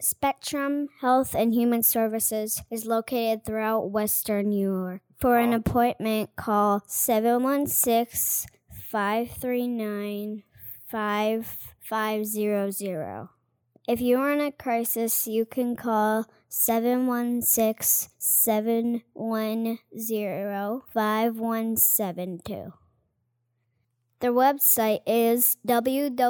Spectrum 0.00 0.88
Health 1.00 1.34
and 1.34 1.52
Human 1.52 1.82
Services 1.82 2.62
is 2.70 2.86
located 2.86 3.44
throughout 3.44 3.90
Western 3.90 4.50
New 4.50 4.72
York. 4.72 5.00
For 5.18 5.38
an 5.38 5.52
appointment, 5.52 6.36
call 6.36 6.84
716 6.86 8.48
539 8.70 10.44
5500. 10.86 13.28
If 13.88 14.00
you 14.00 14.18
are 14.18 14.32
in 14.32 14.40
a 14.40 14.52
crisis, 14.52 15.26
you 15.26 15.44
can 15.44 15.74
call 15.74 16.26
716 16.48 18.12
710 18.18 19.80
5172. 20.92 22.72
Their 24.20 24.32
website 24.32 25.00
is 25.06 25.56
www.hswny.org. 25.64 26.28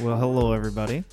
Well, 0.00 0.16
hello, 0.16 0.52
everybody. 0.52 1.04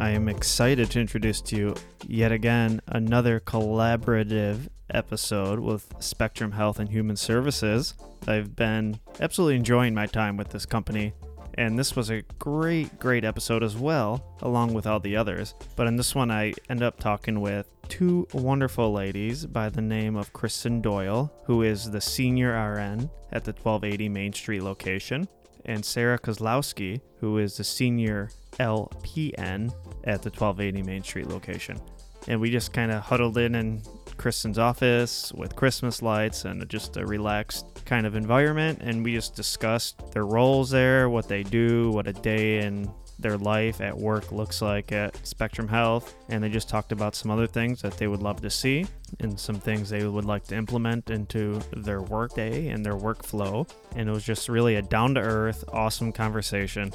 I 0.00 0.12
am 0.12 0.30
excited 0.30 0.90
to 0.92 1.00
introduce 1.00 1.42
to 1.42 1.56
you 1.56 1.74
yet 2.08 2.32
again 2.32 2.80
another 2.86 3.38
collaborative 3.38 4.68
episode 4.88 5.60
with 5.60 5.92
Spectrum 5.98 6.52
Health 6.52 6.78
and 6.78 6.88
Human 6.88 7.16
Services. 7.16 7.92
I've 8.26 8.56
been 8.56 8.98
absolutely 9.20 9.56
enjoying 9.56 9.94
my 9.94 10.06
time 10.06 10.38
with 10.38 10.48
this 10.48 10.64
company, 10.64 11.12
and 11.58 11.78
this 11.78 11.94
was 11.96 12.10
a 12.10 12.22
great, 12.38 12.98
great 12.98 13.26
episode 13.26 13.62
as 13.62 13.76
well, 13.76 14.24
along 14.40 14.72
with 14.72 14.86
all 14.86 15.00
the 15.00 15.16
others. 15.16 15.54
But 15.76 15.86
in 15.86 15.96
this 15.96 16.14
one, 16.14 16.30
I 16.30 16.54
end 16.70 16.82
up 16.82 16.98
talking 16.98 17.42
with 17.42 17.68
two 17.90 18.26
wonderful 18.32 18.90
ladies 18.94 19.44
by 19.44 19.68
the 19.68 19.82
name 19.82 20.16
of 20.16 20.32
Kristen 20.32 20.80
Doyle, 20.80 21.30
who 21.44 21.60
is 21.60 21.90
the 21.90 22.00
senior 22.00 22.52
RN 22.52 23.10
at 23.32 23.44
the 23.44 23.52
1280 23.52 24.08
Main 24.08 24.32
Street 24.32 24.62
location, 24.62 25.28
and 25.64 25.84
Sarah 25.84 26.18
Kozlowski, 26.18 27.00
who 27.20 27.38
is 27.38 27.56
the 27.56 27.64
senior 27.64 28.30
LPN 28.58 29.72
at 30.04 30.22
the 30.22 30.30
1280 30.30 30.82
Main 30.82 31.02
Street 31.02 31.28
location. 31.28 31.80
And 32.28 32.40
we 32.40 32.50
just 32.50 32.72
kind 32.72 32.92
of 32.92 33.02
huddled 33.02 33.38
in 33.38 33.54
in 33.54 33.82
Kristen's 34.16 34.58
office 34.58 35.32
with 35.32 35.56
Christmas 35.56 36.02
lights 36.02 36.44
and 36.44 36.68
just 36.68 36.96
a 36.98 37.06
relaxed 37.06 37.84
kind 37.86 38.06
of 38.06 38.14
environment. 38.14 38.80
And 38.82 39.02
we 39.02 39.14
just 39.14 39.34
discussed 39.34 40.12
their 40.12 40.26
roles 40.26 40.70
there, 40.70 41.08
what 41.08 41.28
they 41.28 41.42
do, 41.42 41.90
what 41.90 42.06
a 42.06 42.12
day 42.12 42.58
in 42.58 42.90
their 43.20 43.36
life 43.36 43.80
at 43.80 43.96
work 43.96 44.32
looks 44.32 44.62
like 44.62 44.92
at 44.92 45.26
Spectrum 45.26 45.68
Health. 45.68 46.14
And 46.28 46.42
they 46.42 46.48
just 46.48 46.68
talked 46.68 46.92
about 46.92 47.14
some 47.14 47.30
other 47.30 47.46
things 47.46 47.82
that 47.82 47.96
they 47.96 48.06
would 48.06 48.22
love 48.22 48.40
to 48.42 48.50
see 48.50 48.86
and 49.20 49.38
some 49.38 49.56
things 49.56 49.90
they 49.90 50.04
would 50.04 50.24
like 50.24 50.44
to 50.44 50.56
implement 50.56 51.10
into 51.10 51.60
their 51.76 52.02
workday 52.02 52.68
and 52.68 52.84
their 52.84 52.96
workflow. 52.96 53.68
And 53.96 54.08
it 54.08 54.12
was 54.12 54.24
just 54.24 54.48
really 54.48 54.76
a 54.76 54.82
down 54.82 55.14
to 55.14 55.20
earth, 55.20 55.64
awesome 55.72 56.12
conversation. 56.12 56.92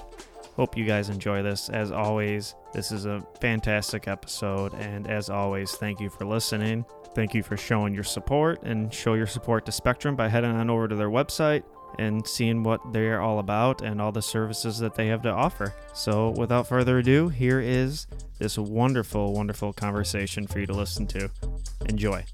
Hope 0.55 0.77
you 0.77 0.85
guys 0.85 1.09
enjoy 1.09 1.43
this. 1.43 1.69
As 1.69 1.91
always, 1.91 2.55
this 2.73 2.91
is 2.91 3.05
a 3.05 3.25
fantastic 3.41 4.07
episode. 4.07 4.73
And 4.75 5.07
as 5.07 5.29
always, 5.29 5.71
thank 5.73 5.99
you 5.99 6.09
for 6.09 6.25
listening. 6.25 6.85
Thank 7.13 7.33
you 7.33 7.43
for 7.43 7.57
showing 7.57 7.93
your 7.93 8.03
support 8.03 8.63
and 8.63 8.93
show 8.93 9.13
your 9.13 9.27
support 9.27 9.65
to 9.65 9.71
Spectrum 9.71 10.15
by 10.15 10.29
heading 10.29 10.51
on 10.51 10.69
over 10.69 10.87
to 10.87 10.95
their 10.95 11.09
website 11.09 11.63
and 11.99 12.25
seeing 12.27 12.63
what 12.63 12.93
they're 12.93 13.21
all 13.21 13.39
about 13.39 13.81
and 13.81 14.01
all 14.01 14.11
the 14.11 14.21
services 14.21 14.79
that 14.79 14.95
they 14.95 15.07
have 15.07 15.21
to 15.23 15.31
offer. 15.31 15.73
So, 15.93 16.31
without 16.31 16.67
further 16.67 16.99
ado, 16.99 17.29
here 17.29 17.59
is 17.59 18.07
this 18.39 18.57
wonderful, 18.57 19.33
wonderful 19.33 19.73
conversation 19.73 20.47
for 20.47 20.59
you 20.59 20.65
to 20.67 20.73
listen 20.73 21.07
to. 21.07 21.29
Enjoy. 21.87 22.25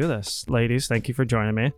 Do 0.00 0.06
this. 0.06 0.44
Ladies, 0.48 0.86
thank 0.88 1.08
you 1.08 1.14
for 1.14 1.24
joining 1.24 1.54
me. 1.54 1.72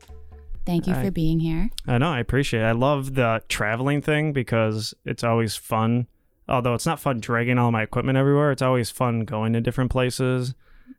Thank 0.67 0.87
you 0.87 0.95
I- 0.95 1.05
for 1.05 1.11
being 1.11 1.41
here. 1.41 1.71
I 1.87 1.99
know, 1.99 2.11
I 2.11 2.21
appreciate 2.21 2.61
it. 2.61 2.67
I 2.67 2.73
love 2.73 3.15
the 3.15 3.43
traveling 3.49 4.03
thing 4.03 4.33
because 4.33 4.93
it's 5.05 5.25
always 5.25 5.56
fun. 5.56 6.06
Although 6.49 6.75
it's 6.75 6.87
not 6.87 7.01
fun 7.01 7.21
dragging 7.21 7.59
all 7.59 7.71
my 7.71 7.83
equipment 7.83 8.19
everywhere, 8.19 8.53
it's 8.53 8.62
always 8.62 8.91
fun 8.91 9.21
going 9.21 9.53
to 9.55 9.61
different 9.61 9.91
places 9.91 10.55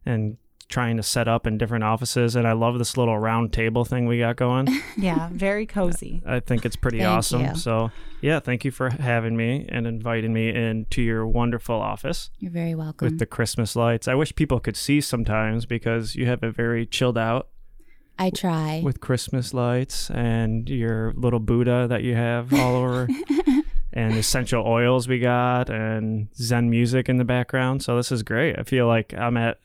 and 0.05 0.37
trying 0.69 0.95
to 0.97 1.03
set 1.03 1.27
up 1.27 1.45
in 1.47 1.57
different 1.57 1.83
offices. 1.83 2.35
And 2.35 2.47
I 2.47 2.53
love 2.53 2.77
this 2.77 2.95
little 2.95 3.17
round 3.17 3.51
table 3.51 3.83
thing 3.83 4.05
we 4.05 4.19
got 4.19 4.35
going. 4.37 4.67
Yeah, 4.97 5.29
very 5.31 5.65
cozy. 5.65 6.21
I 6.25 6.39
think 6.41 6.65
it's 6.65 6.75
pretty 6.75 7.03
awesome. 7.03 7.41
you. 7.45 7.55
So, 7.55 7.89
yeah, 8.21 8.39
thank 8.41 8.65
you 8.65 8.71
for 8.71 8.89
having 8.89 9.37
me 9.37 9.65
and 9.69 9.87
inviting 9.87 10.33
me 10.33 10.49
into 10.53 11.01
your 11.01 11.25
wonderful 11.25 11.75
office 11.75 12.29
You're 12.39 12.51
very 12.51 12.75
welcome. 12.75 13.05
with 13.07 13.17
the 13.19 13.25
Christmas 13.25 13.75
lights. 13.77 14.07
I 14.09 14.15
wish 14.15 14.35
people 14.35 14.59
could 14.59 14.75
see 14.75 14.99
sometimes 14.99 15.65
because 15.65 16.15
you 16.15 16.25
have 16.25 16.43
a 16.43 16.51
very 16.51 16.85
chilled 16.85 17.17
out 17.17 17.47
I 18.17 18.29
try. 18.29 18.81
with 18.83 18.99
Christmas 18.99 19.53
lights 19.53 20.09
and 20.11 20.67
your 20.69 21.13
little 21.15 21.39
Buddha 21.39 21.87
that 21.87 22.03
you 22.03 22.15
have 22.15 22.51
all 22.53 22.75
over, 22.75 23.07
and 23.93 24.13
essential 24.15 24.65
oils 24.67 25.07
we 25.07 25.19
got, 25.19 25.69
and 25.69 26.27
Zen 26.35 26.69
music 26.69 27.07
in 27.07 27.15
the 27.17 27.23
background. 27.25 27.81
So 27.83 27.95
this 27.95 28.11
is 28.11 28.21
great. 28.21 28.59
I 28.59 28.63
feel 28.63 28.85
like 28.87 29.13
I'm 29.13 29.37
at 29.37 29.59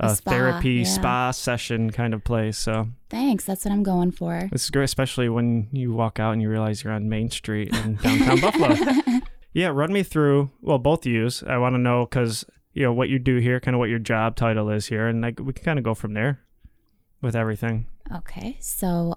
a, 0.00 0.14
spa, 0.14 0.30
therapy 0.30 0.74
yeah. 0.74 0.84
spa 0.84 1.30
session 1.30 1.90
kind 1.90 2.14
of 2.14 2.24
place. 2.24 2.58
So 2.58 2.88
Thanks. 3.08 3.44
That's 3.44 3.64
what 3.64 3.72
I'm 3.72 3.82
going 3.82 4.10
for. 4.10 4.48
this 4.52 4.64
is 4.64 4.70
great, 4.70 4.84
especially 4.84 5.28
when 5.28 5.68
you 5.72 5.92
walk 5.92 6.18
out 6.20 6.32
and 6.32 6.42
you 6.42 6.50
realize 6.50 6.84
you're 6.84 6.92
on 6.92 7.08
Main 7.08 7.30
Street 7.30 7.74
in 7.74 7.96
downtown 7.96 8.40
Buffalo. 8.40 8.76
Yeah, 9.56 9.68
run 9.68 9.90
me 9.90 10.02
through. 10.02 10.50
Well, 10.60 10.76
both 10.76 11.06
of 11.06 11.12
yous. 11.12 11.42
I 11.42 11.56
want 11.56 11.74
to 11.76 11.78
know 11.78 12.04
because 12.04 12.44
you 12.74 12.82
know 12.82 12.92
what 12.92 13.08
you 13.08 13.18
do 13.18 13.38
here, 13.38 13.58
kind 13.58 13.74
of 13.74 13.78
what 13.78 13.88
your 13.88 13.98
job 13.98 14.36
title 14.36 14.68
is 14.68 14.84
here, 14.84 15.08
and 15.08 15.22
like 15.22 15.40
we 15.40 15.54
can 15.54 15.64
kind 15.64 15.78
of 15.78 15.82
go 15.82 15.94
from 15.94 16.12
there 16.12 16.40
with 17.22 17.34
everything. 17.34 17.86
Okay. 18.14 18.58
So 18.60 19.16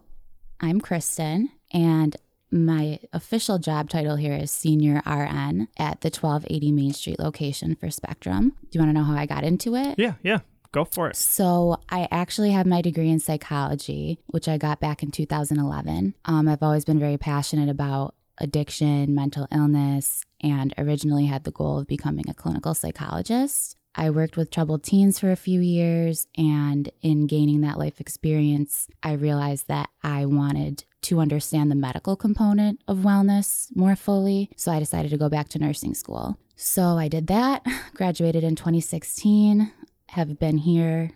I'm 0.62 0.80
Kristen, 0.80 1.50
and 1.74 2.16
my 2.50 3.00
official 3.12 3.60
job 3.60 3.90
title 3.90 4.16
here 4.16 4.34
is 4.34 4.50
Senior 4.50 5.02
RN 5.06 5.68
at 5.78 6.00
the 6.00 6.10
1280 6.10 6.72
Main 6.72 6.94
Street 6.94 7.20
location 7.20 7.76
for 7.76 7.92
Spectrum. 7.92 8.54
Do 8.62 8.80
you 8.80 8.80
want 8.80 8.96
to 8.96 8.98
know 8.98 9.04
how 9.04 9.16
I 9.16 9.26
got 9.26 9.44
into 9.44 9.76
it? 9.76 9.96
Yeah, 9.98 10.14
yeah, 10.24 10.40
go 10.72 10.85
for 10.85 11.09
it. 11.09 11.16
So, 11.16 11.78
I 11.90 12.07
actually 12.12 12.52
have 12.52 12.66
my 12.66 12.81
degree 12.81 13.09
in 13.09 13.19
psychology, 13.19 14.19
which 14.28 14.47
I 14.47 14.57
got 14.57 14.80
back 14.80 15.03
in 15.03 15.12
2011. 15.12 16.16
Um, 16.25 16.47
I've 16.47 16.63
always 16.63 16.85
been 16.85 17.00
very 17.00 17.18
passionate 17.18 17.69
about 17.69 18.16
addiction, 18.40 19.13
mental 19.13 19.47
illness, 19.52 20.24
and 20.41 20.74
originally 20.78 21.25
had 21.25 21.44
the 21.44 21.52
goal 21.52 21.80
of 21.80 21.88
becoming 21.88 22.30
a 22.30 22.34
clinical 22.34 22.74
psychologist. 22.74 23.75
I 23.96 24.12
worked 24.12 24.38
with 24.38 24.52
troubled 24.52 24.84
teens 24.84 25.19
for 25.19 25.31
a 25.31 25.35
few 25.35 25.59
years, 25.59 26.28
and 26.38 26.90
in 27.01 27.28
gaining 27.28 27.62
that 27.62 27.80
life 27.80 28.00
experience, 28.00 28.88
I 29.03 29.13
realized 29.13 29.68
that 29.68 29.90
I 30.03 30.25
wanted 30.25 30.86
to 31.01 31.19
understand 31.19 31.72
the 31.72 31.75
medical 31.75 32.16
component 32.16 32.81
of 32.88 33.00
wellness 33.00 33.75
more 33.75 33.96
fully. 33.96 34.51
So 34.56 34.72
I 34.72 34.80
decided 34.80 35.12
to 35.12 35.18
go 35.18 35.30
back 35.30 35.50
to 35.50 35.59
nursing 35.59 35.94
school. 35.96 36.38
So 36.56 36.97
I 36.97 37.07
did 37.07 37.28
that, 37.28 37.66
graduated 37.94 38.44
in 38.44 38.56
2016, 38.56 39.72
have 40.12 40.40
been 40.40 40.58
here 40.59 41.12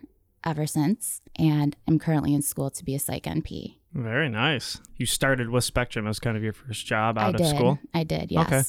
ever 0.46 0.68
since, 0.68 1.22
and 1.38 1.76
I'm 1.88 2.00
currently 2.00 2.34
in 2.34 2.42
school 2.42 2.70
to 2.72 2.84
be 2.84 2.96
a 2.96 3.00
psych 3.00 3.24
NP. 3.24 3.76
Very 3.94 4.30
nice. 4.30 4.80
You 4.98 5.06
started 5.06 5.50
with 5.50 5.64
Spectrum 5.64 6.08
as 6.08 6.20
kind 6.20 6.36
of 6.36 6.44
your 6.44 6.54
first 6.54 6.86
job 6.86 7.18
out 7.18 7.26
I 7.26 7.30
of 7.30 7.36
did. 7.38 7.56
school. 7.56 7.80
I 7.94 8.04
did, 8.04 8.32
yes. 8.32 8.48
Okay. 8.48 8.64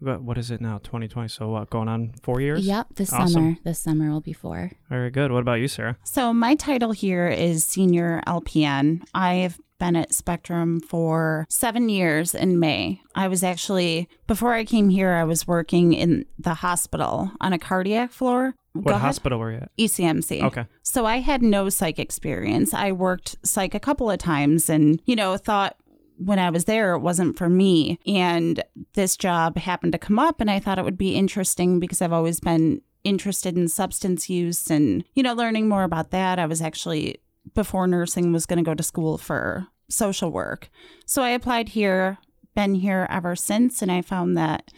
What, 0.00 0.22
what 0.22 0.38
is 0.38 0.50
it 0.50 0.60
now? 0.60 0.78
2020. 0.78 1.28
So 1.28 1.48
what? 1.48 1.70
Going 1.70 1.88
on 1.88 2.14
four 2.22 2.40
years? 2.40 2.66
Yep, 2.66 2.88
this 2.96 3.12
Awesome. 3.12 3.28
summer. 3.28 3.56
This 3.64 3.78
summer 3.78 4.10
will 4.10 4.20
be 4.20 4.32
four. 4.32 4.72
Very 4.88 5.10
good. 5.10 5.30
What 5.30 5.40
about 5.40 5.60
you, 5.60 5.68
Sarah? 5.68 5.96
So, 6.04 6.32
my 6.32 6.54
title 6.56 6.90
here 6.92 7.28
is 7.28 7.64
Senior 7.64 8.20
LPN. 8.26 9.02
I've 9.14 9.60
been 9.78 9.94
at 9.96 10.12
Spectrum 10.12 10.80
for 10.80 11.46
seven 11.50 11.88
years 11.88 12.34
in 12.34 12.58
May. 12.58 13.00
I 13.14 13.28
was 13.28 13.42
actually, 13.44 14.08
before 14.26 14.54
I 14.54 14.64
came 14.64 14.88
here, 14.88 15.12
I 15.12 15.24
was 15.24 15.46
working 15.46 15.92
in 15.92 16.24
the 16.38 16.54
hospital 16.54 17.30
on 17.40 17.52
a 17.52 17.58
cardiac 17.58 18.10
floor. 18.10 18.54
What 18.72 18.94
hospital 18.96 19.38
were 19.38 19.52
you 19.52 19.58
at? 19.58 19.76
ECMC. 19.78 20.42
Okay. 20.42 20.66
So 20.82 21.04
I 21.04 21.18
had 21.18 21.42
no 21.42 21.68
psych 21.68 21.98
experience. 21.98 22.72
I 22.72 22.92
worked 22.92 23.36
psych 23.42 23.74
a 23.74 23.80
couple 23.80 24.10
of 24.10 24.18
times 24.18 24.70
and, 24.70 25.00
you 25.04 25.14
know, 25.14 25.36
thought 25.36 25.76
when 26.16 26.38
I 26.38 26.50
was 26.50 26.64
there, 26.64 26.94
it 26.94 27.00
wasn't 27.00 27.36
for 27.36 27.48
me. 27.48 27.98
And 28.06 28.62
this 28.94 29.16
job 29.16 29.56
happened 29.58 29.92
to 29.92 29.98
come 29.98 30.18
up, 30.18 30.40
and 30.40 30.50
I 30.50 30.60
thought 30.60 30.78
it 30.78 30.84
would 30.84 30.98
be 30.98 31.14
interesting 31.14 31.80
because 31.80 32.00
I've 32.00 32.12
always 32.12 32.40
been 32.40 32.80
interested 33.04 33.56
in 33.56 33.68
substance 33.68 34.30
use 34.30 34.70
and, 34.70 35.04
you 35.14 35.22
know, 35.22 35.34
learning 35.34 35.68
more 35.68 35.82
about 35.82 36.10
that. 36.10 36.38
I 36.38 36.46
was 36.46 36.62
actually, 36.62 37.16
before 37.54 37.86
nursing, 37.86 38.32
was 38.32 38.46
going 38.46 38.58
to 38.58 38.68
go 38.68 38.74
to 38.74 38.82
school 38.82 39.18
for 39.18 39.66
social 39.88 40.30
work. 40.30 40.70
So 41.06 41.22
I 41.22 41.30
applied 41.30 41.70
here, 41.70 42.18
been 42.54 42.76
here 42.76 43.06
ever 43.10 43.34
since, 43.34 43.82
and 43.82 43.90
I 43.90 44.02
found 44.02 44.36
that 44.36 44.70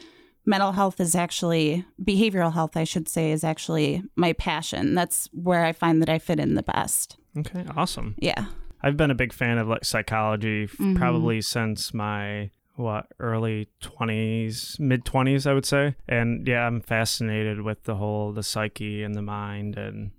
mental 0.46 0.72
health 0.72 1.00
is 1.00 1.14
actually 1.14 1.84
behavioral 2.02 2.52
health, 2.52 2.76
I 2.76 2.84
should 2.84 3.08
say, 3.08 3.32
is 3.32 3.44
actually 3.44 4.02
my 4.16 4.32
passion. 4.34 4.94
That's 4.94 5.28
where 5.32 5.64
I 5.64 5.72
find 5.72 6.00
that 6.02 6.08
I 6.08 6.18
fit 6.18 6.38
in 6.40 6.54
the 6.54 6.62
best. 6.62 7.16
Okay, 7.38 7.64
awesome. 7.76 8.14
Yeah. 8.18 8.46
I've 8.82 8.96
been 8.96 9.10
a 9.10 9.14
big 9.14 9.32
fan 9.32 9.58
of 9.58 9.66
like 9.68 9.84
psychology 9.84 10.64
f- 10.64 10.72
Mhm. 10.78 10.96
probably 10.96 11.40
since 11.40 11.94
my 11.94 12.50
what 12.76 13.06
early 13.20 13.68
20s 13.80 14.80
mid 14.80 15.04
20s 15.04 15.46
i 15.48 15.54
would 15.54 15.64
say 15.64 15.94
and 16.08 16.44
yeah 16.48 16.66
i'm 16.66 16.80
fascinated 16.80 17.60
with 17.62 17.84
the 17.84 17.94
whole 17.94 18.32
the 18.32 18.42
psyche 18.42 19.04
and 19.04 19.14
the 19.14 19.22
mind 19.22 19.76
and 19.78 20.10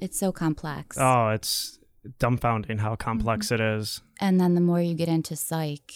It's 0.00 0.18
so 0.18 0.32
complex. 0.32 0.96
oh 0.98 1.28
it's 1.28 1.78
dumbfounding 2.18 2.80
how 2.80 2.96
complex 2.96 3.52
it 3.52 3.60
is 3.60 4.02
And 4.20 4.40
then 4.40 4.54
the 4.56 4.60
more 4.60 4.80
you 4.80 4.94
get 4.94 5.08
into 5.08 5.36
psych, 5.36 5.92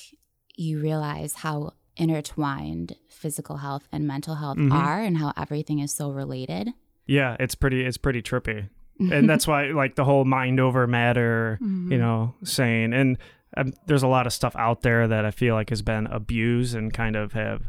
you 0.56 0.78
realize 0.80 1.34
how 1.34 1.72
intertwined 1.96 2.96
physical 3.08 3.58
health 3.58 3.86
and 3.92 4.06
mental 4.06 4.36
health 4.36 4.56
Mhm. 4.58 4.72
are 4.72 5.00
and 5.00 5.18
how 5.18 5.32
everything 5.36 5.78
is 5.80 5.92
so 5.92 6.10
related. 6.10 6.70
yeah 7.06 7.36
it's 7.38 7.54
pretty 7.54 7.84
it's 7.84 7.98
pretty 7.98 8.22
trippy. 8.22 8.68
And 9.12 9.28
that's 9.28 9.46
why 9.46 9.66
like 9.72 9.96
the 9.96 10.04
whole 10.04 10.24
mind 10.24 10.60
over 10.60 10.86
matter 10.86 11.58
you 11.60 11.98
know 11.98 12.34
saying 12.44 12.92
and 12.94 13.18
um, 13.56 13.72
there's 13.86 14.02
a 14.04 14.08
lot 14.08 14.26
of 14.26 14.32
stuff 14.32 14.54
out 14.56 14.82
there 14.82 15.06
that 15.08 15.24
i 15.24 15.30
feel 15.30 15.54
like 15.54 15.68
has 15.70 15.82
been 15.82 16.06
abused 16.06 16.74
and 16.76 16.92
kind 16.94 17.14
of 17.16 17.32
have 17.34 17.62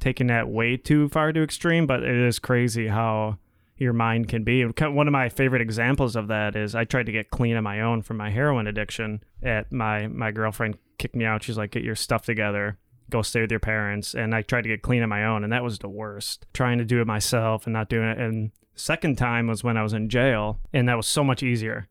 taken 0.00 0.26
that 0.28 0.48
way 0.48 0.76
too 0.76 1.08
far 1.08 1.32
to 1.32 1.42
extreme 1.42 1.86
but 1.86 2.02
it 2.02 2.14
is 2.16 2.38
crazy 2.38 2.88
how 2.88 3.38
your 3.78 3.92
mind 3.94 4.28
can 4.28 4.44
be. 4.44 4.62
One 4.64 5.08
of 5.08 5.12
my 5.12 5.28
favorite 5.28 5.60
examples 5.62 6.14
of 6.14 6.28
that 6.28 6.54
is 6.54 6.74
i 6.74 6.84
tried 6.84 7.06
to 7.06 7.12
get 7.12 7.30
clean 7.30 7.56
on 7.56 7.64
my 7.64 7.80
own 7.80 8.02
from 8.02 8.16
my 8.18 8.30
heroin 8.30 8.66
addiction 8.68 9.22
at 9.42 9.72
my 9.72 10.06
my 10.06 10.30
girlfriend 10.30 10.76
kicked 10.98 11.16
me 11.16 11.24
out. 11.24 11.42
She's 11.42 11.56
like 11.58 11.72
get 11.72 11.82
your 11.82 11.96
stuff 11.96 12.24
together 12.24 12.78
go 13.10 13.22
stay 13.22 13.40
with 13.40 13.50
your 13.50 13.60
parents 13.60 14.14
and 14.14 14.34
i 14.34 14.42
tried 14.42 14.62
to 14.62 14.68
get 14.68 14.82
clean 14.82 15.02
on 15.02 15.08
my 15.08 15.24
own 15.24 15.44
and 15.44 15.52
that 15.52 15.64
was 15.64 15.78
the 15.78 15.88
worst 15.88 16.46
trying 16.52 16.78
to 16.78 16.84
do 16.84 17.00
it 17.00 17.06
myself 17.06 17.66
and 17.66 17.72
not 17.72 17.88
doing 17.88 18.08
it 18.08 18.18
and 18.18 18.50
second 18.74 19.16
time 19.16 19.46
was 19.46 19.62
when 19.62 19.76
i 19.76 19.82
was 19.82 19.92
in 19.92 20.08
jail 20.08 20.58
and 20.72 20.88
that 20.88 20.96
was 20.96 21.06
so 21.06 21.22
much 21.22 21.42
easier 21.42 21.88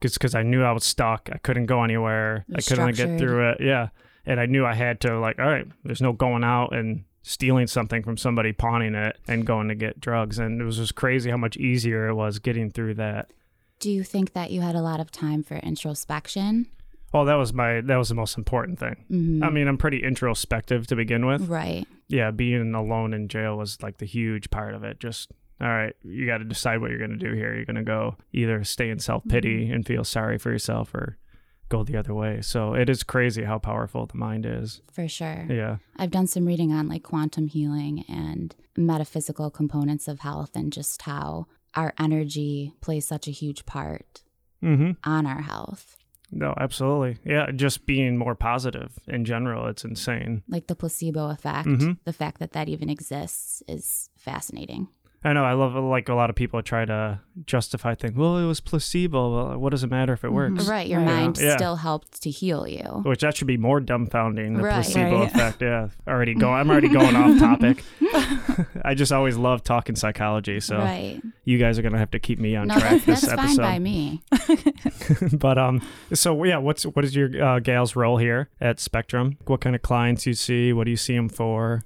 because 0.00 0.16
cuz 0.16 0.34
I 0.34 0.42
knew 0.42 0.62
I 0.62 0.72
was 0.72 0.84
stuck. 0.84 1.28
I 1.32 1.38
couldn't 1.38 1.66
go 1.66 1.84
anywhere. 1.84 2.46
I 2.54 2.60
couldn't 2.62 2.96
get 2.96 3.18
through 3.18 3.50
it. 3.50 3.58
Yeah. 3.60 3.88
And 4.26 4.40
I 4.40 4.46
knew 4.46 4.64
I 4.64 4.74
had 4.74 5.00
to, 5.02 5.18
like, 5.18 5.38
all 5.38 5.46
right, 5.46 5.66
there's 5.84 6.02
no 6.02 6.12
going 6.12 6.44
out 6.44 6.74
and 6.74 7.04
stealing 7.22 7.66
something 7.66 8.02
from 8.02 8.16
somebody, 8.16 8.52
pawning 8.52 8.94
it, 8.94 9.18
and 9.28 9.46
going 9.46 9.68
to 9.68 9.74
get 9.74 10.00
drugs. 10.00 10.38
And 10.38 10.60
it 10.60 10.64
was 10.64 10.76
just 10.76 10.94
crazy 10.94 11.30
how 11.30 11.36
much 11.36 11.56
easier 11.56 12.08
it 12.08 12.14
was 12.14 12.38
getting 12.38 12.70
through 12.70 12.94
that. 12.94 13.30
Do 13.78 13.90
you 13.90 14.02
think 14.04 14.32
that 14.34 14.50
you 14.50 14.60
had 14.60 14.74
a 14.74 14.82
lot 14.82 15.00
of 15.00 15.10
time 15.10 15.42
for 15.42 15.56
introspection? 15.56 16.66
Oh, 17.12 17.24
that 17.24 17.34
was 17.34 17.52
my, 17.52 17.80
that 17.80 17.96
was 17.96 18.08
the 18.08 18.14
most 18.14 18.38
important 18.38 18.78
thing. 18.78 19.04
Mhm. 19.10 19.42
I 19.44 19.50
mean, 19.50 19.66
I'm 19.68 19.78
pretty 19.78 20.02
introspective 20.04 20.86
to 20.88 20.96
begin 20.96 21.26
with. 21.26 21.48
right. 21.48 21.86
Yeah. 22.08 22.30
Being 22.30 22.74
alone 22.74 23.12
in 23.14 23.28
jail 23.28 23.56
was 23.56 23.80
like 23.82 23.98
the 23.98 24.06
huge 24.06 24.50
part 24.50 24.74
of 24.74 24.84
it. 24.84 24.98
Just, 25.00 25.32
all 25.60 25.68
right, 25.68 25.94
you 26.02 26.26
got 26.26 26.38
to 26.38 26.44
decide 26.44 26.80
what 26.80 26.90
you're 26.90 26.98
going 26.98 27.16
to 27.18 27.28
do 27.28 27.32
here. 27.34 27.54
You're 27.54 27.64
going 27.64 27.76
to 27.76 27.82
go 27.82 28.16
either 28.32 28.62
stay 28.64 28.90
in 28.90 28.98
self 28.98 29.22
pity 29.28 29.70
and 29.70 29.86
feel 29.86 30.04
sorry 30.04 30.38
for 30.38 30.50
yourself 30.50 30.94
or 30.94 31.18
go 31.68 31.84
the 31.84 31.96
other 31.96 32.14
way. 32.14 32.40
So 32.42 32.74
it 32.74 32.88
is 32.90 33.02
crazy 33.04 33.44
how 33.44 33.58
powerful 33.58 34.06
the 34.06 34.16
mind 34.18 34.44
is. 34.46 34.80
For 34.92 35.06
sure. 35.06 35.46
Yeah. 35.48 35.76
I've 35.96 36.10
done 36.10 36.26
some 36.26 36.46
reading 36.46 36.72
on 36.72 36.88
like 36.88 37.02
quantum 37.04 37.46
healing 37.48 38.04
and 38.08 38.54
metaphysical 38.76 39.50
components 39.50 40.08
of 40.08 40.20
health 40.20 40.50
and 40.56 40.72
just 40.72 41.02
how 41.02 41.46
our 41.74 41.92
energy 41.98 42.72
plays 42.80 43.06
such 43.06 43.28
a 43.28 43.32
huge 43.32 43.66
part 43.66 44.22
Mm-hmm. 44.62 44.90
on 45.10 45.24
our 45.26 45.40
health. 45.42 45.96
No, 46.32 46.54
absolutely. 46.58 47.18
Yeah, 47.24 47.50
just 47.50 47.86
being 47.86 48.16
more 48.16 48.34
positive 48.34 48.92
in 49.08 49.24
general. 49.24 49.66
It's 49.66 49.84
insane. 49.84 50.42
Like 50.48 50.68
the 50.68 50.76
placebo 50.76 51.30
effect, 51.30 51.68
Mhm. 51.68 51.98
the 52.04 52.12
fact 52.12 52.38
that 52.38 52.52
that 52.52 52.68
even 52.68 52.88
exists 52.88 53.62
is 53.66 54.10
fascinating. 54.16 54.88
I 55.22 55.34
know. 55.34 55.44
I 55.44 55.52
love 55.52 55.74
like 55.74 56.08
a 56.08 56.14
lot 56.14 56.30
of 56.30 56.36
people 56.36 56.62
try 56.62 56.86
to 56.86 57.20
justify 57.44 57.94
things. 57.94 58.16
Well, 58.16 58.38
it 58.38 58.46
was 58.46 58.60
placebo. 58.60 59.48
Well, 59.50 59.58
what 59.58 59.68
does 59.70 59.84
it 59.84 59.90
matter 59.90 60.14
if 60.14 60.24
it 60.24 60.32
works? 60.32 60.66
Right. 60.66 60.86
Your 60.88 61.00
Right. 61.00 61.06
mind 61.06 61.38
Yeah. 61.38 61.56
still 61.56 61.76
helped 61.76 62.22
to 62.22 62.30
heal 62.30 62.66
you. 62.66 63.02
Which 63.04 63.20
that 63.20 63.36
should 63.36 63.46
be 63.46 63.58
more 63.58 63.80
dumbfounding. 63.82 64.56
The 64.56 64.62
Right. 64.62 64.72
placebo 64.74 65.18
Right. 65.20 65.26
effect. 65.34 65.60
Yeah. 65.60 65.88
Already 66.08 66.32
go. 66.34 66.50
I'm 66.52 66.70
already 66.70 66.88
going 66.88 67.14
off 67.16 67.38
topic. 67.38 67.84
I 68.84 68.94
just 68.94 69.12
always 69.12 69.36
love 69.36 69.62
talking 69.62 69.94
psychology. 69.94 70.58
So 70.60 70.78
Right. 70.78 71.20
you 71.44 71.58
guys 71.58 71.78
are 71.78 71.82
gonna 71.82 71.98
have 71.98 72.10
to 72.12 72.18
keep 72.18 72.38
me 72.38 72.56
on 72.56 72.68
No, 72.68 72.78
track 72.78 73.02
that's, 73.02 73.04
this 73.04 73.20
that's 73.20 73.34
fine 73.34 73.44
episode. 73.44 73.62
by 73.62 73.78
me. 73.78 74.22
but 75.38 75.58
um, 75.58 75.82
so 76.14 76.42
yeah, 76.44 76.56
what's 76.56 76.84
what 76.84 77.04
is 77.04 77.14
your 77.14 77.42
uh, 77.44 77.58
gal's 77.60 77.94
role 77.94 78.16
here 78.16 78.48
at 78.60 78.80
Spectrum? 78.80 79.36
What 79.46 79.60
kind 79.60 79.76
of 79.76 79.82
clients 79.82 80.26
you 80.26 80.32
see? 80.34 80.72
What 80.72 80.84
do 80.84 80.90
you 80.90 80.96
see 80.96 81.14
them 81.14 81.28
for? 81.28 81.84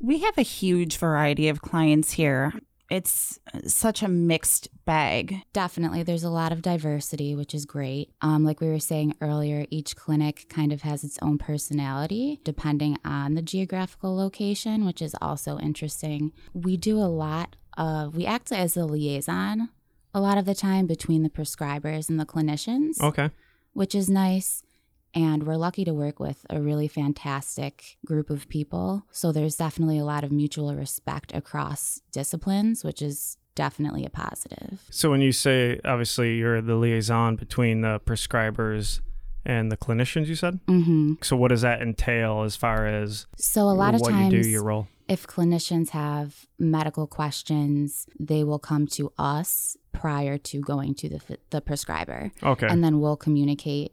We 0.00 0.18
have 0.18 0.36
a 0.36 0.42
huge 0.42 0.96
variety 0.96 1.48
of 1.48 1.62
clients 1.62 2.12
here. 2.12 2.52
It's 2.92 3.38
such 3.66 4.02
a 4.02 4.08
mixed 4.08 4.68
bag. 4.84 5.36
Definitely. 5.54 6.02
There's 6.02 6.24
a 6.24 6.28
lot 6.30 6.52
of 6.52 6.60
diversity, 6.60 7.34
which 7.34 7.54
is 7.54 7.64
great. 7.64 8.10
Um, 8.20 8.44
like 8.44 8.60
we 8.60 8.68
were 8.68 8.78
saying 8.78 9.16
earlier, 9.22 9.64
each 9.70 9.96
clinic 9.96 10.44
kind 10.50 10.72
of 10.74 10.82
has 10.82 11.02
its 11.02 11.18
own 11.22 11.38
personality 11.38 12.38
depending 12.44 12.98
on 13.02 13.32
the 13.32 13.40
geographical 13.40 14.14
location, 14.14 14.84
which 14.84 15.00
is 15.00 15.16
also 15.22 15.58
interesting. 15.58 16.32
We 16.52 16.76
do 16.76 16.98
a 16.98 17.08
lot 17.08 17.56
of, 17.78 18.14
we 18.14 18.26
act 18.26 18.52
as 18.52 18.76
a 18.76 18.84
liaison 18.84 19.70
a 20.14 20.20
lot 20.20 20.36
of 20.36 20.44
the 20.44 20.54
time 20.54 20.86
between 20.86 21.22
the 21.22 21.30
prescribers 21.30 22.10
and 22.10 22.20
the 22.20 22.26
clinicians, 22.26 23.00
Okay. 23.00 23.30
which 23.72 23.94
is 23.94 24.10
nice. 24.10 24.62
And 25.14 25.46
we're 25.46 25.56
lucky 25.56 25.84
to 25.84 25.92
work 25.92 26.18
with 26.20 26.46
a 26.48 26.60
really 26.60 26.88
fantastic 26.88 27.98
group 28.06 28.30
of 28.30 28.48
people. 28.48 29.04
So 29.10 29.30
there's 29.32 29.56
definitely 29.56 29.98
a 29.98 30.04
lot 30.04 30.24
of 30.24 30.32
mutual 30.32 30.74
respect 30.74 31.34
across 31.34 32.00
disciplines, 32.12 32.82
which 32.82 33.02
is 33.02 33.36
definitely 33.54 34.06
a 34.06 34.10
positive. 34.10 34.80
So 34.90 35.10
when 35.10 35.20
you 35.20 35.32
say 35.32 35.78
obviously 35.84 36.36
you're 36.36 36.62
the 36.62 36.76
liaison 36.76 37.36
between 37.36 37.82
the 37.82 38.00
prescribers 38.00 39.00
and 39.44 39.70
the 39.70 39.76
clinicians, 39.76 40.26
you 40.28 40.34
said. 40.34 40.60
Mm-hmm. 40.66 41.14
So 41.20 41.36
what 41.36 41.48
does 41.48 41.60
that 41.62 41.82
entail 41.82 42.42
as 42.42 42.56
far 42.56 42.86
as 42.86 43.26
So 43.36 43.62
a 43.62 43.72
lot 43.74 43.94
of 43.94 44.02
times, 44.02 44.32
you 44.32 44.42
do, 44.42 44.48
your 44.48 44.62
role? 44.64 44.88
if 45.08 45.26
clinicians 45.26 45.90
have 45.90 46.46
medical 46.58 47.06
questions, 47.06 48.06
they 48.18 48.44
will 48.44 48.60
come 48.60 48.86
to 48.86 49.12
us 49.18 49.76
prior 49.92 50.38
to 50.38 50.60
going 50.60 50.94
to 50.94 51.08
the 51.10 51.20
the 51.50 51.60
prescriber, 51.60 52.30
Okay. 52.42 52.66
and 52.66 52.82
then 52.82 53.00
we'll 53.00 53.16
communicate 53.16 53.92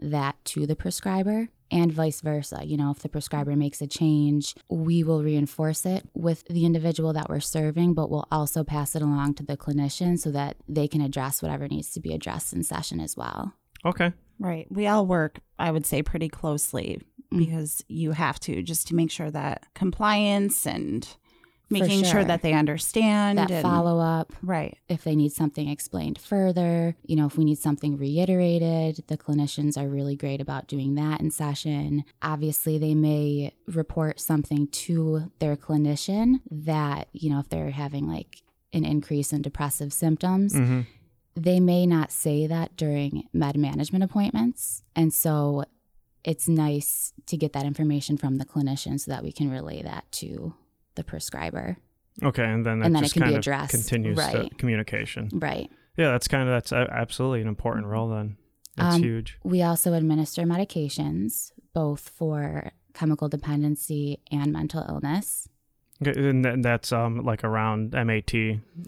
that 0.00 0.36
to 0.46 0.66
the 0.66 0.76
prescriber. 0.76 1.48
And 1.70 1.92
vice 1.92 2.22
versa. 2.22 2.62
You 2.64 2.78
know, 2.78 2.90
if 2.90 3.00
the 3.00 3.10
prescriber 3.10 3.54
makes 3.54 3.82
a 3.82 3.86
change, 3.86 4.54
we 4.70 5.04
will 5.04 5.22
reinforce 5.22 5.84
it 5.84 6.08
with 6.14 6.44
the 6.48 6.64
individual 6.64 7.12
that 7.12 7.28
we're 7.28 7.40
serving, 7.40 7.92
but 7.92 8.08
we'll 8.08 8.26
also 8.32 8.64
pass 8.64 8.96
it 8.96 9.02
along 9.02 9.34
to 9.34 9.42
the 9.44 9.56
clinician 9.58 10.18
so 10.18 10.30
that 10.30 10.56
they 10.66 10.88
can 10.88 11.02
address 11.02 11.42
whatever 11.42 11.68
needs 11.68 11.90
to 11.90 12.00
be 12.00 12.14
addressed 12.14 12.54
in 12.54 12.62
session 12.62 13.00
as 13.00 13.16
well. 13.18 13.52
okay. 13.84 14.12
Right. 14.40 14.66
We 14.70 14.86
all 14.86 15.04
work, 15.04 15.40
I 15.58 15.70
would 15.72 15.84
say, 15.84 16.02
pretty 16.02 16.28
closely 16.28 17.02
Mm. 17.30 17.38
because 17.40 17.84
you 17.88 18.12
have 18.12 18.40
to 18.40 18.62
just 18.62 18.88
to 18.88 18.94
make 18.94 19.10
sure 19.10 19.30
that 19.30 19.66
compliance 19.74 20.66
and 20.66 21.06
making 21.70 22.02
sure. 22.02 22.12
sure. 22.12 22.24
that 22.24 22.42
they 22.42 22.52
understand 22.52 23.38
That 23.38 23.50
and- 23.50 23.62
follow 23.62 23.98
up, 23.98 24.32
Right. 24.42 24.78
if 24.88 25.04
they 25.04 25.14
need 25.16 25.32
something 25.32 25.68
explained 25.68 26.18
further, 26.18 26.96
you 27.04 27.14
know, 27.16 27.26
if 27.26 27.36
we 27.36 27.44
need 27.44 27.58
something 27.58 27.96
reiterated, 27.96 29.04
the 29.08 29.16
clinicians 29.18 29.76
are 29.80 29.88
really 29.88 30.16
great 30.16 30.40
about 30.40 30.66
doing 30.66 30.94
that 30.96 31.20
in 31.20 31.30
session. 31.30 32.04
Obviously, 32.22 32.78
they 32.78 32.94
may 32.94 33.52
report 33.66 34.20
something 34.20 34.66
to 34.68 35.30
their 35.38 35.56
clinician 35.56 36.40
that, 36.50 37.08
you 37.12 37.30
know, 37.30 37.38
if 37.40 37.48
they're 37.48 37.70
having 37.70 38.06
like 38.08 38.42
an 38.72 38.84
increase 38.84 39.32
in 39.32 39.42
depressive 39.42 39.92
symptoms, 39.92 40.54
hmm 40.54 40.80
they 41.36 41.60
may 41.60 41.86
not 41.86 42.10
say 42.10 42.48
that 42.48 42.76
during 42.76 43.28
med 43.32 43.56
management 43.56 44.02
appointments. 44.02 44.82
And 44.96 45.14
so 45.14 45.62
it's 46.24 46.48
nice 46.48 47.12
to 47.26 47.36
get 47.36 47.52
that 47.52 47.64
information 47.64 48.16
from 48.16 48.38
the 48.38 48.44
clinician 48.44 48.98
so 48.98 49.12
that 49.12 49.22
we 49.22 49.30
can 49.30 49.48
relay 49.48 49.80
that 49.82 50.10
to 50.10 50.54
the 50.98 51.04
prescriber. 51.04 51.78
Okay, 52.22 52.44
and 52.44 52.66
then 52.66 52.82
And 52.82 52.94
that 52.94 52.98
then 52.98 53.04
it 53.04 53.12
can 53.12 53.20
be 53.20 53.24
kind 53.26 53.34
of 53.36 53.38
addressed, 53.38 53.70
continues 53.70 54.16
the 54.16 54.22
right. 54.40 54.58
communication. 54.58 55.30
Right. 55.32 55.70
Yeah, 55.96 56.10
that's 56.10 56.28
kind 56.28 56.42
of 56.48 56.48
that's 56.54 56.72
absolutely 56.72 57.40
an 57.40 57.48
important 57.48 57.86
role. 57.86 58.08
Then 58.10 58.36
that's 58.76 58.96
Um, 58.96 59.02
huge. 59.02 59.38
We 59.44 59.62
also 59.62 59.92
administer 59.94 60.42
medications, 60.42 61.52
both 61.72 62.08
for 62.08 62.72
chemical 62.94 63.28
dependency 63.28 64.18
and 64.30 64.52
mental 64.52 64.84
illness. 64.88 65.48
Okay, 66.04 66.28
and 66.28 66.64
that's 66.64 66.92
um 66.92 67.24
like 67.24 67.42
around 67.44 67.92
MAT 67.92 68.32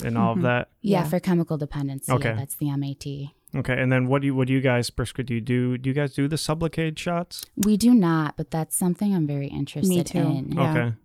and 0.04 0.16
all 0.18 0.32
of 0.32 0.38
Mhm. 0.38 0.42
that. 0.42 0.68
Yeah, 0.80 1.00
Yeah. 1.00 1.04
for 1.08 1.18
chemical 1.20 1.56
dependency. 1.58 2.10
Okay. 2.12 2.28
Yeah, 2.30 2.36
that's 2.36 2.56
the 2.56 2.70
MAT. 2.70 3.30
Okay, 3.54 3.80
and 3.82 3.90
then 3.90 4.06
what 4.06 4.22
do 4.22 4.26
you 4.26 4.34
what 4.34 4.46
do 4.48 4.52
you 4.52 4.60
guys 4.60 4.90
prescribe? 4.90 5.26
Do 5.26 5.34
you 5.34 5.40
do 5.40 5.76
do 5.78 5.90
you 5.90 5.94
guys 5.94 6.14
do 6.14 6.28
the 6.28 6.36
Sublocade 6.36 6.96
shots? 6.98 7.44
We 7.56 7.76
do 7.76 7.94
not, 7.94 8.36
but 8.36 8.50
that's 8.52 8.76
something 8.76 9.12
I'm 9.14 9.26
very 9.26 9.48
interested 9.48 10.06
too. 10.06 10.18
in. 10.18 10.52
Yeah. 10.52 10.70
Okay, 10.70 10.96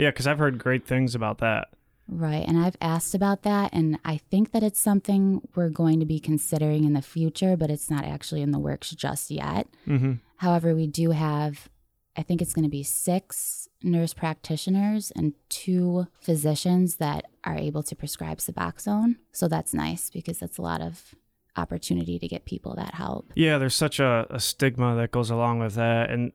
yeah, 0.00 0.08
because 0.08 0.26
I've 0.26 0.38
heard 0.38 0.56
great 0.56 0.86
things 0.86 1.14
about 1.14 1.38
that. 1.38 1.68
Right. 2.08 2.42
And 2.48 2.58
I've 2.58 2.76
asked 2.80 3.14
about 3.14 3.42
that. 3.42 3.68
And 3.74 3.98
I 4.02 4.16
think 4.16 4.52
that 4.52 4.62
it's 4.62 4.80
something 4.80 5.46
we're 5.54 5.68
going 5.68 6.00
to 6.00 6.06
be 6.06 6.18
considering 6.18 6.84
in 6.84 6.94
the 6.94 7.02
future, 7.02 7.54
but 7.54 7.70
it's 7.70 7.90
not 7.90 8.04
actually 8.04 8.40
in 8.40 8.50
the 8.50 8.58
works 8.58 8.90
just 8.90 9.30
yet. 9.30 9.68
Mm-hmm. 9.86 10.14
However, 10.38 10.74
we 10.74 10.86
do 10.86 11.10
have, 11.10 11.68
I 12.16 12.22
think 12.22 12.40
it's 12.40 12.54
going 12.54 12.64
to 12.64 12.70
be 12.70 12.82
six 12.82 13.68
nurse 13.82 14.14
practitioners 14.14 15.12
and 15.14 15.34
two 15.50 16.06
physicians 16.18 16.96
that 16.96 17.26
are 17.44 17.58
able 17.58 17.82
to 17.82 17.94
prescribe 17.94 18.38
Suboxone. 18.38 19.16
So 19.32 19.48
that's 19.48 19.74
nice 19.74 20.08
because 20.08 20.38
that's 20.38 20.56
a 20.56 20.62
lot 20.62 20.80
of 20.80 21.14
opportunity 21.56 22.18
to 22.18 22.26
get 22.26 22.46
people 22.46 22.74
that 22.76 22.94
help. 22.94 23.32
Yeah, 23.34 23.58
there's 23.58 23.74
such 23.74 24.00
a, 24.00 24.26
a 24.30 24.40
stigma 24.40 24.96
that 24.96 25.10
goes 25.10 25.28
along 25.28 25.58
with 25.58 25.74
that. 25.74 26.08
And 26.08 26.32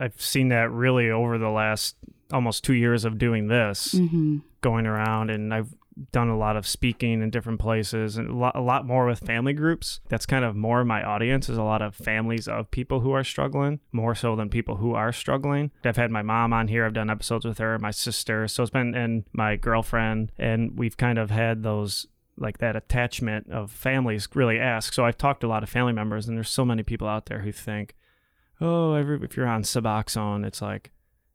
I've 0.00 0.20
seen 0.20 0.48
that 0.48 0.72
really 0.72 1.10
over 1.10 1.38
the 1.38 1.50
last 1.50 1.96
almost 2.32 2.64
two 2.64 2.74
years 2.74 3.04
of 3.04 3.18
doing 3.18 3.48
this, 3.48 3.92
hmm 3.92 4.38
going 4.64 4.86
around, 4.86 5.28
and 5.28 5.52
I've 5.52 5.74
done 6.10 6.28
a 6.28 6.38
lot 6.38 6.56
of 6.56 6.66
speaking 6.66 7.22
in 7.22 7.30
different 7.30 7.60
places 7.60 8.16
and 8.16 8.30
a 8.30 8.34
lot, 8.34 8.56
a 8.56 8.60
lot 8.60 8.86
more 8.86 9.06
with 9.06 9.20
family 9.20 9.52
groups. 9.52 10.00
That's 10.08 10.26
kind 10.26 10.44
of 10.44 10.56
more 10.56 10.84
my 10.84 11.02
audience 11.02 11.48
is 11.48 11.58
a 11.58 11.62
lot 11.62 11.82
of 11.82 11.94
families 11.94 12.48
of 12.48 12.70
people 12.70 13.00
who 13.00 13.12
are 13.12 13.24
struggling, 13.24 13.80
more 13.92 14.14
so 14.14 14.34
than 14.34 14.48
people 14.48 14.76
who 14.76 14.94
are 14.94 15.12
struggling. 15.12 15.70
I've 15.84 15.98
had 15.98 16.10
my 16.10 16.22
mom 16.22 16.52
on 16.52 16.68
here. 16.68 16.84
I've 16.84 16.94
done 16.94 17.10
episodes 17.10 17.44
with 17.44 17.58
her, 17.58 17.78
my 17.78 17.90
sister. 17.90 18.48
So 18.48 18.62
it's 18.62 18.70
been, 18.70 18.94
and 18.94 19.24
my 19.32 19.56
girlfriend, 19.56 20.32
and 20.38 20.78
we've 20.78 20.96
kind 20.96 21.18
of 21.18 21.30
had 21.30 21.62
those 21.62 22.06
like 22.36 22.58
that 22.58 22.74
attachment 22.74 23.50
of 23.50 23.70
families 23.70 24.26
really 24.34 24.58
ask. 24.58 24.92
So 24.92 25.04
I've 25.04 25.18
talked 25.18 25.42
to 25.42 25.46
a 25.46 25.48
lot 25.48 25.62
of 25.62 25.68
family 25.68 25.92
members, 25.92 26.26
and 26.26 26.36
there's 26.36 26.50
so 26.50 26.64
many 26.64 26.82
people 26.82 27.06
out 27.06 27.26
there 27.26 27.40
who 27.40 27.52
think, 27.52 27.94
oh, 28.60 28.94
every, 28.94 29.22
if 29.22 29.36
you're 29.36 29.46
on 29.46 29.62
Suboxone, 29.62 30.44
it's 30.44 30.62
like 30.62 30.90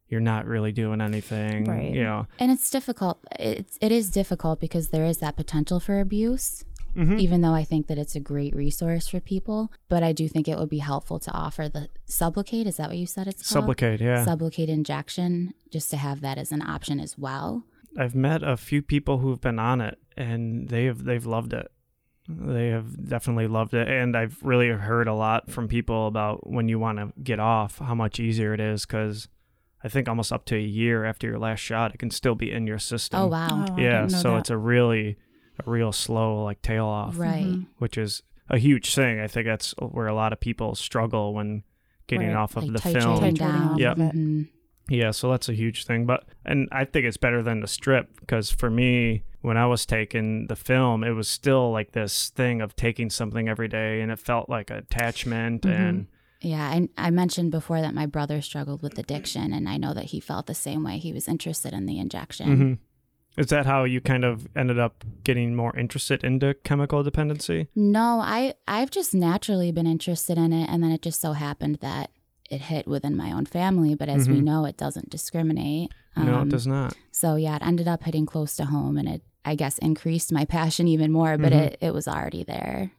you're 0.09 0.21
not 0.21 0.45
really 0.45 0.71
doing 0.71 1.01
anything. 1.01 1.65
Right. 1.65 1.91
You 1.93 2.03
know. 2.03 2.27
And 2.39 2.51
it's 2.51 2.69
difficult. 2.69 3.19
It's, 3.39 3.77
it 3.81 3.91
is 3.91 4.09
difficult 4.09 4.59
because 4.59 4.89
there 4.89 5.05
is 5.05 5.19
that 5.19 5.35
potential 5.35 5.79
for 5.79 5.99
abuse. 5.99 6.63
Mhm. 6.95 7.19
even 7.19 7.41
though 7.41 7.53
I 7.53 7.63
think 7.63 7.85
that 7.85 7.99
it's 7.99 8.15
a 8.15 8.19
great 8.19 8.55
resource 8.55 9.07
for 9.07 9.19
people. 9.19 9.71
But 9.89 10.01
I 10.01 10.11
do 10.11 10.27
think 10.27 10.47
it 10.47 10.57
would 10.57 10.71
be 10.71 10.79
helpful 10.79 11.19
to 11.19 11.31
offer 11.31 11.69
the 11.69 11.87
Sublocade. 12.07 12.65
Is 12.65 12.77
that 12.77 12.89
what 12.89 12.97
you 12.97 13.05
said 13.05 13.27
it's 13.27 13.47
called? 13.53 13.65
Sublocade, 13.65 13.99
yeah. 13.99 14.25
Sublocade 14.25 14.69
injection, 14.69 15.53
just 15.71 15.91
to 15.91 15.97
have 15.97 16.21
that 16.21 16.39
as 16.39 16.51
an 16.51 16.63
option 16.63 16.99
as 16.99 17.15
well. 17.15 17.63
I've 17.95 18.15
met 18.15 18.41
a 18.41 18.57
few 18.57 18.81
people 18.81 19.19
who've 19.19 19.39
been 19.39 19.59
on 19.59 19.81
it, 19.81 19.99
and 20.17 20.67
they've 20.69 21.01
they've 21.01 21.25
loved 21.27 21.53
it. 21.53 21.67
They 22.27 22.69
have 22.69 23.07
definitely 23.07 23.47
loved 23.47 23.75
it, 23.75 23.87
and 23.87 24.17
I've 24.17 24.37
really 24.41 24.69
heard 24.69 25.07
a 25.07 25.13
lot 25.13 25.51
from 25.51 25.67
people 25.67 26.07
about 26.07 26.49
when 26.49 26.69
you 26.69 26.79
want 26.79 26.97
to 26.97 27.13
get 27.21 27.39
off, 27.39 27.77
how 27.77 27.93
much 27.95 28.19
easier 28.19 28.53
it 28.55 28.59
is. 28.59 28.87
Because 28.87 29.27
I 29.83 29.87
think 29.89 30.09
almost 30.09 30.31
up 30.33 30.45
to 30.45 30.55
a 30.55 30.59
year 30.61 31.05
after 31.05 31.27
your 31.27 31.39
last 31.39 31.59
shot, 31.59 31.93
it 31.93 31.97
can 31.99 32.11
still 32.11 32.35
be 32.35 32.51
in 32.51 32.67
your 32.67 32.79
system. 32.79 33.19
Oh 33.21 33.27
wow! 33.27 33.65
Oh, 33.69 33.77
yeah, 33.77 34.07
so 34.07 34.31
that. 34.33 34.39
it's 34.39 34.49
a 34.49 34.57
really 34.57 35.17
a 35.65 35.69
real 35.69 35.91
slow 35.91 36.43
like 36.43 36.61
tail 36.61 36.85
off, 36.85 37.17
Right. 37.17 37.45
Mhm. 37.45 37.67
which 37.77 37.97
is 37.97 38.23
a 38.49 38.57
huge 38.57 38.93
thing. 38.95 39.19
I 39.19 39.27
think 39.27 39.45
that's 39.45 39.73
where 39.79 40.07
a 40.07 40.13
lot 40.13 40.33
of 40.33 40.39
people 40.39 40.75
struggle 40.75 41.33
when 41.33 41.63
getting 42.07 42.27
Right, 42.29 42.35
off 42.37 42.55
of 42.57 42.63
Like 42.65 42.73
the 42.81 42.81
film. 42.93 43.19
Titrating 43.19 43.37
down. 43.37 43.77
Yep. 43.77 43.91
of 43.97 43.99
it. 44.03 44.15
Mhm. 44.15 44.47
Yeah, 44.89 45.11
so 45.11 45.29
that's 45.29 45.47
a 45.49 45.53
huge 45.53 45.85
thing. 45.85 46.05
But 46.07 46.25
and 46.45 46.67
I 46.71 46.83
think 46.85 47.05
it's 47.05 47.17
better 47.17 47.43
than 47.43 47.59
the 47.59 47.67
strip 47.67 48.19
because 48.19 48.49
for 48.51 48.69
me, 48.71 49.23
when 49.41 49.55
I 49.55 49.65
was 49.67 49.85
taking 49.85 50.47
the 50.47 50.55
film, 50.55 51.03
it 51.03 51.11
was 51.11 51.27
still 51.29 51.71
like 51.71 51.91
this 51.91 52.29
thing 52.31 52.59
of 52.61 52.75
taking 52.75 53.09
something 53.09 53.47
every 53.47 53.67
day, 53.67 54.01
and 54.01 54.11
it 54.11 54.17
felt 54.19 54.49
like 54.49 54.71
attachment 54.71 55.61
Mhm. 55.61 55.71
and 55.71 56.07
Yeah, 56.41 56.61
I, 56.67 56.87
I 56.97 57.09
mentioned 57.09 57.51
before 57.51 57.81
that 57.81 57.93
my 57.93 58.05
brother 58.05 58.41
struggled 58.41 58.81
with 58.81 58.97
addiction, 58.97 59.51
and 59.53 59.67
I 59.67 59.77
know 59.77 59.93
that 59.93 60.05
he 60.05 60.19
felt 60.19 60.45
the 60.47 60.53
same 60.55 60.83
way. 60.83 60.97
He 60.97 61.11
was 61.13 61.27
interested 61.27 61.73
in 61.73 61.85
the 61.85 61.99
injection. 61.99 62.47
Mhm. 62.47 62.77
Is 63.37 63.47
that 63.47 63.65
how 63.65 63.83
you 63.83 64.01
kind 64.01 64.25
of 64.25 64.47
ended 64.55 64.79
up 64.79 65.03
getting 65.23 65.55
more 65.55 65.75
interested 65.77 66.23
into 66.23 66.53
chemical 66.63 67.03
dependency? 67.03 67.67
No, 67.75 68.19
I 68.21 68.53
I've 68.67 68.91
just 68.91 69.13
naturally 69.13 69.71
been 69.71 69.87
interested 69.87 70.37
in 70.37 70.51
it, 70.53 70.69
and 70.69 70.81
then 70.83 70.91
it 70.91 71.01
just 71.01 71.21
so 71.21 71.33
happened 71.33 71.77
that 71.81 72.11
it 72.49 72.61
hit 72.61 72.87
within 72.87 73.15
my 73.15 73.31
own 73.31 73.45
family. 73.45 73.93
But 73.95 74.09
as 74.09 74.27
we 74.27 74.39
Mhm. 74.39 74.43
know, 74.43 74.65
it 74.65 74.77
doesn't 74.77 75.09
discriminate. 75.09 75.91
no, 76.17 76.35
Um, 76.39 76.47
it 76.47 76.51
does 76.51 76.67
not. 76.67 76.95
So 77.11 77.35
yeah, 77.35 77.55
it 77.57 77.61
ended 77.61 77.87
up 77.87 78.03
hitting 78.03 78.25
close 78.25 78.55
to 78.57 78.65
home, 78.65 78.97
and 78.97 79.07
it 79.07 79.23
I 79.45 79.55
guess 79.55 79.77
increased 79.77 80.33
my 80.33 80.43
passion 80.45 80.87
even 80.87 81.11
more. 81.11 81.37
But 81.37 81.53
Mhm. 81.53 81.61
it 81.65 81.77
it 81.81 81.93
was 81.93 82.07
already 82.07 82.43
there. 82.43 82.91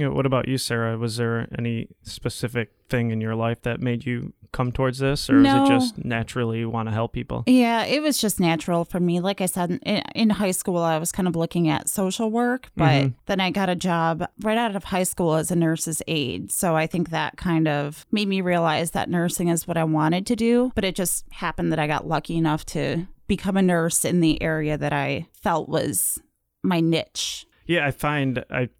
You 0.00 0.06
know, 0.08 0.14
what 0.14 0.24
about 0.24 0.48
you, 0.48 0.56
Sarah? 0.56 0.96
Was 0.96 1.18
there 1.18 1.46
any 1.58 1.88
specific 2.04 2.70
thing 2.88 3.10
in 3.10 3.20
your 3.20 3.34
life 3.34 3.60
that 3.64 3.82
made 3.82 4.06
you 4.06 4.32
come 4.50 4.72
towards 4.72 4.98
this, 4.98 5.28
or 5.28 5.34
No. 5.42 5.48
is 5.50 5.54
it 5.56 5.66
just 5.66 6.02
naturally 6.02 6.64
want 6.64 6.88
to 6.88 6.92
help 6.94 7.12
people? 7.12 7.44
Yeah, 7.46 7.84
it 7.84 8.00
was 8.00 8.16
just 8.16 8.40
natural 8.40 8.86
for 8.86 8.98
me. 8.98 9.20
Like 9.20 9.42
I 9.42 9.46
said, 9.46 9.78
in, 9.84 10.02
in 10.14 10.30
high 10.30 10.52
school, 10.52 10.78
I 10.78 10.96
was 10.96 11.12
kind 11.12 11.28
of 11.28 11.36
looking 11.36 11.68
at 11.68 11.90
social 11.90 12.30
work, 12.30 12.70
but 12.76 13.02
Mhm. 13.04 13.14
then 13.26 13.40
I 13.40 13.50
got 13.50 13.68
a 13.68 13.76
job 13.76 14.26
right 14.40 14.56
out 14.56 14.74
of 14.74 14.84
high 14.84 15.02
school 15.02 15.34
as 15.34 15.50
a 15.50 15.54
nurse's 15.56 16.00
aide. 16.08 16.50
So 16.50 16.74
I 16.74 16.86
think 16.86 17.10
that 17.10 17.36
kind 17.36 17.68
of 17.68 18.06
made 18.10 18.26
me 18.26 18.40
realize 18.40 18.92
that 18.92 19.10
nursing 19.10 19.48
is 19.48 19.68
what 19.68 19.76
I 19.76 19.84
wanted 19.84 20.24
to 20.28 20.34
do. 20.34 20.72
But 20.74 20.84
it 20.84 20.94
just 20.94 21.26
happened 21.30 21.72
that 21.72 21.78
I 21.78 21.86
got 21.86 22.08
lucky 22.08 22.38
enough 22.38 22.64
to 22.66 23.06
become 23.28 23.58
a 23.58 23.62
nurse 23.62 24.06
in 24.06 24.20
the 24.20 24.40
area 24.42 24.78
that 24.78 24.94
I 24.94 25.26
felt 25.34 25.68
was 25.68 26.18
my 26.62 26.80
niche. 26.80 27.44
Yeah, 27.66 27.86
I 27.86 27.90
find 27.90 28.42
I 28.50 28.70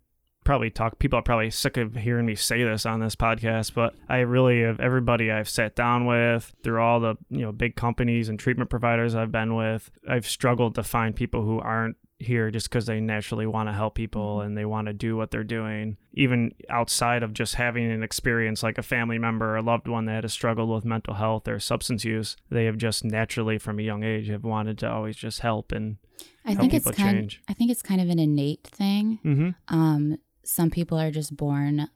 probably 0.45 0.71
talk 0.71 0.99
people 0.99 1.19
are 1.19 1.23
probably 1.23 1.51
sick 1.51 1.77
of 1.77 1.95
hearing 1.95 2.27
me 2.27 2.35
say 2.35 2.63
this 2.63 2.87
on 2.87 3.01
this 3.01 3.17
podcast, 3.17 3.75
but 3.75 3.95
I 4.09 4.19
really 4.19 4.63
have 4.63 4.81
everybody 4.81 5.31
I've 5.31 5.49
sat 5.49 5.77
down 5.77 6.07
with 6.07 6.53
through 6.63 6.81
all 6.81 7.01
the, 7.01 7.17
you 7.29 7.41
know, 7.43 7.53
big 7.53 7.77
companies 7.77 8.29
and 8.29 8.39
treatment 8.39 8.71
providers 8.71 9.15
I've 9.15 9.33
been 9.33 9.55
with, 9.55 9.91
I've 10.09 10.27
struggled 10.27 10.75
to 10.77 10.83
find 10.83 11.15
people 11.15 11.43
who 11.43 11.61
aren't 11.61 11.97
here 12.19 12.51
just 12.51 12.69
because 12.69 12.87
they 12.87 13.01
naturally 13.01 13.47
want 13.47 13.69
to 13.69 13.73
help 13.73 13.95
people 13.95 14.43
and 14.43 14.57
they 14.57 14.67
want 14.67 14.87
to 14.87 14.93
do 14.93 15.17
what 15.17 15.31
they're 15.31 15.43
doing, 15.43 15.97
even 16.13 16.53
outside 16.69 17.23
of 17.23 17.33
just 17.33 17.55
having 17.55 17.91
an 17.91 18.03
experience 18.03 18.63
like 18.63 18.79
a 18.79 18.83
family 18.83 19.19
member 19.19 19.53
or 19.53 19.57
a 19.57 19.63
loved 19.63 19.89
one 19.89 20.05
that 20.05 20.25
has 20.25 20.33
struggled 20.33 20.69
with 20.69 20.85
mental 20.85 21.15
health 21.15 21.49
or 21.49 21.59
substance 21.59 22.05
use. 22.05 22.37
They 22.51 22.67
have 22.67 22.77
just 22.77 23.05
naturally, 23.05 23.59
from 23.59 23.79
a 23.79 23.83
young 23.83 24.05
age, 24.05 24.29
have 24.29 24.45
wanted 24.45 24.79
to 24.79 24.91
always 24.91 25.17
just 25.17 25.41
help 25.41 25.73
and 25.73 25.97
I 26.45 26.55
think 26.55 26.75
it's 26.75 26.91
kind. 26.91 27.19
change. 27.19 27.43
I 27.49 27.55
think 27.55 27.71
it's 27.71 27.83
kind 27.83 28.01
of 28.01 28.09
an 28.09 28.19
innate 28.19 28.67
thing. 28.67 29.19
mm-hmm. 29.25 29.75
Um, 29.75 30.19
some 30.51 30.69
people 30.69 30.99
are 30.99 31.13
just 31.13 31.37
born 31.37 31.89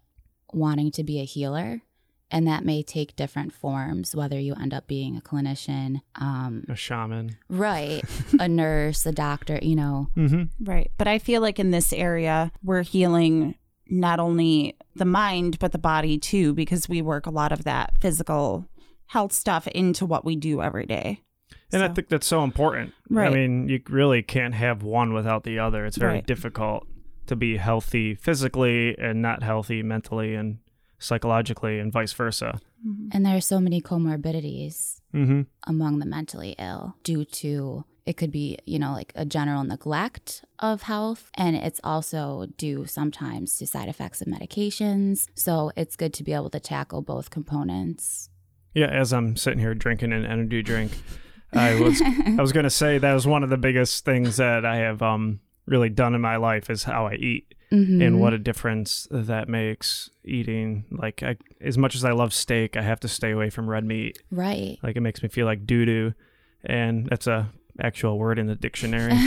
wanting 0.53 0.93
to 0.93 1.03
be 1.03 1.19
a 1.21 1.25
healer, 1.25 1.83
and 2.31 2.47
that 2.47 2.65
may 2.65 2.85
take 2.85 3.17
different 3.17 3.53
forms. 3.53 4.15
Whether 4.15 4.39
you 4.39 4.55
end 4.55 4.73
up 4.73 4.87
being 4.87 5.17
a 5.17 5.21
clinician, 5.21 6.03
um, 6.15 6.65
a 6.69 6.77
shaman. 6.77 7.37
right, 7.49 8.03
a 8.39 8.47
nurse, 8.49 9.07
a 9.07 9.13
doctor, 9.13 9.59
you 9.61 9.75
know. 9.75 10.09
Mm-hmm. 10.17 10.65
Right. 10.65 10.93
But 10.97 11.09
I 11.09 11.19
feel 11.19 11.43
like 11.43 11.59
in 11.59 11.73
this 11.73 11.93
area, 11.93 12.53
we're 12.63 12.83
healing 12.83 13.57
not 13.89 14.21
only 14.21 14.77
the 14.95 15.05
mind, 15.05 15.59
but 15.59 15.73
the 15.73 15.79
body 15.79 16.17
too, 16.17 16.55
because 16.55 16.89
we 16.89 17.03
work 17.03 17.27
a 17.27 17.31
lot 17.31 17.51
of 17.51 17.65
that 17.65 17.95
physical 18.01 18.69
health 19.07 19.33
stuff 19.33 19.67
into 19.69 20.07
what 20.07 20.25
we 20.25 20.37
do 20.37 20.63
every 20.63 20.87
day. 20.87 21.21
And 21.73 21.83
I 21.83 21.89
think 21.89 22.09
that's 22.09 22.27
so 22.27 22.45
important. 22.45 22.95
Right. 23.11 23.27
I 23.31 23.35
mean, 23.35 23.69
you 23.69 23.83
really 23.89 24.23
can't 24.23 24.55
have 24.55 24.85
one 24.85 25.13
without 25.13 25.43
the 25.43 25.59
other. 25.59 25.85
It's 25.87 25.97
very 25.97 26.15
Right. 26.15 26.27
difficult 26.27 26.87
to 27.26 27.37
be 27.37 27.57
healthy 27.57 28.14
physically 28.14 28.97
and 28.99 29.21
not 29.23 29.43
healthy 29.43 29.83
mentally 29.83 30.35
and 30.35 30.59
psychologically 30.99 31.78
and 31.78 31.93
vice 31.93 32.12
versa. 32.12 32.61
And 33.12 33.25
there 33.25 33.37
are 33.37 33.40
so 33.40 33.61
many 33.61 33.81
comorbidities 33.81 35.00
Mm-hmm. 35.14 35.43
among 35.69 36.00
the 36.00 36.07
mentally 36.07 36.57
ill 36.59 36.97
due 37.04 37.25
to 37.25 37.85
it 38.04 38.16
could 38.16 38.33
be, 38.33 38.59
you 38.66 38.81
know, 38.81 38.93
like 38.93 39.12
a 39.14 39.25
general 39.25 39.62
neglect 39.62 40.45
of 40.59 40.83
health. 40.83 41.31
And 41.35 41.54
it's 41.54 41.81
also 41.85 42.49
due 42.59 42.85
sometimes 42.87 43.57
to 43.59 43.66
side 43.69 43.88
effects 43.88 44.21
of 44.21 44.26
medications. 44.26 45.28
So 45.37 45.71
it's 45.76 45.95
good 45.95 46.12
to 46.14 46.25
be 46.25 46.33
able 46.33 46.50
to 46.50 46.59
tackle 46.59 47.00
both 47.00 47.31
components. 47.31 48.28
Yeah, 48.75 48.88
as 48.88 49.12
I'm 49.12 49.37
sitting 49.37 49.61
here 49.61 49.73
drinking 49.73 50.12
an 50.12 50.26
energy 50.26 50.62
drink, 50.62 50.90
I 51.52 51.81
was 51.81 52.02
I 52.02 52.37
was 52.40 52.50
gonna 52.50 52.71
say 52.71 52.99
that 52.99 53.14
was 53.14 53.25
one 53.26 53.45
of 53.45 53.50
the 53.50 53.57
biggest 53.57 54.04
things 54.04 54.38
that 54.38 54.66
I 54.66 54.78
have 54.78 55.00
um 55.00 55.38
really 55.66 55.88
done 55.88 56.14
in 56.14 56.21
my 56.21 56.37
life 56.37 56.68
is 56.71 56.85
how 56.85 57.06
I 57.06 57.14
eat 57.14 57.54
Mhm. 57.73 58.06
and 58.06 58.21
what 58.21 58.33
a 58.35 58.38
difference 58.38 59.09
that 59.11 59.49
makes 59.49 60.11
eating. 60.25 60.85
Like 60.90 61.23
I, 61.23 61.37
as 61.61 61.76
much 61.78 61.94
as 61.94 62.04
I 62.04 62.12
love 62.12 62.33
steak, 62.35 62.76
I 62.76 62.83
have 62.83 63.00
to 63.00 63.09
stay 63.09 63.30
away 63.33 63.50
from 63.50 63.68
red 63.68 63.85
meat. 63.85 64.23
Right. 64.30 64.78
Like 64.83 64.97
it 64.97 65.00
makes 65.00 65.23
me 65.23 65.28
feel 65.28 65.47
like 65.47 65.66
doo 65.66 65.85
doo, 65.85 66.14
and 66.64 67.06
that's 67.06 67.26
a 67.26 67.50
actual 67.80 68.18
word 68.18 68.38
in 68.38 68.47
the 68.47 68.54
dictionary. 68.54 69.12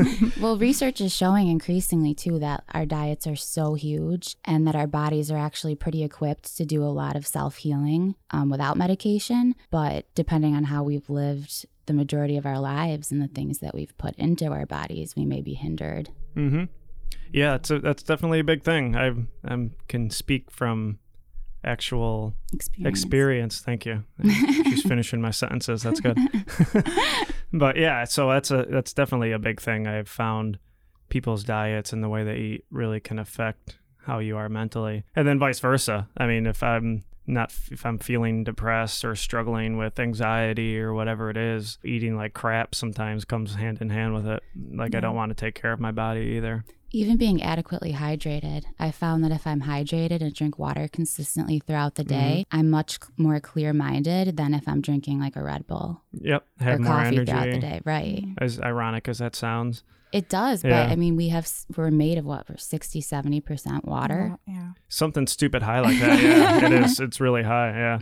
well, 0.40 0.56
research 0.56 1.00
is 1.00 1.12
showing 1.14 1.48
increasingly 1.48 2.14
too 2.14 2.38
that 2.38 2.62
our 2.72 2.86
diets 2.86 3.26
are 3.26 3.34
so 3.36 3.74
huge 3.74 4.36
and 4.44 4.66
that 4.66 4.76
our 4.76 4.86
bodies 4.86 5.30
are 5.30 5.38
actually 5.38 5.74
pretty 5.74 6.04
equipped 6.04 6.56
to 6.56 6.64
do 6.64 6.84
a 6.84 6.86
lot 6.94 7.16
of 7.16 7.26
self 7.26 7.56
healing 7.56 8.14
um, 8.30 8.48
without 8.50 8.76
medication. 8.76 9.54
But 9.70 10.06
depending 10.14 10.54
on 10.54 10.64
how 10.64 10.84
we've 10.84 11.08
lived 11.10 11.66
the 11.90 11.96
majority 11.96 12.36
of 12.36 12.46
our 12.46 12.60
lives 12.60 13.10
and 13.10 13.20
the 13.20 13.26
things 13.26 13.58
that 13.58 13.74
we've 13.74 13.96
put 13.98 14.14
into 14.14 14.46
our 14.46 14.64
bodies, 14.64 15.16
we 15.16 15.24
may 15.24 15.40
be 15.40 15.54
hindered. 15.54 16.08
Mm-hmm. 16.36 16.64
Yeah, 17.32 17.56
it's 17.56 17.68
a, 17.68 17.80
that's 17.80 18.04
definitely 18.04 18.38
a 18.38 18.44
big 18.44 18.62
thing. 18.62 18.96
I 18.96 19.10
I 19.44 19.70
can 19.88 20.08
speak 20.10 20.52
from 20.52 21.00
actual 21.64 22.36
Experience. 22.52 22.98
experience. 22.98 23.60
Thank 23.60 23.86
you. 23.86 24.04
She's 24.22 24.82
finishing 24.82 25.20
my 25.20 25.32
sentences. 25.32 25.82
That's 25.82 26.00
good. 26.00 26.16
but 27.52 27.76
yeah, 27.76 28.04
so 28.04 28.28
that's 28.30 28.52
a 28.52 28.66
that's 28.70 28.92
definitely 28.92 29.32
a 29.32 29.40
big 29.40 29.60
thing 29.60 29.88
I've 29.88 30.08
found 30.08 30.58
people's 31.08 31.42
diets 31.42 31.92
and 31.92 32.04
the 32.04 32.08
way 32.08 32.22
they 32.22 32.36
eat 32.36 32.64
really 32.70 33.00
can 33.00 33.18
affect 33.18 33.78
how 34.06 34.20
you 34.20 34.36
are 34.36 34.48
mentally. 34.48 35.02
And 35.16 35.26
then 35.26 35.40
vice 35.40 35.58
versa. 35.58 36.08
I 36.16 36.26
mean, 36.28 36.46
if 36.46 36.62
I'm 36.62 37.02
not 37.30 37.52
if 37.70 37.86
I'm 37.86 37.98
feeling 37.98 38.44
depressed 38.44 39.04
or 39.04 39.14
struggling 39.14 39.76
with 39.76 39.98
anxiety 39.98 40.78
or 40.78 40.92
whatever 40.92 41.30
it 41.30 41.36
is, 41.36 41.78
eating 41.84 42.16
like 42.16 42.34
crap 42.34 42.74
sometimes 42.74 43.24
comes 43.24 43.54
hand 43.54 43.80
in 43.80 43.90
hand 43.90 44.14
with 44.14 44.26
it. 44.26 44.42
Like 44.72 44.94
I 44.94 45.00
don't 45.00 45.14
want 45.14 45.30
to 45.30 45.34
take 45.34 45.54
care 45.54 45.72
of 45.72 45.80
my 45.80 45.92
body 45.92 46.20
either. 46.36 46.64
Even 46.92 47.16
being 47.16 47.40
adequately 47.40 47.92
hydrated, 47.92 48.64
I 48.80 48.90
found 48.90 49.22
that 49.22 49.30
if 49.30 49.46
I'm 49.46 49.62
hydrated 49.62 50.22
and 50.22 50.34
drink 50.34 50.58
water 50.58 50.88
consistently 50.88 51.60
throughout 51.60 51.94
the 51.94 52.02
mm-hmm. 52.02 52.20
day, 52.20 52.46
I'm 52.50 52.68
much 52.68 52.98
more 53.16 53.38
clear 53.38 53.72
minded 53.72 54.36
than 54.36 54.54
if 54.54 54.66
I'm 54.66 54.80
drinking 54.80 55.20
like 55.20 55.36
a 55.36 55.42
Red 55.42 55.68
Bull 55.68 56.02
Yep, 56.12 56.44
have 56.58 56.80
or 56.80 56.82
more 56.82 56.92
coffee 56.94 57.06
energy. 57.06 57.30
throughout 57.30 57.52
the 57.52 57.60
day. 57.60 57.80
Right. 57.84 58.24
As 58.38 58.60
ironic 58.60 59.08
as 59.08 59.18
that 59.18 59.36
sounds. 59.36 59.84
It 60.12 60.28
does, 60.28 60.64
Yeah. 60.64 60.84
but 60.84 60.92
I 60.92 60.96
mean, 60.96 61.16
we 61.16 61.28
have 61.28 61.48
we're 61.76 61.90
made 61.90 62.18
of 62.18 62.24
what, 62.24 62.48
we're 62.48 62.56
60, 62.56 63.00
70% 63.00 63.84
water. 63.84 64.36
Yeah. 64.46 64.72
something 64.88 65.26
stupid 65.26 65.62
high 65.62 65.80
like 65.80 66.00
that. 66.00 66.20
Yeah, 66.22 66.64
it 66.66 66.72
is. 66.72 66.98
It's 67.00 67.20
really 67.20 67.42
high. 67.44 67.70
Yeah. 67.70 67.98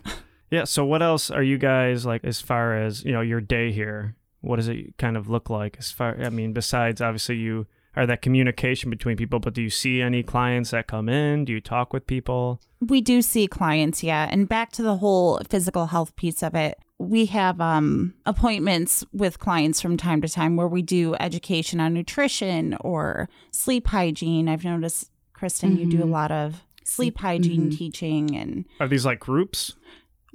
Yeah. 0.50 0.64
So 0.64 0.84
what 0.84 1.02
else 1.02 1.30
are 1.30 1.42
you 1.42 1.58
guys 1.58 2.06
like 2.06 2.24
as 2.24 2.40
far 2.40 2.76
as, 2.76 3.04
you 3.04 3.12
know, 3.12 3.20
your 3.20 3.40
day 3.40 3.72
here? 3.72 4.14
What 4.40 4.56
does 4.56 4.68
it 4.68 4.96
kind 4.98 5.16
of 5.16 5.28
look 5.28 5.50
like 5.50 5.76
as 5.78 5.90
far 5.90 6.16
I 6.22 6.30
mean, 6.30 6.52
besides 6.52 7.00
obviously 7.00 7.36
you 7.36 7.66
are 7.96 8.06
that 8.06 8.22
communication 8.22 8.88
between 8.90 9.16
people, 9.16 9.40
but 9.40 9.52
do 9.54 9.60
you 9.60 9.70
see 9.70 10.00
any 10.00 10.22
clients 10.22 10.70
that 10.70 10.86
come 10.86 11.08
in? 11.08 11.44
Do 11.44 11.52
you 11.52 11.60
talk 11.60 11.92
with 11.92 12.06
people? 12.06 12.60
We 12.80 13.00
do 13.00 13.20
see 13.22 13.48
clients, 13.48 14.04
yeah. 14.04 14.28
And 14.30 14.48
back 14.48 14.70
to 14.72 14.82
the 14.82 14.96
whole 14.98 15.40
physical 15.50 15.86
health 15.86 16.14
piece 16.14 16.42
of 16.44 16.54
it, 16.54 16.78
we 16.98 17.26
have 17.26 17.60
um, 17.60 18.14
appointments 18.26 19.04
with 19.12 19.38
clients 19.38 19.80
from 19.80 19.96
time 19.96 20.20
to 20.22 20.28
time 20.28 20.56
where 20.56 20.66
we 20.68 20.82
do 20.82 21.14
education 21.20 21.78
on 21.80 21.94
nutrition 21.94 22.76
or 22.80 23.28
sleep 23.52 23.86
hygiene. 23.88 24.48
I've 24.48 24.64
noticed, 24.64 25.10
Kristen, 25.32 25.76
you 25.78 25.86
do 25.86 26.02
a 26.02 26.06
Mhm. 26.06 26.10
lot 26.10 26.32
of 26.32 26.54
sleep 26.84 27.14
Sleep- 27.14 27.18
hygiene 27.18 27.70
mhm. 27.70 27.76
teaching 27.78 28.36
and 28.36 28.64
Are 28.80 28.88
these 28.88 29.04
like 29.06 29.20
groups 29.20 29.74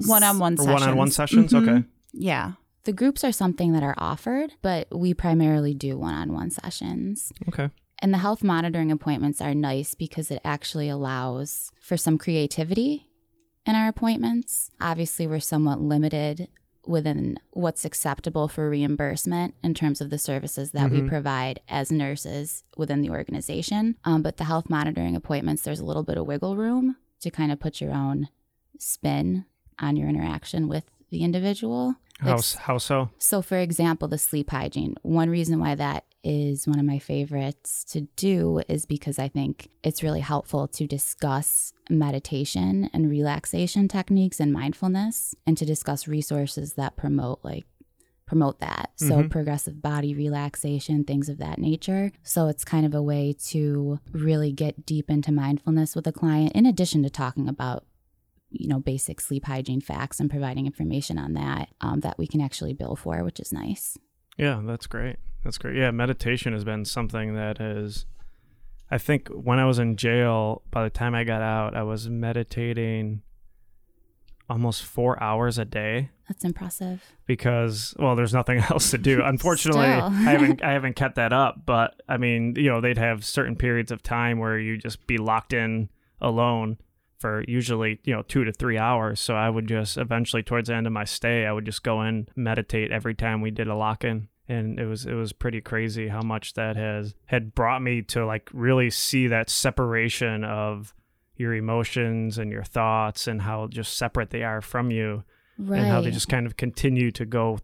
one-on-one 0.05 0.57
sessions. 0.57 0.73
one-on-one 0.81 1.11
sessions? 1.11 1.51
Mhm. 1.51 1.67
Okay. 1.67 1.87
Yeah. 2.13 2.53
The 2.85 2.93
groups 2.93 3.23
are 3.23 3.31
something 3.31 3.73
that 3.73 3.83
are 3.83 3.95
offered, 3.97 4.53
but 4.61 4.87
we 4.97 5.13
primarily 5.13 5.73
do 5.73 5.97
one 5.97 6.13
on 6.13 6.31
one 6.33 6.49
sessions. 6.49 7.31
Okay. 7.47 7.69
And 7.99 8.13
the 8.13 8.17
health 8.17 8.43
monitoring 8.43 8.91
appointments 8.91 9.39
are 9.41 9.53
nice 9.53 9.95
because 9.95 10.29
it 10.29 10.41
actually 10.43 10.89
allows 10.89 11.71
for 11.81 11.95
some 11.95 12.17
creativity 12.17 13.07
in 13.65 13.75
our 13.75 13.87
appointments. 13.87 14.71
Obviously, 14.81 15.27
we're 15.27 15.39
somewhat 15.39 15.81
limited 15.81 16.47
within 16.85 17.37
what's 17.51 17.85
acceptable 17.85 18.49
for 18.49 18.69
reimbursement 18.69 19.55
in 19.63 19.73
terms 19.73 20.01
of 20.01 20.09
the 20.09 20.17
services 20.17 20.71
that 20.71 20.91
we 20.91 20.99
Mhm. 20.99 21.07
provide 21.07 21.61
as 21.69 21.89
nurses 21.91 22.65
within 22.75 23.01
the 23.01 23.09
organization. 23.09 23.95
Um, 24.03 24.21
but 24.21 24.35
the 24.35 24.43
health 24.43 24.69
monitoring 24.69 25.15
appointments, 25.15 25.63
there's 25.63 25.79
a 25.79 25.85
little 25.85 26.03
bit 26.03 26.17
of 26.17 26.27
wiggle 26.27 26.57
room 26.57 26.97
to 27.21 27.31
kind 27.31 27.53
of 27.53 27.59
put 27.61 27.79
your 27.79 27.93
own 27.93 28.27
spin 28.77 29.45
on 29.79 29.95
your 29.95 30.09
interaction 30.09 30.67
with 30.67 30.83
the 31.09 31.21
individual. 31.23 31.95
Like 32.21 32.29
How, 32.29 32.37
s- 32.37 32.53
how 32.55 32.77
so? 32.77 33.09
so, 33.17 33.41
for 33.41 33.57
example, 33.57 34.07
the 34.07 34.17
sleep 34.17 34.49
hygiene, 34.51 34.95
one 35.01 35.29
reason 35.29 35.59
why 35.59 35.75
that 35.75 36.05
is 36.23 36.65
one 36.67 36.79
of 36.79 36.85
my 36.85 36.99
favorites 36.99 37.83
to 37.83 38.01
do 38.15 38.61
is 38.69 38.85
because 38.85 39.19
I 39.19 39.27
think 39.27 39.67
it's 39.83 40.03
really 40.03 40.21
helpful 40.21 40.67
to 40.69 40.87
discuss 40.87 41.73
meditation 41.89 42.89
and 42.93 43.09
relaxation 43.09 43.87
techniques 43.89 44.39
and 44.39 44.53
mindfulness 44.53 45.35
and 45.45 45.57
to 45.57 45.65
discuss 45.65 46.07
resources 46.07 46.73
that 46.75 46.95
promote 46.95 47.39
like 47.43 47.65
promote 48.25 48.59
that. 48.61 48.91
So 48.95 49.21
Mhm. 49.23 49.29
progressive 49.29 49.81
body 49.81 50.13
relaxation, 50.15 51.03
things 51.03 51.27
of 51.27 51.39
that 51.39 51.59
nature. 51.59 52.13
So 52.23 52.47
it's 52.47 52.63
kind 52.63 52.85
of 52.85 52.93
a 52.95 53.01
way 53.03 53.33
to 53.47 53.99
really 54.13 54.53
get 54.53 54.85
deep 54.85 55.09
into 55.09 55.31
mindfulness 55.33 55.93
with 55.93 56.07
a 56.07 56.13
client 56.13 56.53
in 56.53 56.65
addition 56.65 57.03
to 57.03 57.09
talking 57.09 57.49
about 57.49 57.83
you 58.53 58.67
know 58.67 58.79
basic 58.79 59.19
sleep 59.19 59.45
hygiene 59.45 59.81
facts 59.81 60.19
and 60.19 60.29
providing 60.29 60.65
information 60.65 61.17
on 61.17 61.33
that 61.33 61.69
um, 61.81 61.99
that 62.01 62.17
we 62.17 62.27
can 62.27 62.41
actually 62.41 62.73
bill 62.73 62.95
for 62.95 63.23
which 63.23 63.39
is 63.39 63.51
nice 63.51 63.97
Yeah, 64.37 64.61
that's 64.63 64.87
great. 64.87 65.17
That's 65.43 65.57
great. 65.57 65.75
Yeah, 65.75 65.91
meditation 65.91 66.53
has 66.53 66.63
been 66.63 66.85
something 66.85 67.35
that 67.35 67.57
has 67.57 68.05
I 68.89 68.97
think 68.97 69.27
when 69.29 69.59
I 69.59 69.65
was 69.65 69.79
in 69.79 69.95
jail, 69.95 70.61
by 70.69 70.83
the 70.83 70.89
time 70.89 71.15
I 71.15 71.23
got 71.23 71.41
out, 71.41 71.75
I 71.75 71.83
was 71.83 72.09
meditating 72.09 73.23
almost 74.49 74.83
4 74.83 75.21
hours 75.23 75.57
a 75.57 75.65
day 75.65 76.09
that's 76.27 76.43
impressive 76.43 77.01
because 77.25 77.93
well, 77.97 78.15
there's 78.15 78.33
nothing 78.33 78.59
else 78.69 78.91
to 78.91 78.97
do. 78.97 79.21
Unfortunately, 79.23 79.85
I 79.85 80.09
haven't 80.09 80.63
I 80.63 80.71
haven't 80.71 80.95
kept 80.95 81.15
that 81.15 81.33
up, 81.33 81.65
but 81.65 82.01
I 82.07 82.17
mean, 82.17 82.55
you 82.55 82.69
know, 82.69 82.81
they'd 82.81 82.97
have 82.97 83.25
certain 83.25 83.55
periods 83.55 83.91
of 83.91 84.01
time 84.03 84.39
where 84.39 84.57
you 84.57 84.77
just 84.77 85.05
be 85.05 85.17
locked 85.17 85.53
in 85.53 85.89
alone 86.21 86.77
for 87.19 87.43
usually, 87.47 87.99
you 88.03 88.13
know, 88.13 88.23
2 88.23 88.43
to 88.43 88.51
3 88.51 88.77
hours. 88.77 89.19
So 89.19 89.35
I 89.35 89.49
would 89.49 89.67
just 89.67 89.97
eventually 89.97 90.43
towards 90.43 90.67
the 90.67 90.75
end 90.75 90.87
of 90.87 90.93
my 90.93 91.05
stay, 91.05 91.45
I 91.45 91.51
would 91.51 91.65
just 91.65 91.83
go 91.83 92.01
in 92.01 92.27
meditate 92.35 92.91
every 92.91 93.15
time 93.15 93.41
we 93.41 93.51
did 93.51 93.67
a 93.67 93.75
lock-in 93.75 94.27
and 94.47 94.79
it 94.79 94.85
was 94.85 95.05
it 95.05 95.13
was 95.13 95.33
pretty 95.33 95.61
crazy 95.61 96.07
how 96.07 96.21
much 96.21 96.53
that 96.53 96.75
has 96.75 97.15
had 97.25 97.55
brought 97.55 97.81
me 97.81 98.01
to 98.01 98.25
like 98.25 98.49
really 98.53 98.89
see 98.89 99.27
that 99.27 99.49
separation 99.49 100.43
of 100.43 100.93
your 101.35 101.53
emotions 101.53 102.37
and 102.37 102.51
your 102.51 102.63
thoughts 102.63 103.27
and 103.27 103.41
how 103.41 103.67
just 103.67 103.97
separate 103.97 104.29
they 104.29 104.43
are 104.43 104.61
from 104.61 104.91
you 104.91 105.23
right 105.57 105.79
and 105.79 105.87
how 105.87 106.01
they 106.01 106.11
just 106.11 106.29
kind 106.29 106.45
of 106.45 106.57
continue 106.57 107.11
to 107.11 107.25
go 107.25 107.57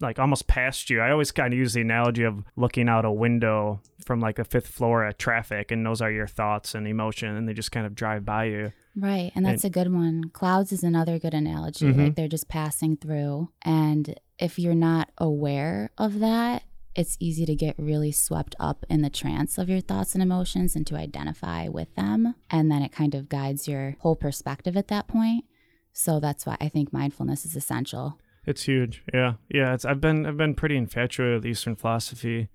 like 0.00 0.18
almost 0.18 0.46
past 0.46 0.90
you. 0.90 1.00
I 1.00 1.10
always 1.10 1.32
kind 1.32 1.52
of 1.54 1.58
use 1.58 1.72
the 1.74 1.80
analogy 1.80 2.22
of 2.24 2.42
looking 2.56 2.88
out 2.88 3.04
a 3.04 3.10
window 3.12 3.80
from 4.04 4.20
like 4.20 4.38
a 4.38 4.44
fifth 4.44 4.68
floor 4.68 5.04
at 5.04 5.18
traffic, 5.18 5.70
and 5.70 5.84
those 5.86 6.00
are 6.02 6.10
your 6.10 6.26
thoughts 6.26 6.74
and 6.74 6.86
emotion, 6.86 7.34
and 7.34 7.48
they 7.48 7.54
just 7.54 7.72
kind 7.72 7.86
of 7.86 7.94
drive 7.94 8.24
by 8.24 8.44
you. 8.44 8.72
right 8.98 9.30
and 9.34 9.44
that's 9.44 9.62
a 9.64 9.68
good 9.68 9.92
one 9.92 10.30
clouds 10.32 10.72
is 10.72 10.82
another 10.82 11.18
good 11.18 11.34
analogy 11.34 11.84
Mhm. 11.92 11.98
like 11.98 12.14
they're 12.14 12.28
just 12.28 12.48
passing 12.48 12.96
through 12.96 13.50
and 13.62 14.14
if 14.38 14.58
you're 14.58 14.74
not 14.74 15.10
aware 15.18 15.90
of 15.98 16.18
that 16.20 16.62
it's 16.94 17.14
easy 17.20 17.44
to 17.44 17.54
get 17.54 17.74
really 17.78 18.10
swept 18.10 18.54
up 18.58 18.86
in 18.88 19.02
the 19.02 19.10
trance 19.10 19.58
of 19.58 19.68
your 19.68 19.80
thoughts 19.82 20.14
and 20.14 20.22
emotions 20.22 20.74
and 20.74 20.86
to 20.86 20.96
identify 20.96 21.68
with 21.68 21.94
them 21.94 22.34
and 22.50 22.70
then 22.72 22.80
it 22.80 22.90
kind 22.90 23.14
of 23.14 23.28
guides 23.28 23.68
your 23.68 23.96
whole 24.00 24.16
perspective 24.16 24.78
at 24.78 24.88
that 24.88 25.06
point 25.08 25.44
so 25.92 26.18
that's 26.18 26.46
why 26.46 26.56
i 26.58 26.66
think 26.70 26.90
mindfulness 26.90 27.44
is 27.44 27.54
essential 27.54 28.18
It's 28.46 28.62
huge. 28.62 29.02
Yeah, 29.12 29.34
yeah. 29.48 29.74
It's 29.74 29.84
I've 29.84 30.00
been 30.00 30.24
I've 30.24 30.36
been 30.36 30.54
pretty 30.54 30.76
infatuated 30.76 31.42
with 31.42 31.46
Eastern 31.46 31.76
philosophy. 31.76 32.48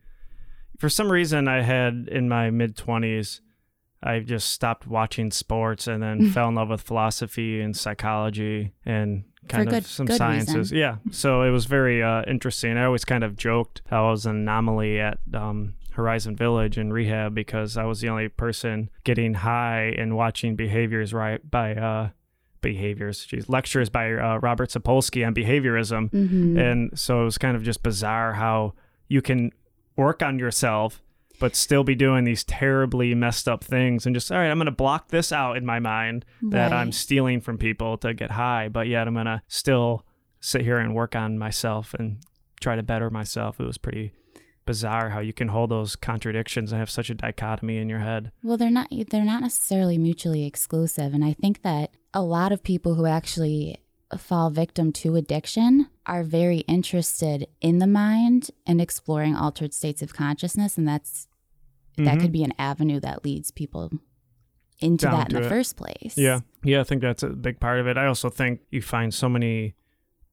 For 0.78 0.90
some 0.90 1.12
reason, 1.12 1.48
I 1.48 1.62
had 1.62 2.08
in 2.12 2.30
my 2.30 2.50
mid 2.50 2.78
twenties, 2.78 3.42
I 4.02 4.20
just 4.20 4.50
stopped 4.50 4.88
watching 4.88 5.32
sports 5.32 5.88
and 5.88 6.02
then 6.02 6.30
fell 6.32 6.50
in 6.50 6.56
love 6.56 6.70
with 6.70 6.82
philosophy 6.82 7.62
and 7.62 7.76
psychology 7.76 8.74
and 8.86 9.26
kind 9.48 9.72
of 9.72 9.86
some 9.86 10.08
sciences. 10.08 10.56
reason. 10.56 10.78
Yeah. 10.78 10.96
So 11.12 11.44
it 11.44 11.52
was 11.52 11.66
very 11.66 12.02
uh, 12.02 12.24
interesting. 12.26 12.78
I 12.78 12.86
always 12.86 13.06
kind 13.06 13.24
of 13.24 13.36
joked 13.36 13.82
how 13.88 14.08
I 14.08 14.12
was 14.12 14.26
an 14.26 14.38
anomaly 14.38 15.00
at 15.00 15.20
um, 15.34 15.76
Horizon 15.92 16.36
Village 16.36 16.78
in 16.78 16.94
rehab 16.94 17.36
because 17.36 17.78
I 17.78 17.84
was 17.84 18.02
the 18.02 18.10
only 18.10 18.30
person 18.30 18.90
getting 19.04 19.36
high 19.36 19.94
and 19.98 20.16
watching 20.16 20.56
behaviors 20.56 21.14
right 21.14 21.50
by 21.50 21.76
uh, 21.76 22.10
behaviors, 22.62 23.26
geez, 23.26 23.50
lectures 23.50 23.90
by 23.90 24.14
uh, 24.14 24.38
Robert 24.38 24.70
Sapolsky 24.70 25.26
on 25.26 25.34
behaviorism. 25.34 26.10
mm-hmm. 26.12 26.58
And 26.58 27.00
so 27.00 27.22
it 27.22 27.26
was 27.26 27.38
kind 27.38 27.56
of 27.56 27.64
just 27.64 27.84
bizarre 27.84 28.34
how 28.34 28.74
you 29.08 29.22
can 29.22 29.52
work 29.96 30.22
on 30.22 30.40
yourself, 30.40 31.02
but 31.40 31.56
still 31.56 31.84
be 31.84 31.96
doing 31.96 32.24
these 32.24 32.44
terribly 32.44 33.14
messed 33.16 33.48
up 33.48 33.64
things 33.64 34.06
and 34.06 34.16
just, 34.16 34.32
all 34.32 34.38
right, 34.38 34.50
I'm 34.50 34.58
going 34.58 34.66
to 34.66 34.72
block 34.72 35.10
this 35.10 35.32
out 35.32 35.58
in 35.58 35.66
my 35.66 35.80
mind 35.80 36.26
that 36.42 36.72
I'm 36.72 36.92
stealing 36.92 37.42
from 37.42 37.58
people 37.58 37.98
to 38.00 38.14
get 38.14 38.32
high, 38.32 38.70
but 38.70 38.88
yet 38.88 39.08
I'm 39.08 39.14
going 39.14 39.26
to 39.26 39.42
still 39.48 40.06
sit 40.40 40.62
here 40.62 40.78
and 40.78 40.96
work 40.96 41.16
on 41.16 41.38
myself 41.38 41.94
and 41.94 42.18
try 42.60 42.76
to 42.76 42.84
better 42.84 43.10
myself. 43.10 43.60
It 43.60 43.66
was 43.66 43.78
pretty 43.78 44.14
bizarre 44.66 45.10
how 45.10 45.20
you 45.20 45.34
can 45.34 45.50
hold 45.50 45.72
those 45.72 45.96
contradictions 45.96 46.72
and 46.72 46.80
have 46.80 46.90
such 46.90 47.10
a 47.10 47.16
dichotomy 47.16 47.78
in 47.78 47.90
your 47.90 48.00
head. 48.00 48.32
Well, 48.44 48.58
they're 48.58 48.70
not 48.70 48.88
they're 49.10 49.26
not 49.26 49.42
necessarily 49.42 49.98
mutually 49.98 50.46
exclusive 50.46 51.14
and 51.14 51.26
I 51.26 51.34
think 51.34 51.64
that 51.64 51.92
a 52.14 52.22
lot 52.22 52.52
of 52.52 52.64
people 52.64 52.96
who 52.96 53.06
actually 53.06 53.78
fall 54.18 54.50
victim 54.50 54.92
to 54.92 55.16
addiction 55.16 55.88
are 56.06 56.24
very 56.24 56.60
interested 56.60 57.48
in 57.62 57.78
the 57.78 57.88
mind 57.88 58.50
and 58.68 58.82
exploring 58.82 59.36
altered 59.36 59.74
states 59.74 60.02
of 60.02 60.14
consciousness 60.14 60.78
and 60.78 60.88
that's 60.88 61.28
that 61.98 62.18
Mhm. 62.18 62.22
could 62.22 62.32
be 62.32 62.44
an 62.44 62.54
avenue 62.60 63.00
that 63.00 63.24
leads 63.24 63.52
people 63.52 63.92
into 64.80 65.06
Down 65.06 65.14
that 65.20 65.30
in 65.34 65.40
the 65.42 65.46
it. 65.46 65.50
first 65.50 65.76
place. 65.78 66.18
Yeah. 66.18 66.40
Yeah, 66.64 66.82
I 66.82 66.84
think 66.84 67.02
that's 67.02 67.22
a 67.24 67.30
big 67.30 67.60
part 67.60 67.80
of 67.80 67.88
it. 67.88 67.98
I 67.98 68.08
also 68.08 68.30
think 68.30 68.62
you 68.72 68.82
find 68.82 69.14
so 69.14 69.30
many 69.30 69.76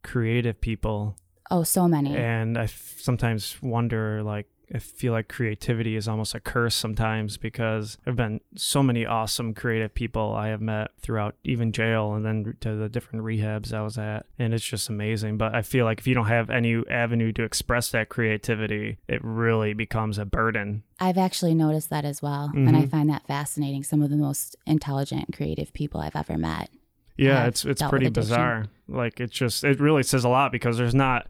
creative 0.03 0.61
people 0.61 1.17
Oh, 1.51 1.63
so 1.63 1.87
many. 1.89 2.17
and 2.17 2.57
I 2.59 2.65
f- 2.65 2.97
sometimes 3.01 3.61
wonder 3.63 4.23
like 4.23 4.47
I 4.75 4.79
feel 4.79 5.13
like 5.13 5.29
creativity 5.29 5.97
is 5.97 6.07
almost 6.09 6.35
a 6.35 6.41
curse 6.41 6.75
sometimes 6.75 7.37
because 7.37 7.97
there've 8.05 8.17
been 8.17 8.41
so 8.55 8.83
many 8.83 9.07
awesome 9.07 9.55
creative 9.55 9.95
people 9.95 10.35
I 10.35 10.49
have 10.49 10.61
met 10.61 10.91
throughout 11.01 11.37
even 11.45 11.73
jail 11.73 12.13
and 12.15 12.25
then 12.25 12.57
to 12.61 12.75
the 12.77 12.89
different 12.89 13.25
rehabs 13.25 13.73
I 13.73 13.83
was 13.83 13.97
at. 13.97 14.27
And 14.39 14.53
it's 14.53 14.65
just 14.65 14.89
amazing. 14.89 15.39
But 15.39 15.55
I 15.55 15.63
feel 15.63 15.85
like 15.85 16.01
if 16.01 16.07
you 16.07 16.15
don't 16.15 16.27
have 16.27 16.51
any 16.51 16.83
avenue 16.91 17.33
to 17.33 17.43
express 17.43 17.91
that 17.93 18.09
creativity, 18.11 18.99
it 19.09 19.21
really 19.25 19.73
becomes 19.73 20.19
a 20.19 20.25
burden. 20.27 20.83
I've 21.01 21.19
actually 21.19 21.55
noticed 21.55 21.91
that 21.91 22.05
as 22.05 22.21
well. 22.21 22.51
And 22.55 22.77
I 22.77 22.83
Mhm. 22.83 22.91
find 22.91 23.09
that 23.11 23.27
fascinating. 23.27 23.85
Some 23.85 24.03
of 24.03 24.11
the 24.11 24.17
most 24.17 24.57
intelligent 24.67 25.33
creative 25.35 25.73
people 25.73 26.01
I've 26.01 26.17
ever 26.17 26.37
met. 26.37 26.69
Yeah, 27.17 27.47
it's 27.47 27.65
it's 27.65 27.83
pretty 27.83 28.11
bizarre. 28.11 28.67
Like 28.87 29.19
it's 29.19 29.33
just 29.33 29.65
it 29.65 29.81
really 29.81 30.03
says 30.05 30.25
a 30.25 30.29
lot 30.29 30.53
because 30.53 30.79
there's 30.79 30.95
not 30.95 31.27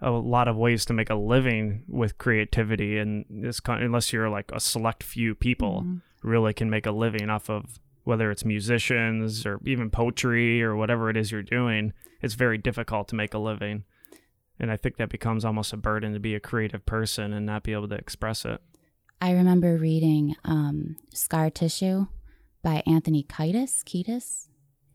a 0.00 0.10
lot 0.10 0.46
of 0.48 0.56
ways 0.56 0.84
to 0.86 0.92
make 0.92 1.08
a 1.10 1.14
living 1.14 1.82
with 1.88 2.18
creativity 2.18 2.98
in 2.98 3.24
this 3.30 3.60
con- 3.60 3.82
unless 3.82 4.12
you're 4.12 4.28
like 4.28 4.50
a 4.52 4.60
select 4.60 5.02
few 5.02 5.34
people 5.34 5.82
Mhm. 5.84 6.02
really 6.22 6.52
can 6.52 6.68
make 6.68 6.84
a 6.86 6.90
living 6.92 7.30
off 7.30 7.48
of 7.48 7.78
whether 8.04 8.30
it's 8.30 8.44
musicians 8.44 9.44
or 9.46 9.58
even 9.64 9.90
poetry 9.90 10.62
or 10.62 10.76
whatever 10.76 11.08
it 11.10 11.16
is 11.16 11.32
you're 11.32 11.42
doing. 11.42 11.92
It's 12.20 12.34
very 12.34 12.58
difficult 12.58 13.08
to 13.08 13.16
make 13.16 13.34
a 13.34 13.38
living. 13.38 13.84
And 14.60 14.70
I 14.70 14.76
think 14.76 14.96
that 14.96 15.08
becomes 15.08 15.44
almost 15.44 15.72
a 15.72 15.76
burden 15.76 16.12
to 16.14 16.20
be 16.20 16.34
a 16.34 16.40
creative 16.40 16.86
person 16.86 17.32
and 17.32 17.44
not 17.46 17.62
be 17.62 17.72
able 17.72 17.88
to 17.88 17.94
express 17.96 18.44
it. 18.44 18.60
I 19.20 19.32
remember 19.32 19.76
reading 19.76 20.36
um, 20.44 20.96
Scar 21.12 21.50
Tissue 21.50 22.06
by 22.62 22.82
Anthony 22.86 23.22
Kiedis, 23.24 23.82
Kiedis, 23.84 24.48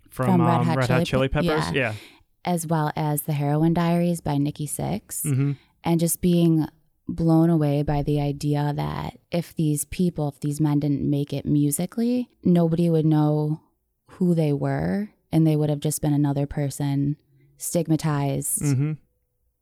From, 0.09 0.25
From 0.27 0.41
Red 0.41 0.55
um, 0.61 0.65
Hot 0.67 0.77
Red 0.77 0.87
Chili 0.87 0.99
Hot 0.99 1.05
Chili 1.07 1.27
Pe- 1.27 1.41
Peppers? 1.47 1.71
yeah. 1.73 1.73
Yeah. 1.73 1.93
As 2.43 2.65
well 2.65 2.91
as 2.95 3.23
The 3.23 3.33
Heroin 3.33 3.73
Diaries 3.73 4.21
by 4.21 4.37
Nikki 4.37 4.67
Sixx. 4.67 5.23
hmm 5.23 5.51
and 5.83 5.99
just 5.99 6.21
being 6.21 6.67
blown 7.07 7.49
away 7.49 7.81
by 7.81 8.03
the 8.03 8.21
idea 8.21 8.71
that 8.75 9.17
if 9.31 9.55
these 9.55 9.83
people, 9.85 10.27
if 10.29 10.39
these 10.39 10.61
men 10.61 10.79
didn't 10.79 11.09
make 11.09 11.33
it 11.33 11.43
musically, 11.43 12.29
nobody 12.43 12.87
would 12.87 13.03
know 13.05 13.59
who 14.05 14.35
they 14.35 14.53
were 14.53 15.09
and 15.31 15.47
they 15.47 15.55
would 15.55 15.71
have 15.71 15.79
just 15.79 15.99
been 16.03 16.13
another 16.13 16.45
person 16.45 17.17
stigmatized 17.57 18.61
hmm 18.61 18.91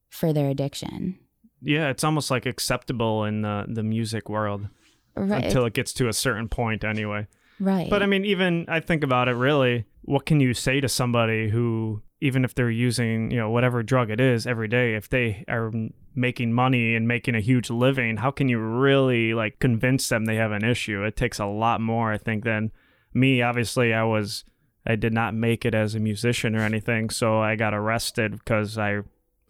for 0.10 0.34
their 0.34 0.50
addiction. 0.50 1.18
Yeah, 1.62 1.90
it's 1.90 2.04
almost 2.04 2.32
like 2.32 2.46
acceptable 2.48 3.26
in 3.26 3.44
the, 3.44 3.66
the 3.68 3.84
music 3.84 4.28
world. 4.28 4.68
Right. 5.16 5.46
until 5.46 5.66
it 5.66 5.74
gets 5.74 5.94
to 5.94 6.08
a 6.08 6.14
certain 6.14 6.48
point 6.48 6.84
anyway. 6.84 7.28
right. 7.60 7.90
But 7.90 8.02
I 8.02 8.06
mean, 8.08 8.26
even 8.26 8.66
I 8.68 8.80
think 8.80 9.04
about 9.04 9.28
it 9.28 9.34
really, 9.34 9.86
what 10.04 10.26
can 10.26 10.40
you 10.40 10.54
say 10.54 10.80
to 10.82 10.88
somebody 10.90 11.50
who, 11.50 12.02
even 12.22 12.44
if 12.44 12.54
they're 12.54 12.70
using, 12.70 13.32
you 13.32 13.38
know, 13.38 13.50
whatever 13.50 13.82
drug 13.82 14.10
it 14.10 14.20
is 14.20 14.46
every 14.46 14.68
day, 14.68 14.96
if 14.96 15.10
they 15.10 15.46
are 15.48 15.72
making 16.16 16.52
money 16.52 16.96
and 16.96 17.08
making 17.08 17.36
a 17.36 17.40
huge 17.40 17.70
living, 17.70 18.18
how 18.18 18.32
can 18.32 18.50
you 18.50 18.60
really 18.60 19.34
like 19.34 19.60
convince 19.60 20.10
them 20.10 20.26
they 20.26 20.36
have 20.36 20.52
an 20.52 20.66
issue? 20.66 21.04
It 21.04 21.16
takes 21.16 21.40
a 21.40 21.46
lot 21.46 21.80
more, 21.80 22.12
I 22.12 22.18
think, 22.18 22.44
than 22.44 22.72
me. 23.14 23.42
Obviously, 23.42 23.94
I 23.94 24.04
was, 24.04 24.44
I 24.86 24.96
did 24.96 25.14
not 25.14 25.34
make 25.34 25.66
it 25.66 25.74
as 25.74 25.96
a 25.96 26.00
musician 26.00 26.56
or 26.56 26.62
anything. 26.62 27.10
So 27.10 27.40
I 27.40 27.56
got 27.56 27.74
arrested 27.74 28.34
because 28.34 28.78
I 28.78 29.00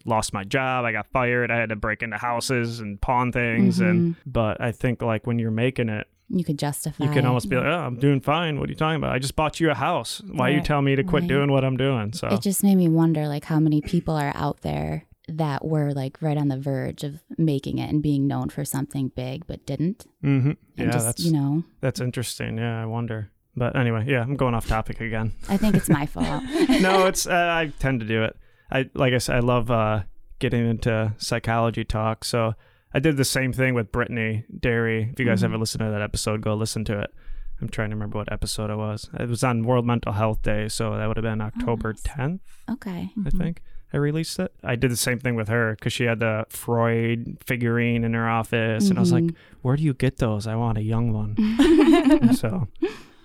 lost 0.04 0.32
my 0.32 0.44
job. 0.44 0.84
I 0.84 0.92
got 0.92 1.08
fired. 1.08 1.50
I 1.50 1.56
had 1.56 1.70
to 1.70 1.76
break 1.76 2.02
into 2.02 2.18
houses 2.18 2.78
and 2.78 3.00
pawn 3.00 3.32
things. 3.32 3.80
And, 3.80 4.14
mm-hmm. 4.14 4.30
but 4.30 4.60
I 4.60 4.70
think 4.70 5.02
like 5.02 5.26
when 5.26 5.40
you're 5.40 5.50
making 5.50 5.88
it, 5.88 6.06
you 6.30 6.44
could 6.44 6.58
justify. 6.58 7.04
you 7.04 7.10
can 7.10 7.26
almost 7.26 7.48
be 7.50 7.56
like, 7.56 7.66
oh, 7.66 7.78
I'm 7.80 7.96
doing 7.96 8.20
fine. 8.20 8.58
What 8.60 8.68
are 8.68 8.72
you 8.72 8.76
talking 8.78 8.96
about? 8.96 9.12
I 9.12 9.18
just 9.18 9.34
bought 9.36 9.58
you 9.60 9.70
a 9.70 9.74
house. 9.74 10.22
Why 10.30 10.48
are 10.48 10.50
you 10.50 10.56
Right. 10.58 10.64
telling 10.64 10.84
me 10.84 10.96
to 10.96 11.02
quit 11.04 11.22
Right. 11.24 11.28
doing 11.28 11.50
what 11.50 11.64
I'm 11.64 11.76
doing? 11.76 12.12
So, 12.12 12.28
It 12.28 12.40
just 12.40 12.62
made 12.62 12.76
me 12.76 12.88
wonder, 12.88 13.26
like, 13.28 13.44
how 13.46 13.58
many 13.60 13.80
people 13.80 14.14
are 14.14 14.32
out 14.34 14.60
there 14.62 15.04
that 15.28 15.64
were 15.64 15.92
like 15.92 16.20
right 16.20 16.36
on 16.36 16.48
the 16.48 16.58
verge 16.58 17.04
of 17.04 17.20
making 17.38 17.78
it 17.78 17.88
and 17.88 18.02
being 18.02 18.26
known 18.26 18.48
for 18.48 18.64
something 18.64 19.12
big 19.14 19.46
but 19.46 19.64
didn't. 19.64 20.04
hmm 20.22 20.36
And 20.48 20.56
yeah, 20.76 20.90
just, 20.90 21.06
that's 21.06 21.24
you 21.24 21.32
know, 21.32 21.62
that's 21.80 22.00
interesting. 22.00 22.58
Yeah, 22.58 22.82
I 22.82 22.86
wonder. 22.86 23.30
But 23.56 23.76
anyway, 23.76 24.04
yeah, 24.08 24.22
I'm 24.22 24.34
going 24.36 24.54
off 24.54 24.66
topic 24.66 25.00
again. 25.00 25.32
I 25.48 25.56
think 25.56 25.76
it's 25.76 25.88
my 25.88 26.06
fault. 26.14 26.42
no, 26.80 27.06
it's 27.10 27.26
uh, 27.26 27.32
I 27.60 27.72
tend 27.78 28.00
to 28.00 28.06
do 28.06 28.22
it. 28.24 28.36
I 28.72 28.88
like 28.94 29.12
I 29.12 29.18
said, 29.18 29.36
I 29.36 29.40
love 29.40 29.70
uh, 29.70 30.02
getting 30.40 30.68
into 30.68 31.12
psychology 31.18 31.84
talk. 31.84 32.24
So 32.24 32.54
I 32.92 32.98
did 32.98 33.16
the 33.16 33.24
same 33.24 33.52
thing 33.52 33.74
with 33.74 33.92
Brittany 33.92 34.44
Derry. 34.58 35.10
If 35.12 35.20
you 35.20 35.26
guys 35.26 35.42
Mhm. 35.42 35.44
ever 35.46 35.58
listen 35.58 35.78
to 35.84 35.90
that 35.90 36.02
episode, 36.02 36.40
go 36.40 36.54
listen 36.54 36.84
to 36.86 36.98
it. 37.00 37.14
I'm 37.60 37.68
trying 37.68 37.90
to 37.90 37.96
remember 37.96 38.18
what 38.18 38.32
episode 38.32 38.70
it 38.70 38.76
was. 38.76 39.10
It 39.18 39.28
was 39.28 39.44
on 39.44 39.64
World 39.64 39.86
Mental 39.86 40.12
Health 40.12 40.42
Day, 40.42 40.68
so 40.68 40.96
that 40.96 41.06
would 41.06 41.16
have 41.18 41.24
been 41.24 41.40
October 41.40 41.92
nice. 41.92 42.02
10th. 42.02 42.40
Okay. 42.70 43.10
I 43.24 43.30
think 43.30 43.62
I 43.92 43.98
released 43.98 44.38
it. 44.38 44.52
I 44.64 44.76
did 44.76 44.90
the 44.90 44.96
same 44.96 45.18
thing 45.18 45.34
with 45.36 45.48
her 45.48 45.72
because 45.74 45.92
she 45.92 46.04
had 46.04 46.20
the 46.20 46.46
Freud 46.48 47.36
figurine 47.44 48.02
in 48.02 48.14
her 48.14 48.28
office, 48.28 48.88
and 48.88 48.98
I 48.98 49.00
was 49.00 49.12
like, 49.12 49.24
Mhm. 49.24 49.34
"Where 49.62 49.76
do 49.76 49.82
you 49.82 49.92
get 49.94 50.16
those? 50.18 50.46
I 50.46 50.54
want 50.56 50.78
a 50.78 50.82
young 50.82 51.12
one." 51.12 51.36
so, 52.34 52.68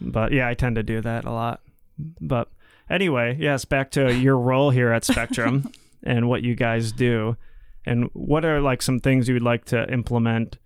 but 0.01 0.32
yeah, 0.34 0.47
I 0.49 0.54
tend 0.54 0.75
to 0.75 0.84
do 0.84 1.01
that 1.01 1.23
a 1.25 1.32
lot. 1.32 1.62
But 2.19 2.49
anyway, 2.89 3.38
yes, 3.39 3.63
back 3.65 3.89
to 3.91 4.13
your 4.13 4.38
role 4.38 4.69
here 4.71 4.91
at 4.91 5.06
Spectrum 5.06 5.71
and 6.04 6.28
what 6.28 6.43
you 6.43 6.56
guys 6.56 6.91
do, 6.91 7.38
and 7.86 8.10
what 8.13 8.45
are 8.45 8.62
like 8.62 8.82
some 8.82 9.00
things 9.00 9.28
you'd 9.28 9.41
like 9.41 9.65
to 9.65 9.91
implement 9.91 10.58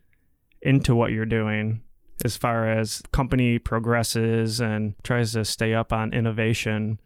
into 0.62 0.96
what 0.96 1.12
you're 1.12 1.26
doing 1.26 1.82
as 2.24 2.38
far 2.38 2.70
as 2.70 3.02
company 3.12 3.60
progresses 3.60 4.60
and 4.60 4.94
tries 5.04 5.34
to 5.34 5.46
stay 5.46 5.74
up 5.74 5.94
on 5.94 6.14
innovation. 6.14 7.00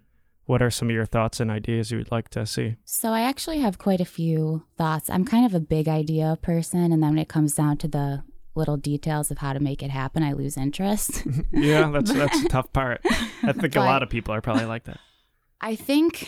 What 0.46 0.62
are 0.62 0.72
some 0.72 0.90
of 0.90 0.94
your 0.94 1.06
thoughts 1.06 1.40
and 1.40 1.50
ideas 1.50 1.92
you 1.92 1.98
would 1.98 2.12
like 2.12 2.30
to 2.30 2.46
see? 2.46 2.76
So 2.84 3.10
I 3.10 3.22
actually 3.22 3.60
have 3.60 3.78
quite 3.78 4.02
a 4.02 4.06
few 4.06 4.64
thoughts. 4.78 5.10
I'm 5.10 5.24
kind 5.24 5.46
of 5.46 5.54
a 5.54 5.60
big 5.60 5.88
idea 5.88 6.38
person, 6.42 6.92
and 6.92 7.02
then 7.02 7.12
when 7.12 7.20
it 7.20 7.30
comes 7.30 7.54
down 7.54 7.78
to 7.78 7.88
the 7.88 8.24
little 8.56 8.78
details 8.78 9.32
of 9.32 9.38
how 9.38 9.54
to 9.54 9.60
make 9.60 9.82
it 9.82 9.90
happen, 9.90 10.22
I 10.22 10.34
lose 10.34 10.58
interest. 10.58 11.24
yeah, 11.52 11.90
that's 11.90 12.12
that's 12.14 12.44
the 12.44 12.50
tough 12.50 12.74
part. 12.74 13.02
I 13.44 13.54
think 13.54 13.76
a 13.76 13.80
lot 13.80 14.04
of 14.04 14.10
people 14.10 14.34
are 14.34 14.42
probably 14.42 14.66
like 14.66 14.84
that. 14.86 15.00
I 15.62 15.76
think 15.76 16.28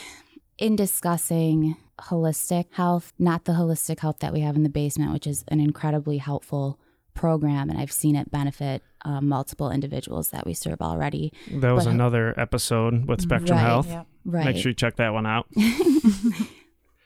in 0.58 0.78
discussing 0.78 1.76
holistic 2.01 2.65
health, 2.71 3.13
not 3.19 3.45
the 3.45 3.53
holistic 3.53 3.99
health 3.99 4.19
that 4.19 4.34
we 4.34 4.41
have 4.41 4.55
in 4.55 4.63
the 4.63 4.69
basement, 4.69 5.13
which 5.13 5.27
is 5.27 5.43
an 5.47 5.60
incredibly 5.60 6.17
helpful 6.17 6.79
program, 7.13 7.69
and 7.69 7.79
I've 7.79 7.91
seen 7.91 8.15
it 8.15 8.29
benefit 8.31 8.84
uh, 9.05 9.21
multiple 9.21 9.71
individuals 9.71 10.29
that 10.31 10.45
we 10.45 10.53
serve 10.53 10.81
already. 10.81 11.31
That 11.51 11.71
was 11.71 11.86
But- 11.86 11.91
another 11.93 12.38
episode 12.39 13.08
with 13.08 13.21
Spectrum 13.21 13.58
Right. 13.58 13.65
Health. 13.65 13.88
Yep. 13.88 14.08
Right. 14.25 14.45
Make 14.45 14.58
sure 14.58 14.71
you 14.71 14.75
check 14.75 14.97
that 14.97 15.13
one 15.13 15.25
out. 15.25 15.47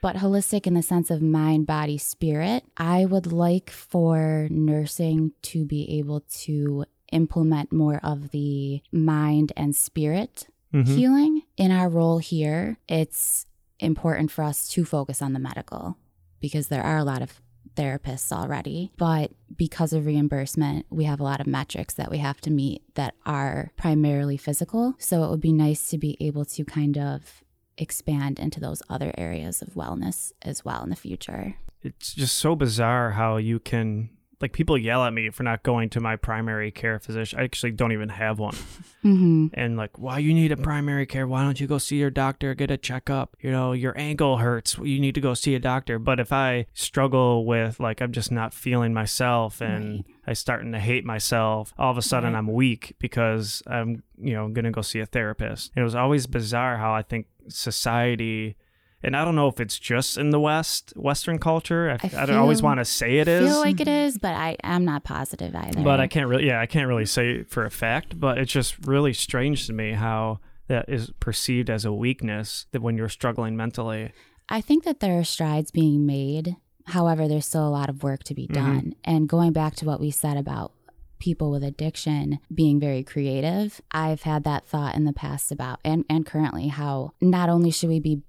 but 0.02 0.16
holistic 0.16 0.66
in 0.66 0.74
the 0.74 0.82
sense 0.82 1.12
of 1.12 1.22
mind, 1.22 1.68
body, 1.68 1.98
spirit. 1.98 2.64
I 2.78 3.06
would 3.06 3.32
like 3.32 3.70
for 3.70 4.48
nursing 4.50 5.34
to 5.44 5.66
be 5.66 6.00
able 6.00 6.22
to 6.42 6.86
implement 7.12 7.72
more 7.74 8.00
of 8.04 8.32
the 8.32 8.82
mind 8.92 9.52
and 9.58 9.76
spirit 9.76 10.48
Mhm. 10.74 10.88
healing. 10.88 11.42
In 11.58 11.72
our 11.72 11.90
role 11.90 12.20
here, 12.20 12.78
it's 12.88 13.46
important 13.80 14.32
for 14.32 14.44
us 14.44 14.68
to 14.70 14.86
focus 14.86 15.22
on 15.22 15.34
the 15.34 15.40
medical 15.40 15.98
because 16.40 16.68
there 16.68 16.84
are 16.84 16.98
a 16.98 17.04
lot 17.04 17.22
of 17.22 17.42
therapists 17.76 18.32
already. 18.32 18.92
But 18.98 19.32
because 19.56 19.94
of 19.94 20.06
reimbursement, 20.06 20.86
we 20.90 21.06
have 21.06 21.20
a 21.20 21.24
lot 21.24 21.40
of 21.40 21.48
metrics 21.48 21.94
that 21.96 22.12
we 22.12 22.18
have 22.18 22.42
to 22.42 22.52
meet 22.52 22.84
that 22.96 23.16
are 23.26 23.72
primarily 23.78 24.38
physical. 24.38 24.96
So 24.98 25.24
it 25.24 25.30
would 25.30 25.42
be 25.42 25.54
nice 25.54 25.90
to 25.90 25.98
be 25.98 26.18
able 26.20 26.46
to 26.46 26.66
kind 26.66 26.98
of 26.98 27.44
expand 27.78 28.40
into 28.40 28.60
those 28.60 28.82
other 28.90 29.14
areas 29.18 29.62
of 29.62 29.70
wellness 29.70 30.34
as 30.42 30.66
well 30.66 30.84
in 30.84 30.90
the 30.90 30.96
future. 30.96 31.56
It's 31.82 32.14
just 32.14 32.36
so 32.38 32.56
bizarre 32.56 33.12
how 33.12 33.38
you 33.38 33.60
can 33.60 34.10
like 34.42 34.54
people 34.54 34.78
yell 34.78 35.04
at 35.04 35.14
me 35.14 35.30
for 35.30 35.44
not 35.44 35.64
going 35.64 35.90
to 35.90 36.00
my 36.00 36.16
primary 36.16 36.72
care 36.72 36.98
physician. 37.00 37.40
I 37.40 37.44
actually 37.44 37.72
don't 37.72 37.92
even 37.92 38.10
have 38.10 38.40
one. 38.40 38.56
Mm-hmm. 39.00 39.48
and 39.54 39.78
like 39.78 39.98
why 39.98 40.20
you 40.20 40.34
need 40.34 40.52
a 40.52 40.58
primary 40.58 41.06
care 41.06 41.26
why 41.26 41.42
don't 41.44 41.58
you 41.58 41.68
go 41.68 41.78
see 41.78 41.96
your 41.96 42.10
doctor 42.10 42.54
get 42.54 42.70
a 42.70 42.76
checkup 42.76 43.38
you 43.40 43.50
know 43.50 43.72
your 43.72 43.98
ankle 43.98 44.36
hurts 44.36 44.78
you 44.80 45.00
need 45.00 45.16
to 45.16 45.22
go 45.22 45.34
see 45.34 45.56
a 45.56 45.60
doctor 45.60 45.98
but 45.98 46.20
if 46.20 46.34
i 46.34 46.66
struggle 46.74 47.46
with 47.46 47.80
like 47.80 48.02
i'm 48.02 48.12
just 48.12 48.30
not 48.30 48.54
feeling 48.54 48.94
myself 48.94 49.62
and 49.62 49.94
Right. 49.94 50.06
i 50.28 50.34
starting 50.34 50.74
to 50.74 50.80
hate 50.80 51.06
myself 51.06 51.74
all 51.78 51.90
of 51.92 51.98
a 51.98 52.02
sudden 52.02 52.34
Right. 52.34 52.40
i'm 52.40 52.48
weak 52.52 52.94
because 53.00 53.64
i'm 53.68 54.04
you 54.22 54.34
know 54.34 54.50
gonna 54.50 54.70
go 54.70 54.82
see 54.82 55.00
a 55.00 55.06
therapist 55.06 55.72
it 55.78 55.82
was 55.82 55.96
always 55.96 56.28
bizarre 56.28 56.76
how 56.76 56.92
i 56.94 57.02
think 57.02 57.28
society 57.48 58.58
and 59.04 59.16
I 59.16 59.24
don't 59.26 59.36
know 59.36 59.48
if 59.48 59.60
it's 59.60 59.80
just 59.80 60.18
in 60.18 60.30
the 60.32 60.40
West, 60.40 60.94
Western 60.96 61.40
culture. 61.40 61.92
I, 61.92 62.08
I, 62.18 62.26
don't 62.26 62.38
always 62.38 62.62
want 62.62 62.80
to 62.80 62.86
say 62.86 63.20
it 63.20 63.28
is. 63.28 63.46
I 63.48 63.52
feel 63.52 63.60
like 63.60 63.80
it 63.80 63.88
is, 63.88 64.18
but 64.18 64.34
I 64.34 64.58
am 64.64 64.86
not 64.86 65.04
positive 65.04 65.56
either. 65.56 65.82
but 65.82 66.00
I 66.00 66.08
can't 66.08 66.28
really, 66.28 66.48
yeah, 66.48 66.60
I 66.60 66.66
can't 66.66 66.88
really 66.88 67.06
say 67.06 67.44
for 67.44 67.66
a 67.66 67.72
fact. 67.72 68.20
But 68.20 68.38
it's 68.38 68.52
just 68.52 68.76
really 68.86 69.14
strange 69.14 69.68
to 69.68 69.74
me 69.74 69.94
how 69.94 70.40
that 70.68 70.86
is 70.90 71.12
perceived 71.20 71.70
as 71.70 71.86
a 71.86 71.94
weakness 71.94 72.66
that 72.72 72.82
when 72.82 72.98
you're 72.98 73.10
struggling 73.10 73.56
mentally. 73.56 74.12
I 74.50 74.62
think 74.62 74.84
that 74.84 75.00
there 75.00 75.18
are 75.20 75.24
strides 75.24 75.72
being 75.72 76.06
made. 76.06 76.56
However, 76.88 77.28
there's 77.28 77.46
still 77.46 77.68
a 77.68 77.70
lot 77.70 77.90
of 77.90 78.04
work 78.04 78.24
to 78.26 78.34
be 78.34 78.48
Mhm. 78.48 78.54
done. 78.54 78.94
And 79.04 79.30
going 79.30 79.54
back 79.54 79.76
to 79.76 79.86
what 79.86 80.00
we 80.00 80.12
said 80.12 80.38
about 80.38 80.72
people 81.20 81.52
with 81.52 81.64
addiction 81.64 82.40
being 82.54 82.80
very 82.80 83.04
creative, 83.04 83.82
I've 83.92 84.24
had 84.24 84.44
that 84.46 84.66
thought 84.66 84.96
in 84.96 85.04
the 85.06 85.14
past 85.14 85.52
about, 85.52 85.80
and, 85.84 86.06
and 86.10 86.26
currently, 86.26 86.68
how 86.70 87.12
not 87.22 87.50
only 87.50 87.72
should 87.72 87.90
we 87.90 88.00
be 88.00 88.22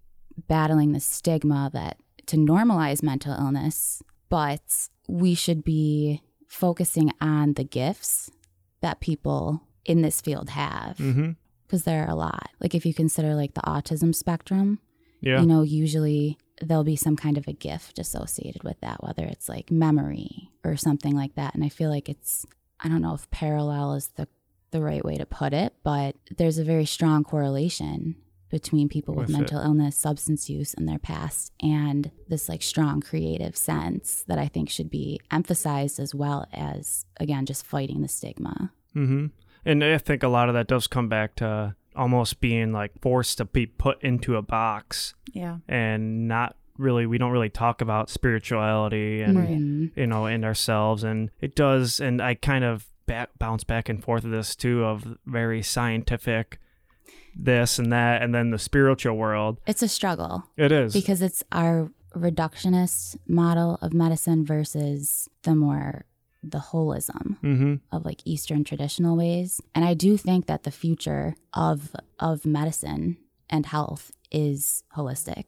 battling 0.49 0.93
the 0.93 1.01
stigma 1.01 1.71
that 1.73 1.99
to 2.27 2.37
normalize 2.37 3.03
mental 3.03 3.33
illness, 3.35 4.03
but 4.29 4.89
we 5.09 5.35
should 5.35 5.65
be 5.65 6.23
focusing 6.49 7.13
on 7.21 7.55
the 7.55 7.65
gifts 7.65 8.31
that 8.81 9.01
people 9.01 9.63
in 9.85 10.03
this 10.03 10.21
field 10.21 10.51
have 10.51 10.97
Mm-hmm. 10.99 11.31
because 11.67 11.85
there 11.85 12.05
are 12.05 12.11
a 12.11 12.15
lot. 12.15 12.51
Like 12.61 12.75
if 12.75 12.85
you 12.87 12.95
consider 12.95 13.35
like 13.35 13.55
the 13.55 13.61
autism 13.63 14.15
spectrum, 14.15 14.79
Yeah. 15.21 15.41
you 15.41 15.47
know, 15.47 15.63
usually 15.63 16.39
there'll 16.61 16.85
be 16.85 16.97
some 16.97 17.17
kind 17.17 17.39
of 17.39 17.49
a 17.49 17.53
gift 17.53 17.99
associated 17.99 18.63
with 18.65 18.81
that, 18.81 19.03
whether 19.03 19.25
it's 19.25 19.49
like 19.49 19.71
memory 19.71 20.51
or 20.65 20.77
something 20.77 21.17
like 21.17 21.35
that. 21.37 21.55
And 21.55 21.65
I 21.65 21.69
feel 21.71 21.89
like 21.91 22.09
it's, 22.09 22.45
I 22.81 22.89
don't 22.89 23.03
know 23.03 23.15
if 23.15 23.31
parallel 23.31 23.95
is 23.95 24.09
the, 24.17 24.29
the 24.71 24.81
right 24.83 25.05
way 25.05 25.17
to 25.17 25.27
put 25.27 25.53
it, 25.53 25.75
but 25.83 26.17
there's 26.37 26.59
a 26.59 26.65
very 26.65 26.85
strong 26.85 27.25
correlation 27.25 28.17
between 28.51 28.89
people 28.89 29.15
with, 29.15 29.29
With 29.29 29.37
it. 29.37 29.39
mental 29.39 29.61
illness, 29.61 29.97
substance 29.97 30.51
use 30.51 30.75
in 30.75 30.87
their 30.87 30.99
past, 30.99 31.53
and 31.63 32.11
this 32.29 32.49
like 32.49 32.63
strong 32.63 33.01
creative 33.01 33.57
sense 33.57 34.25
that 34.27 34.39
I 34.39 34.49
think 34.49 34.69
should 34.69 34.91
be 34.91 35.21
emphasized 35.31 35.99
as 36.01 36.15
well 36.15 36.47
as, 36.53 37.07
again, 37.19 37.47
just 37.47 37.65
fighting 37.65 38.03
the 38.03 38.09
stigma. 38.09 38.73
Mm-hmm. 38.97 39.27
And 39.65 39.85
I 39.85 39.99
think 39.99 40.23
a 40.23 40.29
lot 40.29 40.49
of 40.49 40.55
that 40.55 40.67
does 40.67 40.87
come 40.87 41.09
back 41.09 41.37
to 41.37 41.75
almost 41.95 42.41
being 42.41 42.73
like 42.73 42.93
forced 43.01 43.39
to 43.39 43.45
be 43.45 43.67
put 43.67 44.03
into 44.03 44.37
a 44.37 44.43
box 44.43 45.15
Yeah. 45.33 45.59
and 45.69 46.27
not 46.29 46.57
really, 46.79 47.05
we 47.05 47.19
don't 47.19 47.33
really 47.33 47.51
talk 47.51 47.81
about 47.83 48.09
spirituality 48.09 49.21
and, 49.23 49.37
Mhm. 49.37 49.97
you 49.97 50.07
know, 50.07 50.27
in 50.27 50.45
ourselves. 50.45 51.05
And 51.05 51.31
it 51.41 51.55
does, 51.55 52.01
and 52.01 52.23
I 52.23 52.35
kind 52.35 52.65
of 52.65 52.87
back, 53.07 53.31
bounce 53.39 53.65
back 53.65 53.89
and 53.89 54.03
forth 54.03 54.25
of 54.25 54.31
this 54.31 54.57
too, 54.57 54.85
of 54.85 55.19
very 55.27 55.63
scientific 55.63 56.59
this 57.35 57.79
and 57.79 57.93
that, 57.93 58.23
and 58.23 58.35
then 58.35 58.51
the 58.51 58.59
spiritual 58.59 59.17
world. 59.17 59.59
It's 59.67 59.83
a 59.83 59.89
struggle. 59.89 60.45
It 60.57 60.73
is. 60.73 60.93
because 60.93 61.23
it's 61.23 61.43
our 61.53 61.91
reductionist 62.15 63.17
model 63.27 63.79
of 63.81 63.93
medicine 63.93 64.45
versus 64.45 65.29
the 65.43 65.55
more 65.55 66.05
the 66.43 66.59
holism 66.59 67.39
mm-hmm. 67.43 67.75
of 67.93 68.05
like 68.05 68.21
eastern 68.25 68.65
traditional 68.65 69.17
ways 69.17 69.61
and 69.75 69.85
i 69.85 69.93
do 69.95 70.17
think 70.17 70.47
that 70.47 70.63
the 70.63 70.71
future 70.71 71.37
of 71.53 71.95
of 72.19 72.47
medicine 72.47 73.17
and 73.49 73.67
health 73.67 74.11
is 74.31 74.83
holistic 74.97 75.45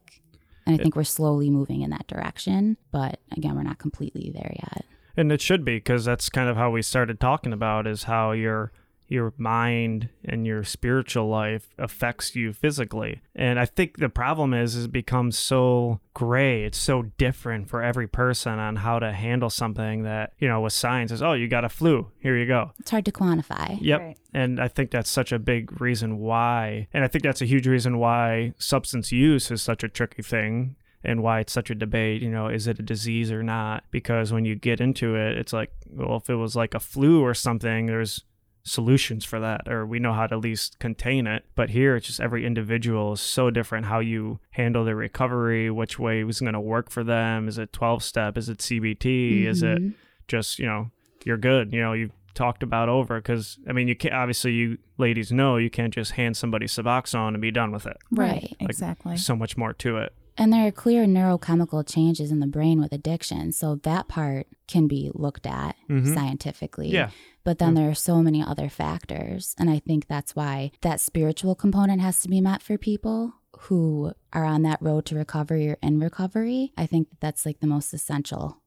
and 0.67 0.75
i 0.75 0.83
think 0.83 0.95
we're 0.95 1.03
slowly 1.03 1.49
moving 1.51 1.81
in 1.81 1.91
that 1.91 2.07
direction 2.07 2.77
but 2.91 3.19
again 3.35 3.57
we're 3.57 3.63
not 3.63 3.79
completely 3.79 4.31
there 4.33 4.55
yet 4.55 4.85
And 5.17 5.33
it 5.33 5.41
should 5.41 5.65
be 5.65 5.77
because 5.77 6.05
that's 6.05 6.29
kind 6.29 6.49
of 6.49 6.57
how 6.57 6.71
we 6.71 6.83
started 6.83 7.19
talking 7.21 7.53
about 7.53 7.87
is 7.87 8.05
how 8.05 8.33
your 8.33 8.73
your 9.13 9.33
mind 9.37 10.09
and 10.25 10.47
your 10.47 10.65
spiritual 10.65 11.29
life 11.29 11.69
affects 11.79 12.35
you 12.35 12.53
physically. 12.53 13.21
And 13.35 13.61
I 13.61 13.67
think 13.67 13.99
the 13.99 14.09
problem 14.09 14.55
is, 14.55 14.75
is 14.75 14.87
it 14.87 14.93
becomes 14.93 15.39
so 15.39 16.01
gray. 16.15 16.65
It's 16.65 16.79
so 16.79 17.03
different 17.19 17.69
for 17.69 17.83
every 17.83 18.09
person 18.09 18.59
on 18.59 18.77
how 18.77 18.99
to 18.99 19.13
handle 19.13 19.51
something 19.51 20.03
that, 20.03 20.33
you 20.39 20.49
know, 20.49 20.61
with 20.61 20.73
science 20.73 21.13
is, 21.13 21.23
oh, 21.23 21.35
you 21.35 21.47
got 21.49 21.65
a 21.65 21.69
flu. 21.69 22.11
Here 22.21 22.37
you 22.37 22.47
go. 22.47 22.73
it's 22.79 22.91
hard 22.91 23.05
to 23.05 23.13
quantify 23.13 23.79
Yep. 23.81 24.01
Right. 24.01 24.19
And 24.35 24.61
I 24.61 24.69
think 24.69 24.91
that's 24.91 25.11
such 25.11 25.33
a 25.33 25.39
big 25.39 25.81
reason 25.81 26.19
why. 26.19 26.89
And 26.93 27.05
I 27.05 27.09
think 27.09 27.23
that's 27.23 27.43
a 27.43 27.47
huge 27.47 27.67
reason 27.67 27.99
why 27.99 28.55
substance 28.59 29.13
use 29.13 29.51
is 29.51 29.63
such 29.63 29.85
a 29.85 29.89
tricky 29.89 30.23
thing 30.23 30.77
and 31.05 31.23
why 31.23 31.41
it's 31.41 31.53
such 31.53 31.71
a 31.71 31.75
debate. 31.75 32.23
You 32.23 32.31
know, 32.31 32.49
is 32.49 32.67
it 32.67 32.79
a 32.79 32.83
disease 32.83 33.31
or 33.31 33.43
not? 33.43 33.85
Because 33.91 34.33
when 34.33 34.45
you 34.45 34.55
get 34.55 34.81
into 34.81 35.17
it, 35.17 35.37
it's 35.37 35.53
like, 35.53 35.71
well, 35.91 36.17
if 36.17 36.31
it 36.31 36.37
was 36.37 36.57
like 36.57 36.75
a 36.75 36.81
flu 36.81 37.23
or 37.23 37.35
something, 37.35 37.87
there's 37.87 38.25
solutions 38.65 39.25
for 39.25 39.41
that, 39.41 39.67
or 39.69 39.85
we 39.87 39.99
know 39.99 40.13
how 40.13 40.27
to 40.27 40.35
at 40.37 40.41
least 40.41 40.79
contain 40.79 41.27
it. 41.27 41.45
But 41.55 41.71
here, 41.71 41.97
it's 41.97 42.07
just 42.07 42.21
every 42.21 42.47
individual 42.47 43.13
is 43.15 43.21
so 43.21 43.51
different 43.51 43.87
how 43.87 43.99
you 44.01 44.39
handle 44.51 44.85
their 44.85 44.97
recovery, 44.97 45.71
which 45.71 45.99
way 45.99 46.23
is 46.25 46.41
going 46.41 46.53
to 46.55 46.61
work 46.61 46.91
for 46.91 47.03
them. 47.05 47.49
Is 47.49 47.59
it 47.59 47.73
12 47.73 48.03
step? 48.03 48.39
Is 48.39 48.49
it 48.49 48.59
CBT? 48.59 49.45
Is 49.47 49.63
it 49.63 49.81
Mhm. 49.83 49.95
just 50.29 50.59
you 50.59 50.67
know 50.67 50.91
you're 51.25 51.37
good 51.37 51.73
you 51.73 51.81
know 51.81 51.93
you've 51.93 52.11
talked 52.35 52.63
about 52.63 52.89
over 52.89 53.21
because 53.21 53.59
i 53.69 53.73
mean 53.73 53.87
you 53.87 53.95
can't 53.95 54.15
obviously 54.15 54.53
you 54.53 54.79
ladies 54.99 55.31
know 55.31 55.57
you 55.57 55.69
can't 55.69 55.93
just 55.93 56.13
hand 56.13 56.37
somebody 56.37 56.67
suboxone 56.67 57.29
and 57.29 57.41
be 57.43 57.51
done 57.51 57.71
with 57.71 57.87
it 57.87 57.97
Right. 58.11 58.57
Like, 58.61 58.71
Exactly. 58.71 59.17
so 59.19 59.37
much 59.37 59.57
more 59.57 59.73
to 59.75 59.99
it 59.99 60.15
And 60.39 60.53
there 60.53 60.67
are 60.67 60.71
clear 60.73 61.05
neurochemical 61.05 61.87
changes 61.87 62.31
in 62.31 62.41
the 62.41 62.47
brain 62.47 62.81
with 62.81 62.93
addiction. 62.93 63.53
So 63.53 63.77
that 63.77 64.09
part 64.09 64.47
can 64.67 64.89
be 64.89 65.11
looked 65.15 65.47
at 65.47 65.77
Mhm. 65.91 66.15
scientifically. 66.15 66.91
yeah 66.91 67.11
But 67.45 67.59
then 67.59 67.75
there 67.75 67.91
are 67.91 67.95
so 67.95 68.23
many 68.23 68.43
other 68.43 68.69
factors. 68.69 69.55
And 69.59 69.69
I 69.69 69.79
think 69.81 70.07
that's 70.07 70.35
why 70.37 70.71
that 70.81 71.01
spiritual 71.01 71.55
component 71.55 72.01
has 72.01 72.21
to 72.23 72.29
be 72.29 72.41
met 72.41 72.63
for 72.63 72.79
people 72.79 73.35
who 73.67 74.13
are 74.33 74.45
on 74.45 74.63
that 74.63 74.81
road 74.81 75.05
to 75.07 75.15
recovery 75.17 75.69
or 75.69 75.77
in 75.83 76.01
recovery. 76.01 76.73
I 76.77 76.87
think 76.87 77.11
that 77.11 77.21
that's 77.21 77.45
like 77.45 77.61
the 77.61 77.67
most 77.67 77.93
essential 77.93 78.59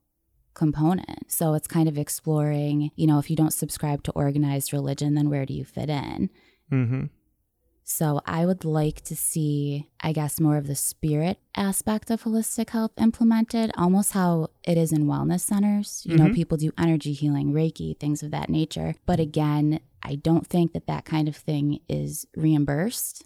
component. 0.54 1.30
So 1.30 1.54
it's 1.54 1.66
kind 1.66 1.88
of 1.88 1.98
exploring, 1.98 2.90
you 2.96 3.06
know, 3.06 3.18
if 3.18 3.28
you 3.28 3.36
don't 3.36 3.52
subscribe 3.52 4.02
to 4.04 4.12
organized 4.12 4.72
religion, 4.72 5.14
then 5.14 5.28
where 5.30 5.44
do 5.46 5.54
you 5.54 5.64
fit 5.64 5.90
in? 5.90 6.30
mm-hmm 6.72 7.04
So 7.88 8.20
I 8.26 8.44
would 8.46 8.64
like 8.64 9.02
to 9.02 9.14
see, 9.14 9.86
I 10.00 10.12
guess, 10.12 10.40
more 10.40 10.56
of 10.56 10.66
the 10.66 10.74
spirit 10.74 11.38
aspect 11.56 12.10
of 12.10 12.24
holistic 12.24 12.70
health 12.70 12.90
implemented, 12.98 13.70
almost 13.78 14.10
how 14.10 14.48
it 14.64 14.76
is 14.76 14.90
in 14.92 15.06
wellness 15.06 15.42
centers. 15.42 16.02
You 16.04 16.16
know, 16.18 16.24
Mhm. 16.26 16.34
people 16.34 16.56
do 16.58 16.72
energy 16.76 17.12
healing, 17.12 17.52
Reiki, 17.52 17.96
things 17.96 18.24
of 18.24 18.32
that 18.32 18.50
nature. 18.50 18.96
But 19.06 19.20
again, 19.20 19.78
I 20.02 20.16
don't 20.16 20.44
think 20.48 20.72
that 20.72 20.88
that 20.88 21.04
kind 21.04 21.28
of 21.28 21.36
thing 21.36 21.78
is 21.88 22.26
reimbursed 22.36 23.22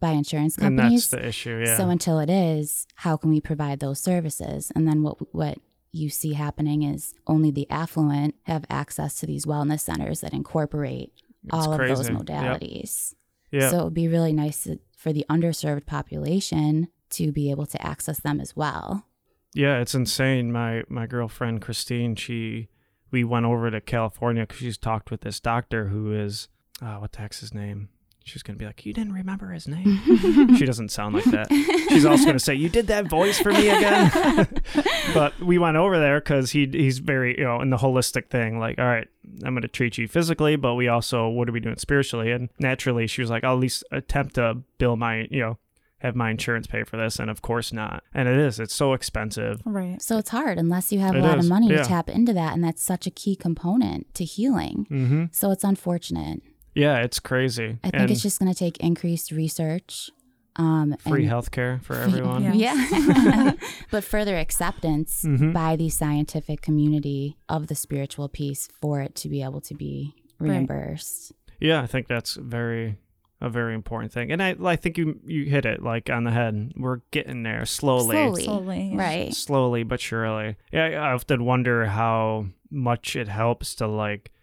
by 0.00 0.12
insurance 0.12 0.56
and 0.56 0.78
companies. 0.78 1.10
that's 1.10 1.22
the 1.22 1.28
issue 1.28 1.60
yeah 1.66 1.76
So 1.76 1.90
until 1.90 2.18
it 2.18 2.30
is, 2.30 2.86
how 2.94 3.18
can 3.18 3.28
we 3.28 3.42
provide 3.42 3.80
those 3.80 4.00
services? 4.00 4.72
And 4.74 4.88
then 4.88 5.02
what 5.02 5.34
what 5.34 5.58
you 5.92 6.08
see 6.08 6.32
happening 6.32 6.82
is 6.82 7.12
only 7.26 7.50
the 7.50 7.68
affluent 7.70 8.36
have 8.44 8.64
access 8.70 9.18
to 9.20 9.26
these 9.26 9.44
wellness 9.44 9.80
centers 9.80 10.20
that 10.22 10.32
incorporate 10.32 11.12
It's 11.44 11.52
all 11.52 11.72
of 11.72 11.78
those 11.88 12.08
modalities. 12.10 13.10
Yep. 13.12 13.17
Yeah. 13.50 13.70
So 13.70 13.80
it 13.80 13.84
would 13.84 13.94
be 13.94 14.08
really 14.08 14.32
nice 14.32 14.64
to, 14.64 14.78
for 14.96 15.12
the 15.12 15.24
underserved 15.30 15.86
population 15.86 16.88
to 17.10 17.32
be 17.32 17.50
able 17.50 17.66
to 17.66 17.80
access 17.86 18.20
them 18.20 18.40
as 18.40 18.54
well. 18.56 19.06
yeah 19.54 19.78
it's 19.80 19.94
insane. 19.94 20.52
My 20.52 20.82
my 20.88 21.06
girlfriend 21.06 21.62
christine 21.62 22.14
she 22.16 22.68
we 23.10 23.24
went 23.24 23.46
over 23.46 23.70
to 23.70 23.80
california 23.80 24.42
because 24.42 24.58
she's 24.58 24.76
talked 24.78 25.10
with 25.10 25.22
this 25.22 25.40
doctor 25.40 25.88
who 25.88 26.12
is 26.12 26.48
uh, 26.82 26.96
what 26.96 27.12
the 27.12 27.18
heck's 27.20 27.40
his 27.40 27.54
name 27.54 27.88
she's 28.28 28.42
gonna 28.42 28.58
be 28.58 28.64
like 28.66 28.84
you 28.86 28.92
didn't 28.92 29.12
remember 29.12 29.48
his 29.50 29.66
name 29.66 30.54
she 30.56 30.64
doesn't 30.64 30.90
sound 30.90 31.14
like 31.14 31.24
that 31.24 31.48
she's 31.88 32.04
also 32.04 32.24
going 32.24 32.36
to 32.36 32.44
say 32.44 32.54
you 32.54 32.68
did 32.68 32.86
that 32.86 33.06
voice 33.08 33.38
for 33.38 33.50
me 33.52 33.68
again 33.68 34.46
but 35.14 35.38
we 35.40 35.58
went 35.58 35.76
over 35.76 35.98
there 35.98 36.20
because 36.20 36.50
he 36.52 36.66
he's 36.66 36.98
very 36.98 37.36
you 37.38 37.44
know 37.44 37.60
in 37.60 37.70
the 37.70 37.76
holistic 37.78 38.28
thing 38.28 38.58
like 38.58 38.78
all 38.78 38.86
right 38.86 39.08
i'm 39.44 39.54
going 39.54 39.62
to 39.62 39.68
treat 39.68 39.98
you 39.98 40.06
physically 40.06 40.56
but 40.56 40.74
we 40.74 40.88
also 40.88 41.28
what 41.28 41.48
are 41.48 41.52
we 41.52 41.60
doing 41.60 41.76
spiritually 41.76 42.30
and 42.30 42.48
naturally 42.58 43.06
she 43.06 43.20
was 43.20 43.30
like 43.30 43.44
i'll 43.44 43.54
at 43.54 43.60
least 43.60 43.82
attempt 43.90 44.34
to 44.34 44.58
bill 44.78 44.96
my 44.96 45.26
you 45.30 45.40
know 45.40 45.58
have 46.00 46.14
my 46.14 46.30
insurance 46.30 46.66
pay 46.68 46.84
for 46.84 46.96
this 46.96 47.18
and 47.18 47.28
of 47.28 47.42
course 47.42 47.72
not 47.72 48.04
and 48.14 48.28
it 48.28 48.36
is 48.38 48.60
it's 48.60 48.74
so 48.74 48.92
expensive 48.92 49.60
Right. 49.64 50.00
So 50.00 50.16
it's 50.18 50.30
hard 50.30 50.56
unless 50.58 50.92
you 50.92 51.00
have 51.00 51.14
It 51.16 51.18
a 51.18 51.22
lot 51.22 51.38
is, 51.38 51.46
of 51.46 51.50
money 51.50 51.68
yeah. 51.70 51.82
to 51.82 51.84
tap 51.88 52.08
into 52.08 52.32
that. 52.34 52.52
And 52.54 52.62
that's 52.62 52.82
such 52.82 53.06
a 53.06 53.10
key 53.10 53.34
component 53.36 54.12
to 54.14 54.24
healing. 54.24 54.86
mm-hmm. 54.90 55.24
So 55.32 55.50
it's 55.50 55.64
unfortunate. 55.64 56.40
Yeah 56.78 56.98
it's 57.06 57.18
crazy 57.20 57.78
I 57.84 57.90
think 57.90 57.94
and 58.02 58.10
it's 58.10 58.22
just 58.22 58.38
going 58.40 58.52
to 58.52 58.58
take 58.58 58.76
increased 58.78 59.30
research. 59.32 60.10
Um, 60.56 60.96
free 61.06 61.22
and- 61.24 61.32
healthcare 61.32 61.80
for 61.82 61.94
free- 61.94 62.02
everyone 62.04 62.42
Yeah. 62.42 62.74
Yeah. 62.74 63.52
but 63.92 64.02
further 64.02 64.36
acceptance 64.36 65.22
Mhm. 65.22 65.52
by 65.52 65.76
the 65.76 65.88
scientific 65.88 66.62
community 66.62 67.36
of 67.48 67.68
the 67.68 67.74
spiritual 67.76 68.28
piece 68.28 68.68
for 68.80 69.00
it 69.00 69.14
to 69.22 69.28
be 69.28 69.42
able 69.42 69.60
to 69.62 69.74
be 69.74 70.14
Right. 70.40 70.50
reimbursed. 70.50 71.32
Yeah, 71.60 71.82
I 71.82 71.86
think 71.86 72.06
that's 72.08 72.34
very 72.34 72.96
a 73.40 73.48
very 73.48 73.72
important 73.74 74.10
thing. 74.12 74.32
And 74.32 74.42
I 74.42 74.56
I 74.74 74.74
think 74.76 74.98
you 74.98 75.20
you 75.24 75.44
hit 75.44 75.64
it 75.64 75.80
like 75.80 76.10
on 76.10 76.24
the 76.24 76.32
head. 76.32 76.72
We're 76.76 77.00
getting 77.12 77.44
there 77.44 77.64
slowly. 77.64 78.16
Slowly. 78.16 78.44
Slowly. 78.44 78.90
yeah. 78.92 78.98
Right. 79.00 79.34
Slowly 79.34 79.82
but 79.84 80.00
surely. 80.00 80.56
Yeah, 80.72 80.86
I 80.86 81.12
often 81.14 81.44
wonder 81.44 81.86
how 81.86 82.46
much 82.70 83.14
it 83.14 83.28
helps 83.28 83.76
to 83.76 83.86
like 83.86 84.24
m- 84.24 84.37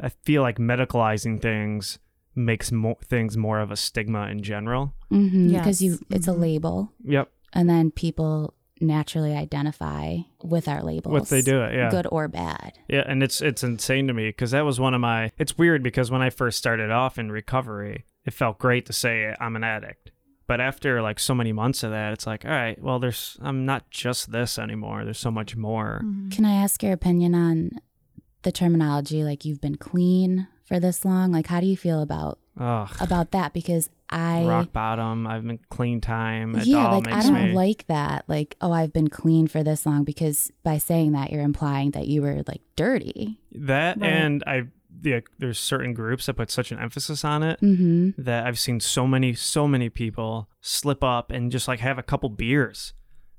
I 0.00 0.08
feel 0.24 0.42
like 0.42 0.58
medicalizing 0.58 1.40
things 1.40 1.98
makes 2.34 2.70
more 2.70 2.96
things 3.04 3.36
more 3.36 3.60
of 3.60 3.70
a 3.70 3.76
stigma 3.76 4.26
in 4.28 4.42
general. 4.42 4.92
Mm-hmm. 5.10 5.48
Yes. 5.48 5.60
Because 5.64 5.82
you, 5.82 5.98
it's 6.10 6.28
a 6.28 6.32
Mhm. 6.32 6.40
label, 6.40 6.92
Yep. 7.04 7.30
and 7.54 7.68
then 7.70 7.90
people 7.90 8.52
naturally 8.78 9.34
identify 9.34 10.18
with 10.44 10.68
our 10.68 10.82
labels. 10.82 11.12
What 11.12 11.28
they 11.30 11.40
do 11.40 11.62
it, 11.62 11.74
yeah. 11.74 11.90
good 11.90 12.06
or 12.12 12.28
bad. 12.28 12.74
Yeah, 12.88 13.04
and 13.06 13.22
it's 13.22 13.40
it's 13.40 13.64
insane 13.64 14.06
to 14.08 14.12
me 14.12 14.28
because 14.28 14.50
that 14.50 14.66
was 14.66 14.78
one 14.78 14.92
of 14.94 15.00
my. 15.00 15.32
It's 15.38 15.56
weird 15.56 15.82
because 15.82 16.10
when 16.10 16.20
I 16.22 16.28
first 16.30 16.58
started 16.58 16.90
off 16.90 17.18
in 17.18 17.32
recovery, 17.32 18.04
it 18.26 18.34
felt 18.34 18.58
great 18.58 18.84
to 18.86 18.92
say 18.92 19.34
I'm 19.40 19.56
an 19.56 19.64
addict. 19.64 20.10
But 20.46 20.60
after 20.60 21.00
like 21.02 21.18
so 21.18 21.34
many 21.34 21.52
months 21.52 21.82
of 21.82 21.90
that, 21.90 22.12
it's 22.12 22.26
like, 22.26 22.44
all 22.44 22.50
right, 22.52 22.80
well, 22.80 22.98
there's 22.98 23.38
I'm 23.40 23.64
not 23.64 23.90
just 23.90 24.30
this 24.30 24.58
anymore. 24.58 25.04
There's 25.04 25.18
so 25.18 25.30
much 25.30 25.56
more. 25.56 26.02
Mhm. 26.04 26.30
Can 26.30 26.44
I 26.44 26.52
ask 26.54 26.82
your 26.82 26.92
opinion 26.92 27.34
on 27.34 27.70
the 28.46 28.52
terminology? 28.52 29.22
Like 29.24 29.44
you've 29.44 29.60
been 29.60 29.74
clean 29.76 30.46
for 30.64 30.80
this 30.80 31.04
long. 31.04 31.32
Like 31.32 31.48
how 31.48 31.60
do 31.60 31.66
you 31.66 31.76
feel 31.76 32.00
about 32.00 32.38
Ugh. 32.58 32.88
about 33.00 33.32
that? 33.32 33.52
Because 33.52 33.90
I 34.08 34.44
rock 34.44 34.72
bottom. 34.72 35.26
I've 35.26 35.44
been 35.44 35.58
clean 35.68 36.00
time. 36.00 36.58
Yeah, 36.62 36.88
like 36.94 37.08
I 37.08 37.22
don't 37.22 37.34
me. 37.48 37.52
like 37.52 37.86
that. 37.88 38.24
Like, 38.28 38.56
oh, 38.60 38.70
I've 38.70 38.92
been 38.92 39.08
clean 39.08 39.48
for 39.48 39.64
this 39.64 39.84
long 39.84 40.04
because 40.04 40.52
by 40.62 40.78
saying 40.78 41.10
that 41.12 41.32
you're 41.32 41.42
implying 41.42 41.90
that 41.90 42.06
you 42.06 42.22
were 42.22 42.42
like 42.46 42.62
dirty. 42.76 43.40
that 43.52 44.00
Right. 44.00 44.10
and 44.12 44.44
I 44.46 44.68
yeah, 45.02 45.20
there's 45.38 45.58
certain 45.58 45.92
groups 45.92 46.24
that 46.26 46.34
put 46.34 46.50
such 46.50 46.72
an 46.72 46.78
emphasis 46.78 47.22
on 47.24 47.42
it 47.42 47.60
Mm-hmm. 47.60 48.22
that 48.22 48.46
I've 48.46 48.58
seen 48.58 48.78
so 48.80 49.06
many 49.08 49.34
so 49.34 49.66
many 49.68 49.88
people 49.90 50.48
slip 50.60 51.02
up 51.04 51.30
and 51.32 51.50
just 51.52 51.66
like 51.68 51.80
have 51.80 51.98
a 51.98 52.02
couple 52.02 52.28
beers 52.30 52.94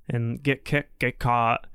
and 0.10 0.42
get 0.44 0.64
kicked, 0.66 1.00
get 1.00 1.18
caught, 1.18 1.66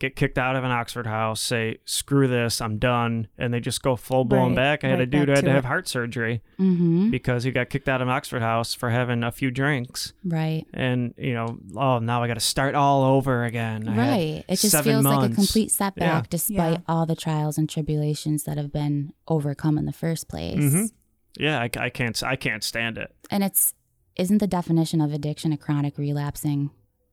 get 0.00 0.16
kicked 0.16 0.38
out 0.38 0.56
of 0.56 0.64
an 0.64 0.72
Oxford 0.72 1.06
house, 1.06 1.40
say 1.40 1.76
screw 1.84 2.26
this, 2.26 2.60
I'm 2.60 2.78
done, 2.78 3.28
and 3.38 3.54
they 3.54 3.60
just 3.60 3.82
go 3.82 3.94
full 3.94 4.24
blown 4.24 4.48
Right, 4.50 4.80
back. 4.80 4.84
I 4.84 4.88
had 4.88 4.98
a 4.98 5.02
right 5.02 5.10
dude 5.10 5.28
who 5.28 5.34
had 5.34 5.42
to 5.44 5.46
to 5.46 5.52
have 5.52 5.64
heart 5.66 5.86
surgery 5.86 6.42
Mm-hmm. 6.58 7.10
because 7.10 7.44
he 7.44 7.52
got 7.52 7.70
kicked 7.70 7.88
out 7.88 8.00
of 8.02 8.08
an 8.08 8.12
Oxford 8.12 8.42
house 8.42 8.74
for 8.74 8.90
having 8.90 9.22
a 9.22 9.30
few 9.30 9.50
drinks. 9.52 10.12
Right. 10.24 10.66
And 10.74 11.14
you 11.16 11.34
know, 11.34 11.58
oh, 11.76 11.98
now 12.00 12.22
I 12.22 12.26
got 12.26 12.34
to 12.34 12.40
start 12.40 12.74
all 12.74 13.04
over 13.04 13.44
again. 13.44 13.88
I 13.88 13.96
Right. 13.96 14.44
It 14.48 14.56
just 14.58 14.70
seven 14.72 14.92
feels 14.92 15.04
like 15.04 15.30
a 15.30 15.34
complete 15.34 15.70
setback 15.70 16.24
Yeah. 16.24 16.28
despite 16.30 16.72
Yeah. 16.72 16.78
all 16.88 17.06
the 17.06 17.14
trials 17.16 17.58
and 17.58 17.68
tribulations 17.68 18.44
that 18.44 18.56
have 18.56 18.72
been 18.72 19.12
overcome 19.28 19.78
in 19.78 19.84
the 19.84 19.92
first 19.92 20.28
place. 20.28 20.58
Mhm. 20.58 20.90
Yeah, 21.38 21.60
I, 21.60 21.70
I 21.78 21.90
can't. 21.90 22.20
I 22.24 22.34
can't 22.36 22.64
stand 22.64 22.98
it. 22.98 23.14
And 23.30 23.44
it's 23.44 23.74
isn't 24.16 24.38
the 24.38 24.46
definition 24.46 25.00
of 25.00 25.12
addiction 25.12 25.52
a 25.52 25.56
chronic 25.56 25.96
relapsing 25.96 26.70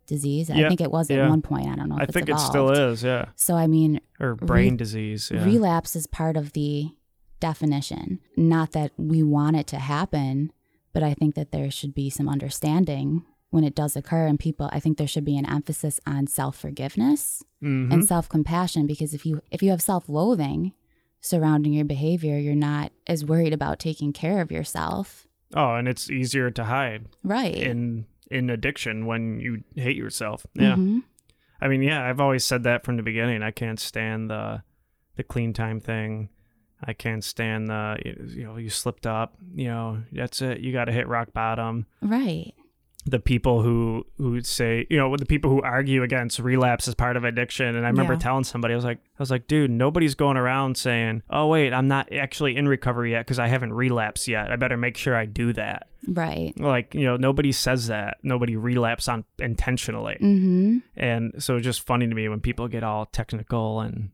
disease? 0.07 0.49
I 0.49 0.67
think 0.67 0.81
it 0.81 0.91
was 0.91 1.11
at 1.11 1.29
one 1.29 1.41
point. 1.43 1.67
I 1.67 1.75
don't 1.75 1.89
know 1.89 1.95
if 1.97 2.01
I 2.01 2.03
it's 2.05 2.13
think 2.13 2.29
it 2.29 2.39
still 2.39 2.71
is. 2.71 3.03
Yeah, 3.03 3.25
So 3.35 3.55
I 3.55 3.67
mean, 3.67 3.99
or 4.19 4.33
brain 4.35 4.75
disease. 4.77 5.29
Yeah. 5.33 5.43
relapse 5.45 5.95
is 5.95 6.07
part 6.07 6.35
of 6.37 6.53
the 6.53 6.89
definition. 7.39 8.19
Not 8.35 8.71
that 8.71 8.91
we 8.97 9.21
want 9.23 9.55
it 9.57 9.67
to 9.67 9.77
happen, 9.77 10.51
but 10.93 11.03
I 11.03 11.13
think 11.13 11.35
that 11.35 11.51
there 11.51 11.69
should 11.69 11.93
be 11.93 12.09
some 12.09 12.27
understanding 12.27 13.23
when 13.49 13.63
it 13.63 13.75
does 13.75 13.95
occur 13.95 14.25
and 14.27 14.39
people 14.39 14.69
I 14.73 14.79
think 14.79 14.97
there 14.97 15.07
should 15.07 15.23
be 15.23 15.37
an 15.37 15.45
emphasis 15.45 15.99
on 16.05 16.27
self-forgiveness 16.27 17.43
Mhm. 17.63 17.93
and 17.93 18.03
self-compassion 18.05 18.87
because 18.87 19.13
if 19.13 19.25
you 19.25 19.41
if 19.51 19.63
you 19.63 19.69
have 19.69 19.81
self-loathing 19.81 20.73
surrounding 21.21 21.73
your 21.73 21.85
behavior, 21.85 22.37
you're 22.37 22.55
not 22.55 22.91
as 23.07 23.23
worried 23.25 23.53
about 23.53 23.79
taking 23.79 24.11
care 24.13 24.41
of 24.41 24.51
yourself. 24.51 25.23
oh, 25.55 25.75
and 25.75 25.87
it's 25.87 26.09
easier 26.09 26.51
to 26.51 26.65
hide 26.65 27.05
Right. 27.23 27.55
in 27.55 28.05
in 28.29 28.49
addiction 28.49 29.05
when 29.05 29.39
you 29.39 29.63
hate 29.75 29.95
yourself. 29.95 30.45
Yeah. 30.53 30.75
Mhm. 30.75 31.03
I 31.59 31.67
mean, 31.67 31.81
yeah, 31.81 32.07
I've 32.07 32.19
always 32.19 32.45
said 32.45 32.63
that 32.63 32.83
from 32.85 32.97
the 32.97 33.03
beginning. 33.03 33.41
I 33.41 33.51
can't 33.51 33.79
stand 33.79 34.29
the 34.29 34.63
the 35.15 35.23
clean 35.23 35.53
time 35.53 35.79
thing. 35.79 36.29
I 36.83 36.93
can't 36.93 37.23
stand 37.23 37.69
the 37.69 37.97
you 38.03 38.43
know 38.43 38.57
you 38.57 38.69
slipped 38.69 39.07
up. 39.07 39.35
You 39.55 39.67
know 39.67 40.03
that's 40.11 40.41
it. 40.41 40.59
You 40.59 40.71
got 40.71 40.85
to 40.85 40.91
hit 40.91 41.07
rock 41.07 41.33
bottom. 41.33 41.87
Right. 42.01 42.53
The 43.09 43.19
people 43.19 43.61
who 43.61 44.05
who 44.17 44.41
say 44.41 44.85
you 44.89 44.97
know 44.97 45.15
the 45.15 45.25
people 45.25 45.49
who 45.49 45.61
argue 45.61 46.03
against 46.03 46.39
relapse 46.39 46.87
as 46.89 46.93
part 46.95 47.15
of 47.15 47.23
addiction. 47.23 47.75
And 47.75 47.85
I 47.85 47.89
remember 47.89 48.13
Yeah. 48.13 48.19
telling 48.19 48.43
somebody 48.43 48.73
I 48.73 48.75
was 48.75 48.83
like 48.83 48.97
I 48.97 49.19
was 49.21 49.31
like, 49.31 49.47
dude, 49.47 49.71
nobody's 49.71 50.13
going 50.13 50.35
around 50.35 50.75
saying, 50.77 51.23
oh 51.29 51.47
wait, 51.47 51.71
I'm 51.73 51.87
not 51.87 52.11
actually 52.11 52.57
in 52.57 52.67
recovery 52.67 53.11
yet 53.11 53.21
because 53.25 53.39
I 53.39 53.47
haven't 53.47 53.71
relapsed 53.73 54.27
yet. 54.27 54.51
I 54.51 54.57
better 54.57 54.75
make 54.75 54.97
sure 54.97 55.15
I 55.15 55.25
do 55.25 55.53
that. 55.53 55.87
Right. 56.05 56.53
Like 56.59 56.93
you 56.95 57.05
know 57.05 57.15
nobody 57.15 57.53
says 57.53 57.87
that. 57.87 58.17
Nobody 58.23 58.57
relapse 58.57 59.07
on 59.07 59.23
intentionally. 59.39 60.17
Mhm. 60.21 60.81
And 60.97 61.33
so 61.41 61.55
it's 61.55 61.63
just 61.63 61.85
funny 61.85 62.07
to 62.07 62.13
me 62.15 62.27
when 62.27 62.41
people 62.41 62.67
get 62.67 62.83
all 62.83 63.05
technical 63.05 63.79
and, 63.79 64.09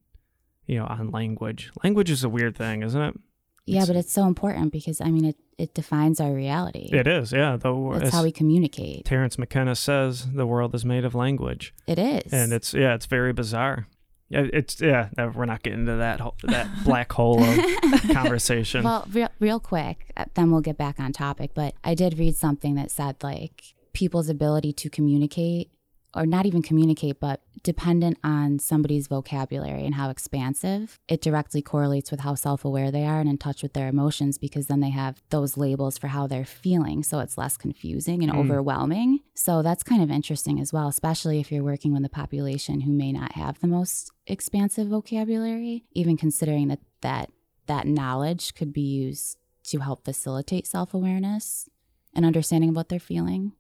you 0.68 0.78
know, 0.78 0.86
on 0.86 1.10
language. 1.10 1.72
Language 1.84 2.12
is 2.12 2.24
a 2.24 2.30
weird 2.30 2.56
thing, 2.56 2.84
isn't 2.84 3.02
it? 3.02 3.20
Yeah, 3.65 3.78
It's- 3.84 3.88
but 3.88 3.95
it's 3.95 4.12
so 4.12 4.26
important 4.28 4.71
because 4.71 4.99
I 5.02 5.10
mean 5.10 5.26
it 5.26 5.38
it 5.58 5.73
defines 5.73 6.19
our 6.19 6.34
reality. 6.34 6.89
It 6.91 7.08
is, 7.08 7.32
yeah. 7.32 7.58
That's 7.58 8.06
as 8.06 8.12
how 8.12 8.23
we 8.23 8.32
communicate. 8.32 9.06
Terence 9.06 9.38
McKenna 9.38 9.76
says, 9.76 10.28
the 10.34 10.47
world 10.47 10.73
is 10.76 10.84
made 10.84 11.06
of 11.06 11.13
language, 11.15 11.73
It 11.88 11.99
is. 11.99 12.34
and 12.34 12.52
it's 12.52 12.73
yeah, 12.73 12.95
it's 12.95 13.06
very 13.06 13.34
bizarre. 13.34 13.88
Yeah, 14.30 14.47
it's 14.52 14.82
yeah. 14.82 15.10
We're 15.17 15.45
not 15.45 15.62
getting 15.63 15.82
into 15.82 15.95
that 15.97 16.19
ho- 16.21 16.34
that 16.43 16.67
black 16.84 17.12
hole 17.13 17.43
of 17.43 18.02
conversation. 18.12 18.84
Well, 18.84 19.08
real, 19.12 19.30
real 19.39 19.60
quick, 19.60 20.12
uh, 20.17 20.26
then 20.34 20.49
we'll 20.52 20.62
get 20.62 20.78
back 20.78 20.99
on 20.99 21.12
topic. 21.13 21.52
But 21.54 21.76
I 21.84 21.93
did 21.93 22.17
read 22.17 22.36
something 22.36 22.73
that 22.76 22.89
said 22.89 23.17
like 23.21 23.76
people's 23.93 24.30
ability 24.30 24.73
to 24.73 24.89
communicate, 24.89 25.69
or 26.15 26.26
not 26.26 26.45
even 26.45 26.62
communicate, 26.62 27.19
but 27.19 27.41
dependent 27.63 28.17
on 28.23 28.60
somebody's 28.60 29.08
vocabulary 29.08 29.86
and 29.86 29.95
how 29.95 30.10
expansive, 30.10 30.99
it 31.08 31.21
directly 31.21 31.62
correlates 31.62 32.12
with 32.12 32.19
how 32.21 32.36
self 32.36 32.65
aware 32.65 32.91
they 32.91 33.06
are 33.06 33.19
and 33.19 33.30
in 33.30 33.38
touch 33.38 33.63
with 33.63 33.73
their 33.73 33.88
emotions 33.88 34.38
because 34.38 34.67
then 34.67 34.80
they 34.80 34.89
have 34.89 35.21
those 35.30 35.58
labels 35.58 35.97
for 35.97 36.08
how 36.08 36.28
they're 36.28 36.45
feeling. 36.45 37.04
So 37.04 37.19
it's 37.19 37.38
less 37.38 37.58
confusing 37.58 38.23
and 38.23 38.32
Mm. 38.32 38.38
overwhelming. 38.39 39.19
So 39.34 39.62
that's 39.62 39.84
kind 39.84 40.02
of 40.04 40.12
interesting 40.12 40.60
as 40.60 40.71
well, 40.73 40.88
especially 40.88 41.39
if 41.39 41.52
you're 41.52 41.63
working 41.63 41.93
with 41.93 42.06
a 42.06 42.10
population 42.10 42.82
who 42.82 42.91
may 42.91 43.12
not 43.12 43.34
have 43.34 43.60
the 43.60 43.67
most 43.67 44.12
expansive 44.28 44.88
vocabulary, 44.88 45.86
even 45.93 46.17
considering 46.17 46.67
that 46.69 46.80
that 47.02 47.32
that 47.65 47.88
knowledge 47.88 48.54
could 48.56 48.73
be 48.73 48.82
used 48.82 49.38
to 49.63 49.80
help 49.80 50.04
facilitate 50.04 50.67
self-awareness 50.67 51.69
and 52.13 52.26
understanding 52.26 52.69
of 52.71 52.76
what 52.76 52.89
they're 52.89 52.99
feeling. 52.99 53.54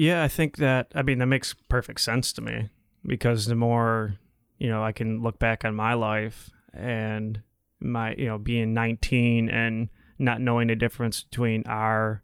Yeah, 0.00 0.22
I 0.22 0.28
think 0.28 0.56
that 0.56 0.90
I 0.94 1.02
mean 1.02 1.18
that 1.18 1.26
makes 1.26 1.54
perfect 1.68 2.00
sense 2.00 2.32
to 2.32 2.40
me 2.40 2.70
because 3.04 3.44
the 3.44 3.54
more 3.54 4.16
you 4.58 4.68
know, 4.68 4.82
I 4.82 4.92
can 4.92 5.22
look 5.22 5.38
back 5.38 5.64
on 5.64 5.74
my 5.74 5.92
life 5.94 6.50
and 6.72 7.42
my 7.80 8.14
you 8.14 8.26
know 8.26 8.38
being 8.38 8.72
19 8.72 9.50
and 9.50 9.90
not 10.18 10.40
knowing 10.40 10.68
the 10.68 10.74
difference 10.74 11.24
between 11.24 11.64
R 11.66 12.22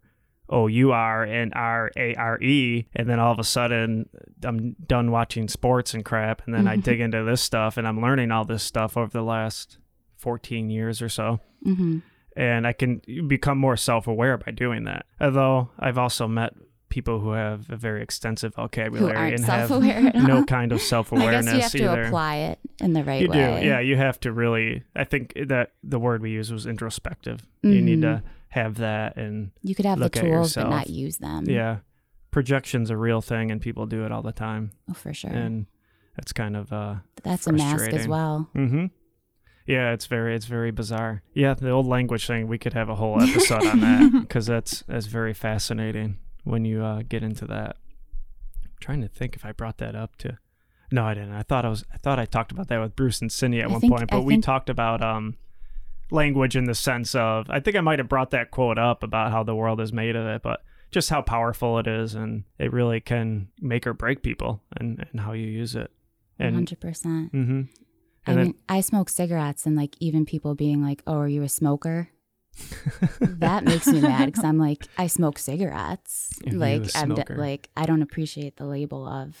O 0.49 0.65
U 0.65 0.91
R 0.91 1.23
and 1.23 1.53
R 1.53 1.91
A 1.95 2.15
R 2.15 2.41
E, 2.41 2.87
and 2.95 3.07
then 3.07 3.19
all 3.19 3.31
of 3.31 3.37
a 3.39 3.43
sudden 3.43 4.09
I'm 4.43 4.75
done 4.87 5.11
watching 5.11 5.47
sports 5.47 5.93
and 5.93 6.03
crap, 6.03 6.41
and 6.45 6.55
then 6.55 6.67
I 6.67 6.77
dig 6.77 6.99
into 6.99 7.23
this 7.23 7.41
stuff 7.43 7.77
and 7.77 7.87
I'm 7.87 8.01
learning 8.01 8.31
all 8.31 8.45
this 8.45 8.63
stuff 8.63 8.97
over 8.97 9.11
the 9.11 9.21
last 9.23 9.77
14 10.15 10.71
years 10.71 10.99
or 11.01 11.09
so 11.09 11.39
Mm-hmm. 11.65 11.99
and 12.35 12.65
I 12.67 12.73
can 12.73 13.01
become 13.27 13.57
more 13.59 13.77
self-aware 13.77 14.37
by 14.37 14.51
doing 14.51 14.83
that. 14.85 15.05
Although 15.19 15.69
I've 15.79 15.97
also 15.97 16.27
met 16.27 16.53
people 16.89 17.19
who 17.19 17.31
have 17.31 17.69
a 17.69 17.75
very 17.75 18.01
extensive 18.01 18.55
vocabulary 18.55 19.33
and 19.33 19.43
have 19.45 19.69
no 20.15 20.43
kind 20.45 20.71
of 20.71 20.81
self-awareness 20.81 21.47
I 21.53 21.57
guess 21.57 21.73
you 21.73 21.83
have 21.83 21.93
to 21.93 21.99
either. 21.99 22.07
apply 22.07 22.35
it 22.37 22.59
in 22.79 22.93
the 22.93 23.03
right 23.03 23.21
you 23.21 23.27
way. 23.29 23.59
do, 23.61 23.67
yeah. 23.67 23.79
You 23.79 23.97
have 23.97 24.19
to 24.21 24.31
really. 24.31 24.83
I 24.95 25.03
think 25.03 25.33
that 25.47 25.71
the 25.83 25.99
word 25.99 26.21
we 26.21 26.31
used 26.31 26.51
was 26.51 26.65
introspective. 26.65 27.45
You 27.61 27.81
need 27.81 28.01
to 28.03 28.23
have 28.49 28.75
that, 28.77 29.17
and 29.17 29.51
You 29.61 29.75
could 29.75 29.85
have 29.85 29.99
the 29.99 30.09
tools 30.09 30.55
but 30.55 30.69
not 30.69 30.89
use 30.89 31.17
them. 31.17 31.49
yeah, 31.49 31.77
projection's 32.31 32.89
a 32.89 32.97
real 32.97 33.21
thing, 33.21 33.51
and 33.51 33.61
people 33.61 33.85
do 33.85 34.05
it 34.05 34.11
all 34.11 34.21
the 34.21 34.31
time, 34.31 34.71
Oh, 34.89 34.93
for 34.93 35.13
sure. 35.13 35.31
and 35.31 35.65
that's 36.15 36.31
kind 36.33 36.55
of 36.55 36.71
uh, 36.71 36.95
That's 37.23 37.45
a 37.47 37.51
mask 37.53 37.89
as 37.91 38.07
well. 38.07 38.49
Mm-hmm. 38.55 38.85
Yeah, 39.65 39.91
it's 39.91 40.05
very 40.05 40.33
it's 40.33 40.45
very 40.45 40.71
bizarre. 40.71 41.23
Yeah, 41.33 41.53
the 41.53 41.69
old 41.71 41.85
language 41.87 42.25
thing. 42.25 42.47
We 42.47 42.57
could 42.57 42.71
have 42.73 42.87
a 42.87 42.95
whole 42.95 43.21
episode 43.21 43.65
on 43.67 43.81
that 43.81 44.11
because 44.21 44.45
that's 44.45 44.83
that's 44.87 45.07
very 45.07 45.33
fascinating 45.33 46.19
when 46.47 46.65
you 46.65 46.83
uh, 46.83 47.03
get 47.07 47.23
into 47.23 47.45
that. 47.45 47.77
I'm 48.63 48.71
trying 48.79 49.01
to 49.01 49.07
think 49.07 49.35
if 49.35 49.45
I 49.45 49.51
brought 49.51 49.77
that 49.79 49.95
up 49.95 50.15
to. 50.17 50.37
No, 50.91 51.03
I 51.05 51.13
didn't. 51.13 51.33
I 51.33 51.43
thought 51.43 51.65
I 51.65 51.69
was. 51.69 51.83
I 51.93 51.97
thought 51.97 52.17
I 52.19 52.25
talked 52.25 52.51
about 52.51 52.67
that 52.69 52.79
with 52.79 52.95
Bruce 52.95 53.19
and 53.21 53.31
Cindy 53.31 53.59
at 53.59 53.65
I 53.65 53.71
one 53.71 53.81
think- 53.81 53.91
point, 53.91 54.03
I 54.11 54.15
but 54.17 54.21
we 54.23 54.35
think- 54.35 54.45
talked 54.45 54.69
about 54.69 55.01
um, 55.01 55.35
language 56.11 56.55
in 56.55 56.65
the 56.65 56.75
sense 56.75 57.13
of. 57.15 57.49
I 57.49 57.59
think 57.59 57.75
I 57.75 57.81
might 57.81 57.99
have 57.99 58.07
brought 58.07 58.31
that 58.31 58.51
quote 58.51 58.77
up 58.77 59.03
about 59.03 59.31
how 59.31 59.43
the 59.43 59.55
world 59.55 59.81
is 59.81 59.91
made 59.91 60.15
of 60.15 60.25
it, 60.25 60.41
but 60.41 60.61
just 60.91 61.09
how 61.09 61.21
powerful 61.21 61.77
it 61.79 61.87
is, 61.87 62.15
and 62.15 62.45
it 62.57 62.71
really 62.71 63.01
can 63.01 63.49
make 63.59 63.85
or 63.85 63.93
break 63.93 64.23
people, 64.23 64.61
and 64.77 65.05
and 65.11 65.19
how 65.21 65.33
you 65.33 65.45
use 65.47 65.75
it. 65.75 65.91
100%. 66.39 66.75
mm-hmm. 67.31 67.61
I 68.27 68.35
mean, 68.35 68.55
I 68.69 68.81
smoke 68.81 69.09
cigarettes, 69.09 69.65
and 69.65 69.75
like 69.75 69.95
even 69.99 70.25
people 70.25 70.53
being 70.55 70.81
like, 70.83 71.01
"Oh, 71.07 71.17
are 71.17 71.27
you 71.27 71.43
a 71.43 71.49
smoker?" 71.49 72.09
that 73.21 73.63
makes 73.63 73.87
me 73.87 74.01
mad 74.01 74.27
because 74.27 74.43
I'm 74.43 74.57
like, 74.57 74.87
I 74.97 75.07
smoke 75.07 75.39
cigarettes. 75.39 76.31
Are 76.45 76.53
like, 76.53 76.83
I'm 76.95 77.13
d- 77.15 77.23
like, 77.29 77.69
I 77.75 77.85
don't 77.85 78.01
appreciate 78.01 78.57
the 78.57 78.65
label 78.65 79.07
of 79.07 79.35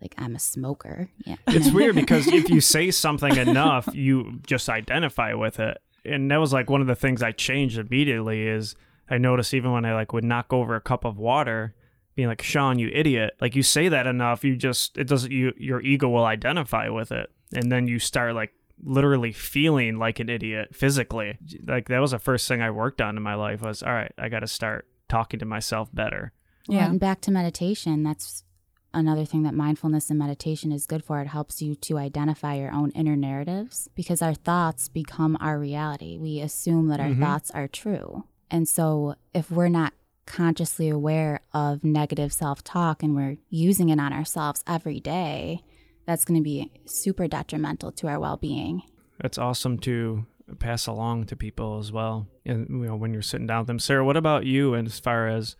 like 0.00 0.14
I'm 0.18 0.34
a 0.34 0.38
smoker. 0.38 1.10
Yeah, 1.24 1.36
it's 1.46 1.70
weird 1.70 1.94
because 1.96 2.26
if 2.26 2.50
you 2.50 2.60
say 2.60 2.90
something 2.90 3.36
enough, 3.36 3.88
you 3.92 4.40
just 4.46 4.68
identify 4.68 5.34
with 5.34 5.58
it. 5.58 5.78
And 6.04 6.30
that 6.30 6.38
was 6.38 6.52
like 6.52 6.70
one 6.70 6.80
of 6.80 6.86
the 6.86 6.94
things 6.94 7.22
I 7.22 7.32
changed 7.32 7.78
immediately 7.78 8.46
is 8.46 8.74
I 9.08 9.18
noticed 9.18 9.54
even 9.54 9.72
when 9.72 9.84
I 9.84 9.94
like 9.94 10.12
would 10.12 10.24
knock 10.24 10.52
over 10.52 10.76
a 10.76 10.80
cup 10.80 11.04
of 11.04 11.18
water, 11.18 11.74
being 12.14 12.28
like, 12.28 12.42
Sean, 12.42 12.78
you 12.78 12.90
idiot. 12.92 13.34
Like 13.40 13.56
you 13.56 13.62
say 13.62 13.88
that 13.88 14.06
enough, 14.06 14.44
you 14.44 14.56
just 14.56 14.96
it 14.98 15.06
doesn't 15.06 15.32
you 15.32 15.52
your 15.56 15.80
ego 15.80 16.08
will 16.08 16.24
identify 16.24 16.88
with 16.88 17.12
it. 17.12 17.30
And 17.54 17.70
then 17.70 17.86
you 17.86 17.98
start 17.98 18.34
like 18.34 18.52
literally 18.82 19.32
feeling 19.32 19.98
like 19.98 20.20
an 20.20 20.28
idiot 20.28 20.74
physically. 20.74 21.38
Like 21.66 21.88
that 21.88 22.00
was 22.00 22.10
the 22.10 22.18
first 22.18 22.46
thing 22.48 22.60
I 22.62 22.70
worked 22.70 23.00
on 23.00 23.16
in 23.16 23.22
my 23.22 23.34
life 23.34 23.62
was 23.62 23.82
all 23.82 23.92
right, 23.92 24.12
I 24.18 24.28
gotta 24.28 24.46
start 24.46 24.86
talking 25.08 25.40
to 25.40 25.46
myself 25.46 25.88
better. 25.94 26.32
Well, 26.68 26.78
Yeah. 26.78 26.90
and 26.90 27.00
back 27.00 27.20
to 27.22 27.30
meditation. 27.30 28.02
That's 28.02 28.44
another 28.92 29.24
thing 29.24 29.42
that 29.44 29.54
mindfulness 29.54 30.10
and 30.10 30.18
meditation 30.18 30.72
is 30.72 30.86
good 30.86 31.04
for. 31.04 31.20
It 31.20 31.28
helps 31.28 31.60
you 31.62 31.74
to 31.74 31.98
identify 31.98 32.54
your 32.56 32.72
own 32.72 32.90
inner 32.92 33.14
narratives 33.16 33.88
because 33.94 34.22
our 34.22 34.34
thoughts 34.34 34.88
become 34.88 35.36
our 35.40 35.58
reality. 35.58 36.18
We 36.18 36.40
assume 36.40 36.88
that 36.88 37.00
our 37.00 37.08
Mhm. 37.10 37.20
thoughts 37.20 37.50
are 37.52 37.68
true. 37.68 38.24
And 38.50 38.66
so 38.68 39.14
if 39.34 39.50
we're 39.50 39.68
not 39.68 39.92
consciously 40.24 40.88
aware 40.88 41.40
of 41.54 41.84
negative 41.84 42.32
self 42.32 42.64
talk 42.64 43.02
and 43.02 43.14
we're 43.14 43.36
using 43.48 43.90
it 43.90 44.00
on 44.00 44.12
ourselves 44.12 44.64
every 44.66 44.98
day, 44.98 45.62
that's 46.06 46.24
going 46.24 46.38
to 46.40 46.44
be 46.44 46.70
super 46.86 47.26
detrimental 47.28 47.92
to 47.92 48.08
our 48.08 48.18
well 48.18 48.36
being. 48.36 48.82
It's 49.22 49.38
awesome 49.38 49.78
to 49.80 50.24
pass 50.58 50.86
along 50.86 51.24
to 51.26 51.36
people 51.36 51.78
as 51.78 51.90
well. 51.90 52.28
And 52.44 52.66
you 52.68 52.86
know, 52.86 52.96
when 52.96 53.12
you're 53.12 53.22
sitting 53.22 53.46
down 53.46 53.60
with 53.60 53.66
them. 53.66 53.78
Sarah, 53.78 54.04
what 54.04 54.16
about 54.16 54.46
you 54.46 54.74
and 54.74 54.86
as 54.86 54.98
far 55.00 55.28
as 55.28 55.56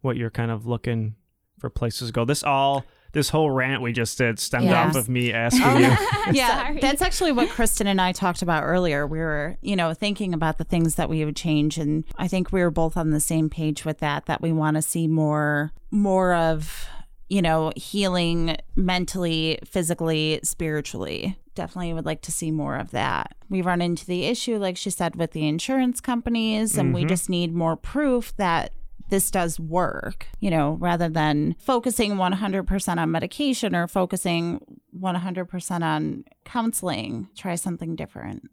what 0.00 0.16
you're 0.16 0.30
kind 0.30 0.50
of 0.50 0.66
looking 0.66 1.14
for 1.58 1.70
places 1.70 2.08
to 2.08 2.12
go? 2.12 2.24
This 2.24 2.42
all 2.42 2.84
this 3.12 3.28
whole 3.28 3.48
rant 3.48 3.80
we 3.80 3.92
just 3.92 4.18
did 4.18 4.40
stemmed 4.40 4.64
Yeah. 4.66 4.88
off 4.88 4.96
of 4.96 5.08
me 5.08 5.32
asking 5.44 5.76
you. 5.76 5.96
yeah, 6.32 6.64
Sorry. 6.64 6.80
that's 6.80 7.00
actually 7.00 7.30
what 7.30 7.48
Kristen 7.48 7.86
and 7.86 8.00
I 8.00 8.10
talked 8.10 8.42
about 8.42 8.64
earlier. 8.64 9.06
We 9.06 9.18
were, 9.20 9.56
you 9.60 9.76
know, 9.76 9.94
thinking 9.94 10.34
about 10.34 10.58
the 10.58 10.64
things 10.64 10.96
that 10.96 11.08
we 11.08 11.24
would 11.24 11.36
change, 11.36 11.78
and 11.78 12.02
I 12.18 12.26
think 12.26 12.50
we 12.50 12.60
were 12.60 12.72
both 12.72 12.96
on 12.96 13.10
the 13.10 13.20
same 13.20 13.48
page 13.48 13.84
with 13.84 13.98
that. 14.00 14.26
That 14.26 14.42
we 14.42 14.50
want 14.50 14.74
to 14.76 14.82
see 14.82 15.06
more, 15.06 15.70
more 15.92 16.34
of, 16.34 16.88
you 17.28 17.42
know, 17.42 17.72
healing 17.76 18.56
mentally, 18.76 19.58
physically, 19.64 20.40
spiritually. 20.42 21.38
Definitely 21.54 21.94
would 21.94 22.06
like 22.06 22.22
to 22.22 22.32
see 22.32 22.50
more 22.50 22.76
of 22.76 22.90
that. 22.90 23.34
We 23.48 23.62
run 23.62 23.80
into 23.80 24.06
the 24.06 24.24
issue, 24.24 24.58
like 24.58 24.76
she 24.76 24.90
said, 24.90 25.16
with 25.16 25.32
the 25.32 25.46
insurance 25.46 26.00
companies, 26.00 26.76
and 26.76 26.92
we 26.92 27.02
mm-hmm. 27.02 27.08
just 27.08 27.30
need 27.30 27.54
more 27.54 27.76
proof 27.76 28.36
that 28.36 28.72
this 29.10 29.30
does 29.30 29.60
work, 29.60 30.26
you 30.40 30.50
know, 30.50 30.72
rather 30.80 31.08
than 31.08 31.54
focusing 31.58 32.14
100% 32.14 32.96
on 32.98 33.10
medication 33.10 33.74
or 33.74 33.86
focusing 33.86 34.60
100% 34.98 35.82
on 35.82 36.24
counseling. 36.44 37.28
Try 37.36 37.54
something 37.54 37.96
different. 37.96 38.48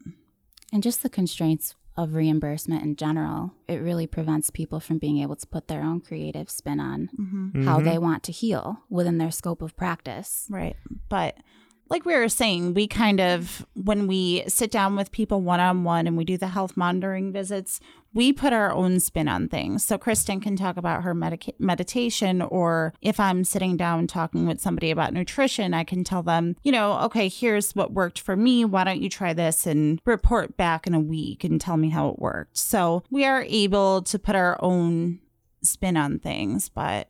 And 0.73 0.83
just 0.83 1.03
the 1.03 1.09
constraints 1.09 1.75
of 1.97 2.13
reimbursement 2.13 2.83
in 2.83 2.95
general, 2.95 3.53
it 3.67 3.75
really 3.81 4.07
prevents 4.07 4.49
people 4.49 4.79
from 4.79 4.97
being 4.97 5.17
able 5.19 5.35
to 5.35 5.45
put 5.47 5.67
their 5.67 5.83
own 5.83 5.99
creative 5.99 6.49
spin 6.49 6.79
on 6.79 7.09
how 7.65 7.79
Mhm. 7.79 7.83
they 7.83 7.97
want 7.97 8.23
to 8.23 8.31
heal 8.31 8.79
within 8.89 9.17
their 9.17 9.31
scope 9.31 9.61
of 9.61 9.75
practice. 9.75 10.47
Right. 10.49 10.75
But 11.09 11.37
like 11.91 12.05
we 12.05 12.15
were 12.15 12.29
saying, 12.29 12.73
we 12.73 12.87
kind 12.87 13.19
of, 13.19 13.65
when 13.73 14.07
we 14.07 14.45
sit 14.47 14.71
down 14.71 14.95
with 14.95 15.11
people 15.11 15.41
one 15.41 15.59
on 15.59 15.83
one 15.83 16.07
and 16.07 16.15
we 16.15 16.23
do 16.23 16.37
the 16.37 16.47
health 16.47 16.77
monitoring 16.77 17.33
visits, 17.33 17.81
we 18.13 18.31
put 18.31 18.53
our 18.53 18.71
own 18.71 19.01
spin 19.01 19.27
on 19.27 19.49
things. 19.49 19.83
So 19.83 19.97
Kristen 19.97 20.39
can 20.39 20.55
talk 20.55 20.77
about 20.77 21.03
her 21.03 21.13
medica- 21.13 21.51
meditation, 21.59 22.41
or 22.41 22.93
if 23.01 23.19
I'm 23.19 23.43
sitting 23.43 23.75
down 23.75 24.07
talking 24.07 24.47
with 24.47 24.61
somebody 24.61 24.89
about 24.89 25.13
nutrition, 25.13 25.73
I 25.73 25.83
can 25.83 26.05
tell 26.05 26.23
them, 26.23 26.55
you 26.63 26.71
know, 26.71 26.97
okay, 27.01 27.27
here's 27.27 27.75
what 27.75 27.91
worked 27.91 28.21
for 28.21 28.37
me. 28.37 28.63
Why 28.63 28.85
don't 28.85 29.01
you 29.01 29.09
try 29.09 29.33
this 29.33 29.67
and 29.67 29.99
report 30.05 30.55
back 30.55 30.87
in 30.87 30.93
a 30.93 30.99
week 30.99 31.43
and 31.43 31.59
tell 31.59 31.75
me 31.75 31.89
how 31.89 32.07
it 32.07 32.19
worked? 32.19 32.57
So 32.57 33.03
we 33.11 33.25
are 33.25 33.43
able 33.43 34.01
to 34.03 34.17
put 34.17 34.35
our 34.37 34.57
own 34.61 35.19
spin 35.61 35.97
on 35.97 36.19
things, 36.19 36.69
but 36.69 37.09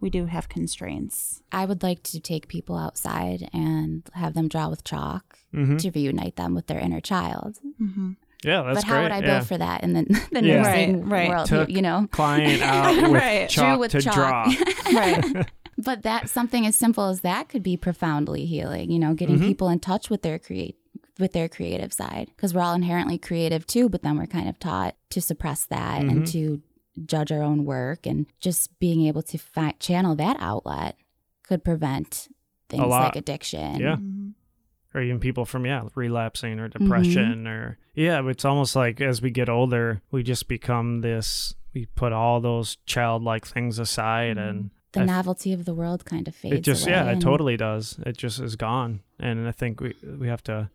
we 0.00 0.10
do 0.10 0.26
have 0.26 0.48
constraints. 0.48 1.42
I 1.52 1.64
would 1.64 1.82
like 1.82 2.02
to 2.04 2.20
take 2.20 2.48
people 2.48 2.76
outside 2.76 3.48
and 3.52 4.02
have 4.14 4.34
them 4.34 4.48
draw 4.48 4.68
with 4.68 4.84
chalk 4.84 5.38
Mhm. 5.54 5.78
to 5.80 5.90
reunite 5.90 6.36
them 6.36 6.54
with 6.54 6.66
their 6.68 6.78
inner 6.78 7.00
child. 7.00 7.58
Mm-hmm. 7.80 8.12
Yeah, 8.42 8.62
that's 8.62 8.64
great. 8.64 8.74
but 8.76 8.84
how 8.84 8.94
great. 8.94 9.02
would 9.02 9.12
I 9.12 9.18
yeah. 9.18 9.38
bill 9.38 9.44
for 9.44 9.58
that 9.58 9.82
in 9.82 9.92
the, 9.92 10.02
the 10.32 10.42
Yeah. 10.44 10.62
nursing 10.62 11.00
Right, 11.02 11.10
right. 11.10 11.28
world? 11.28 11.46
Took- 11.48 11.68
You 11.68 11.82
know, 11.82 12.08
Client 12.10 12.62
out 12.62 12.96
with 13.02 13.12
Right. 13.12 13.48
chalk 13.50 13.66
Drew 13.74 13.78
with 13.80 13.90
to 13.92 14.00
chalk. 14.02 14.14
draw. 14.14 14.54
Right. 14.94 15.46
but 15.78 16.02
that 16.02 16.28
something 16.30 16.66
as 16.66 16.74
simple 16.76 17.08
as 17.08 17.20
that 17.20 17.48
could 17.48 17.62
be 17.62 17.76
profoundly 17.76 18.44
healing. 18.46 18.90
You 18.90 18.98
know, 18.98 19.14
getting 19.14 19.38
Mhm. 19.38 19.46
people 19.46 19.68
in 19.68 19.80
touch 19.80 20.08
with 20.10 20.22
their 20.22 20.38
create 20.38 20.76
with 21.18 21.32
their 21.34 21.50
creative 21.50 21.92
side 21.92 22.30
because 22.34 22.54
we're 22.54 22.62
all 22.62 22.72
inherently 22.74 23.18
creative 23.18 23.66
too, 23.66 23.90
but 23.90 24.00
then 24.02 24.16
we're 24.16 24.26
kind 24.26 24.48
of 24.48 24.58
taught 24.58 24.94
to 25.10 25.20
suppress 25.20 25.66
that 25.66 26.00
and 26.00 26.22
Mhm. 26.22 26.32
to 26.32 26.62
judge 27.06 27.30
our 27.32 27.42
own 27.42 27.64
work 27.64 28.06
and 28.06 28.26
just 28.40 28.78
being 28.78 29.06
able 29.06 29.22
to 29.22 29.38
fi- 29.38 29.74
channel 29.78 30.14
that 30.16 30.36
outlet 30.40 30.96
could 31.42 31.64
prevent 31.64 32.28
things 32.68 32.84
like 32.86 33.16
addiction. 33.16 33.76
Yeah. 33.80 33.96
Mm-hmm. 33.96 34.28
or 34.94 35.02
even 35.02 35.20
people 35.20 35.44
from 35.44 35.66
yeah 35.66 35.82
relapsing 35.94 36.58
or 36.60 36.68
Mm-hmm. 36.68 36.84
depression 36.84 37.46
or 37.46 37.78
yeah 37.94 38.20
it's 38.28 38.44
almost 38.44 38.74
like 38.76 39.00
as 39.00 39.20
we 39.22 39.30
get 39.30 39.48
older 39.48 40.00
we 40.10 40.22
just 40.22 40.46
become 40.48 41.00
this 41.00 41.54
we 41.74 41.86
put 41.86 42.12
all 42.12 42.40
those 42.40 42.76
childlike 42.86 43.46
things 43.46 43.78
aside 43.78 44.38
and 44.38 44.70
The 44.92 45.00
I 45.00 45.02
f- 45.02 45.06
novelty 45.08 45.52
of 45.52 45.64
the 45.64 45.74
world 45.74 46.04
kind 46.04 46.26
of 46.28 46.34
fades 46.34 46.56
it 46.56 46.60
just 46.62 46.84
away. 46.86 46.92
yeah 46.92 47.10
it 47.12 47.20
totally 47.20 47.56
does 47.56 47.98
it 48.06 48.16
just 48.16 48.40
is 48.40 48.56
gone 48.56 49.00
and 49.18 49.46
i 49.48 49.52
think 49.52 49.80
we 49.80 49.94
we 50.18 50.26
have 50.28 50.42
to 50.44 50.70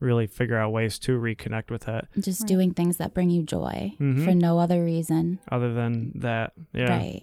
really 0.00 0.26
figure 0.26 0.56
out 0.56 0.70
ways 0.72 0.98
to 1.00 1.18
reconnect 1.18 1.70
with 1.70 1.82
that 1.82 2.06
Just 2.18 2.42
Right. 2.42 2.48
doing 2.48 2.74
things 2.74 2.96
that 2.98 3.14
bring 3.14 3.30
you 3.30 3.42
joy 3.42 3.94
Mhm. 4.00 4.24
for 4.24 4.34
no 4.34 4.58
other 4.58 4.84
reason. 4.84 5.38
other 5.50 5.72
than 5.74 6.12
that 6.16 6.52
yeah 6.72 6.90
Right. 6.98 7.22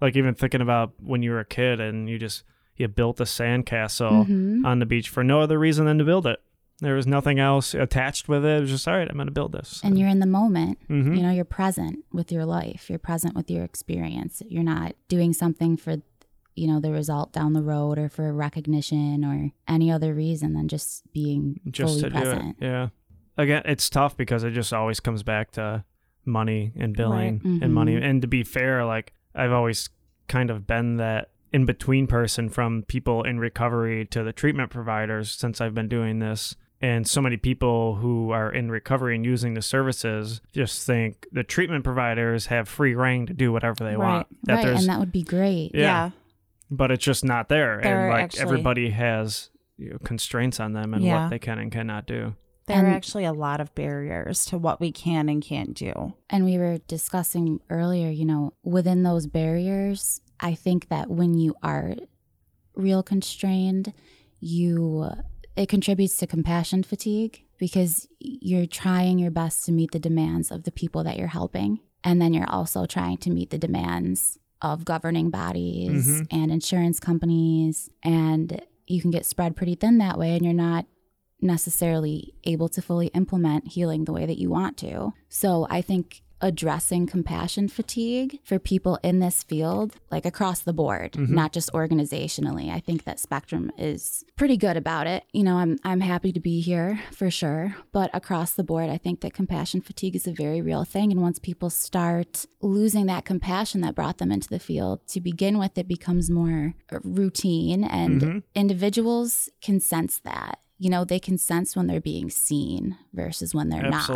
like 0.00 0.16
even 0.16 0.34
thinking 0.34 0.60
about 0.60 0.92
when 1.00 1.22
you 1.22 1.30
were 1.30 1.40
a 1.40 1.44
kid 1.44 1.80
and 1.80 2.08
you 2.08 2.18
just 2.18 2.44
you 2.76 2.88
built 2.88 3.20
a 3.20 3.24
sandcastle 3.24 4.26
Mhm. 4.26 4.64
on 4.64 4.78
the 4.78 4.86
beach 4.86 5.08
for 5.08 5.22
no 5.22 5.40
other 5.40 5.58
reason 5.58 5.84
than 5.86 5.98
to 5.98 6.04
build 6.04 6.26
it 6.26 6.38
there 6.80 6.94
was 6.94 7.06
nothing 7.06 7.38
else 7.38 7.74
attached 7.74 8.26
with 8.26 8.42
it 8.44 8.56
it 8.56 8.60
was 8.62 8.70
just 8.70 8.88
all 8.88 8.96
right 8.96 9.10
i'm 9.10 9.18
gonna 9.18 9.30
build 9.30 9.52
this 9.52 9.80
And 9.84 9.98
you're 9.98 10.08
in 10.08 10.20
the 10.20 10.26
moment. 10.26 10.78
Mhm. 10.88 11.14
You 11.16 11.22
know, 11.22 11.30
you're 11.30 11.44
present 11.44 12.04
with 12.12 12.32
your 12.32 12.46
life. 12.46 12.88
You're 12.88 12.98
present 12.98 13.34
with 13.36 13.50
your 13.50 13.64
experience. 13.64 14.42
You're 14.48 14.62
not 14.64 14.94
doing 15.08 15.32
something 15.34 15.76
for, 15.76 15.96
you 16.60 16.66
know, 16.68 16.78
the 16.80 16.92
result 16.92 17.32
down 17.32 17.54
the 17.54 17.62
road 17.62 17.98
or 17.98 18.08
for 18.08 18.32
recognition 18.32 19.24
or 19.24 19.50
any 19.66 19.90
other 19.90 20.14
reason 20.14 20.52
than 20.54 20.68
just 20.68 21.10
being 21.12 21.58
just 21.70 21.94
fully 22.00 22.02
to 22.02 22.10
present. 22.10 22.58
do 22.60 22.66
it. 22.66 22.68
Yeah. 22.68 22.88
Again, 23.36 23.62
it's 23.64 23.88
tough 23.88 24.16
because 24.16 24.44
it 24.44 24.50
just 24.50 24.72
always 24.72 25.00
comes 25.00 25.22
back 25.22 25.52
to 25.52 25.84
money 26.24 26.72
and 26.76 26.94
billing 26.96 27.40
Right. 27.42 27.62
and 27.62 27.72
money. 27.74 27.96
Mhm. 27.96 28.04
And 28.04 28.22
to 28.22 28.28
be 28.28 28.42
fair, 28.42 28.84
like 28.84 29.12
I've 29.34 29.52
always 29.52 29.88
kind 30.28 30.50
of 30.50 30.66
been 30.66 30.96
that 30.98 31.30
in 31.52 31.64
between 31.64 32.06
person 32.06 32.48
from 32.48 32.82
people 32.82 33.22
in 33.22 33.38
recovery 33.40 34.04
to 34.06 34.22
the 34.22 34.32
treatment 34.32 34.70
providers 34.70 35.30
since 35.30 35.60
I've 35.60 35.74
been 35.74 35.88
doing 35.88 36.18
this. 36.18 36.54
And 36.82 37.06
so 37.06 37.20
many 37.20 37.36
people 37.36 37.96
who 37.96 38.30
are 38.30 38.50
in 38.52 38.70
recovery 38.70 39.14
and 39.16 39.24
using 39.24 39.54
the 39.54 39.60
services 39.62 40.40
just 40.52 40.86
think 40.86 41.26
the 41.32 41.42
treatment 41.42 41.84
providers 41.84 42.46
have 42.46 42.68
free 42.68 42.94
reign 42.94 43.26
to 43.26 43.34
do 43.34 43.52
whatever 43.52 43.84
they 43.84 43.96
Right. 43.96 44.14
want. 44.14 44.26
That 44.44 44.64
right. 44.64 44.66
And 44.78 44.88
that 44.88 44.98
would 44.98 45.12
be 45.12 45.22
great. 45.22 45.72
Yeah. 45.74 45.80
Yeah. 45.80 46.10
But 46.70 46.90
it's 46.90 47.04
just 47.04 47.24
not 47.24 47.48
there. 47.48 47.80
There 47.82 48.00
and 48.02 48.10
like 48.10 48.24
actually- 48.24 48.42
everybody 48.42 48.90
has 48.90 49.50
you 49.76 49.90
know, 49.90 49.98
constraints 50.04 50.60
on 50.60 50.72
them 50.74 50.92
and 50.94 51.02
Yeah. 51.02 51.22
what 51.22 51.30
they 51.30 51.38
can 51.38 51.58
and 51.58 51.72
cannot 51.72 52.06
do. 52.06 52.34
There 52.66 52.76
are 52.76 52.84
And- 52.86 52.94
actually 52.94 53.24
a 53.24 53.32
lot 53.32 53.60
of 53.60 53.74
barriers 53.74 54.44
to 54.46 54.58
what 54.58 54.78
we 54.80 54.92
can 54.92 55.28
and 55.30 55.42
can't 55.42 55.74
do. 55.74 56.12
And 56.28 56.44
we 56.44 56.58
were 56.58 56.78
discussing 56.86 57.60
earlier, 57.70 58.10
you 58.10 58.24
know, 58.26 58.52
within 58.62 59.02
those 59.02 59.26
barriers, 59.26 60.20
I 60.38 60.54
think 60.54 60.88
that 60.88 61.10
when 61.10 61.34
you 61.34 61.54
are 61.62 61.94
real 62.76 63.02
constrained, 63.02 63.92
you 64.38 65.08
it 65.56 65.68
contributes 65.68 66.16
to 66.18 66.26
compassion 66.26 66.82
fatigue 66.82 67.42
because 67.58 68.06
you're 68.20 68.66
trying 68.66 69.18
your 69.18 69.30
best 69.30 69.64
to 69.66 69.72
meet 69.72 69.90
the 69.90 69.98
demands 69.98 70.50
of 70.50 70.62
the 70.64 70.72
people 70.72 71.02
that 71.04 71.18
you're 71.18 71.26
helping. 71.28 71.80
And 72.04 72.20
then 72.22 72.32
you're 72.32 72.48
also 72.48 72.86
trying 72.86 73.18
to 73.18 73.30
meet 73.30 73.50
the 73.50 73.58
demands 73.58 74.38
of 74.62 74.84
governing 74.84 75.30
bodies 75.30 76.06
Mhm. 76.06 76.26
and 76.30 76.50
insurance 76.50 77.00
companies. 77.00 77.90
And 78.02 78.60
you 78.86 79.00
can 79.00 79.10
get 79.10 79.24
spread 79.24 79.56
pretty 79.56 79.74
thin 79.74 79.98
that 79.98 80.18
way, 80.18 80.34
and 80.36 80.44
you're 80.44 80.54
not 80.54 80.86
necessarily 81.40 82.34
able 82.44 82.68
to 82.68 82.82
fully 82.82 83.06
implement 83.08 83.68
healing 83.68 84.04
the 84.04 84.12
way 84.12 84.26
that 84.26 84.38
you 84.38 84.50
want 84.50 84.76
to. 84.78 85.12
So 85.28 85.66
I 85.70 85.80
think 85.80 86.22
addressing 86.40 87.06
compassion 87.06 87.68
fatigue 87.68 88.38
for 88.44 88.58
people 88.58 88.98
in 89.02 89.18
this 89.20 89.42
field, 89.42 89.94
like 90.10 90.24
across 90.24 90.60
the 90.60 90.72
board, 90.72 91.12
Mhm. 91.12 91.30
not 91.30 91.52
just 91.52 91.70
organizationally, 91.72 92.70
I 92.70 92.80
think 92.80 93.04
that 93.04 93.20
Spectrum 93.20 93.70
is 93.78 94.24
pretty 94.36 94.56
good 94.56 94.76
about 94.76 95.06
it. 95.06 95.24
You 95.32 95.42
know, 95.42 95.56
I'm 95.56 95.78
I'm 95.84 96.00
happy 96.00 96.32
to 96.32 96.40
be 96.40 96.60
here 96.60 97.00
for 97.12 97.30
sure, 97.30 97.76
but 97.92 98.10
across 98.14 98.54
the 98.54 98.64
board, 98.64 98.88
I 98.90 98.98
think 98.98 99.20
that 99.20 99.34
compassion 99.34 99.80
fatigue 99.80 100.16
is 100.16 100.26
a 100.26 100.32
very 100.32 100.60
real 100.60 100.84
thing. 100.84 101.12
And 101.12 101.20
once 101.22 101.38
people 101.38 101.70
start 101.70 102.46
losing 102.60 103.06
that 103.06 103.24
compassion 103.24 103.80
that 103.82 103.94
brought 103.94 104.18
them 104.18 104.32
into 104.32 104.48
the 104.48 104.58
field, 104.58 105.00
to 105.08 105.20
begin 105.20 105.58
with, 105.58 105.76
it 105.78 105.88
becomes 105.88 106.30
more 106.30 106.74
routine, 107.02 107.84
and 107.84 108.20
Mhm. 108.22 108.42
individuals 108.54 109.48
can 109.60 109.80
sense 109.80 110.18
that. 110.24 110.58
You 110.78 110.88
know, 110.88 111.04
they 111.04 111.18
can 111.18 111.36
sense 111.36 111.76
when 111.76 111.86
they're 111.86 112.00
being 112.00 112.30
seen 112.30 112.96
versus 113.12 113.54
when 113.54 113.68
they're 113.68 113.90
not 113.90 114.08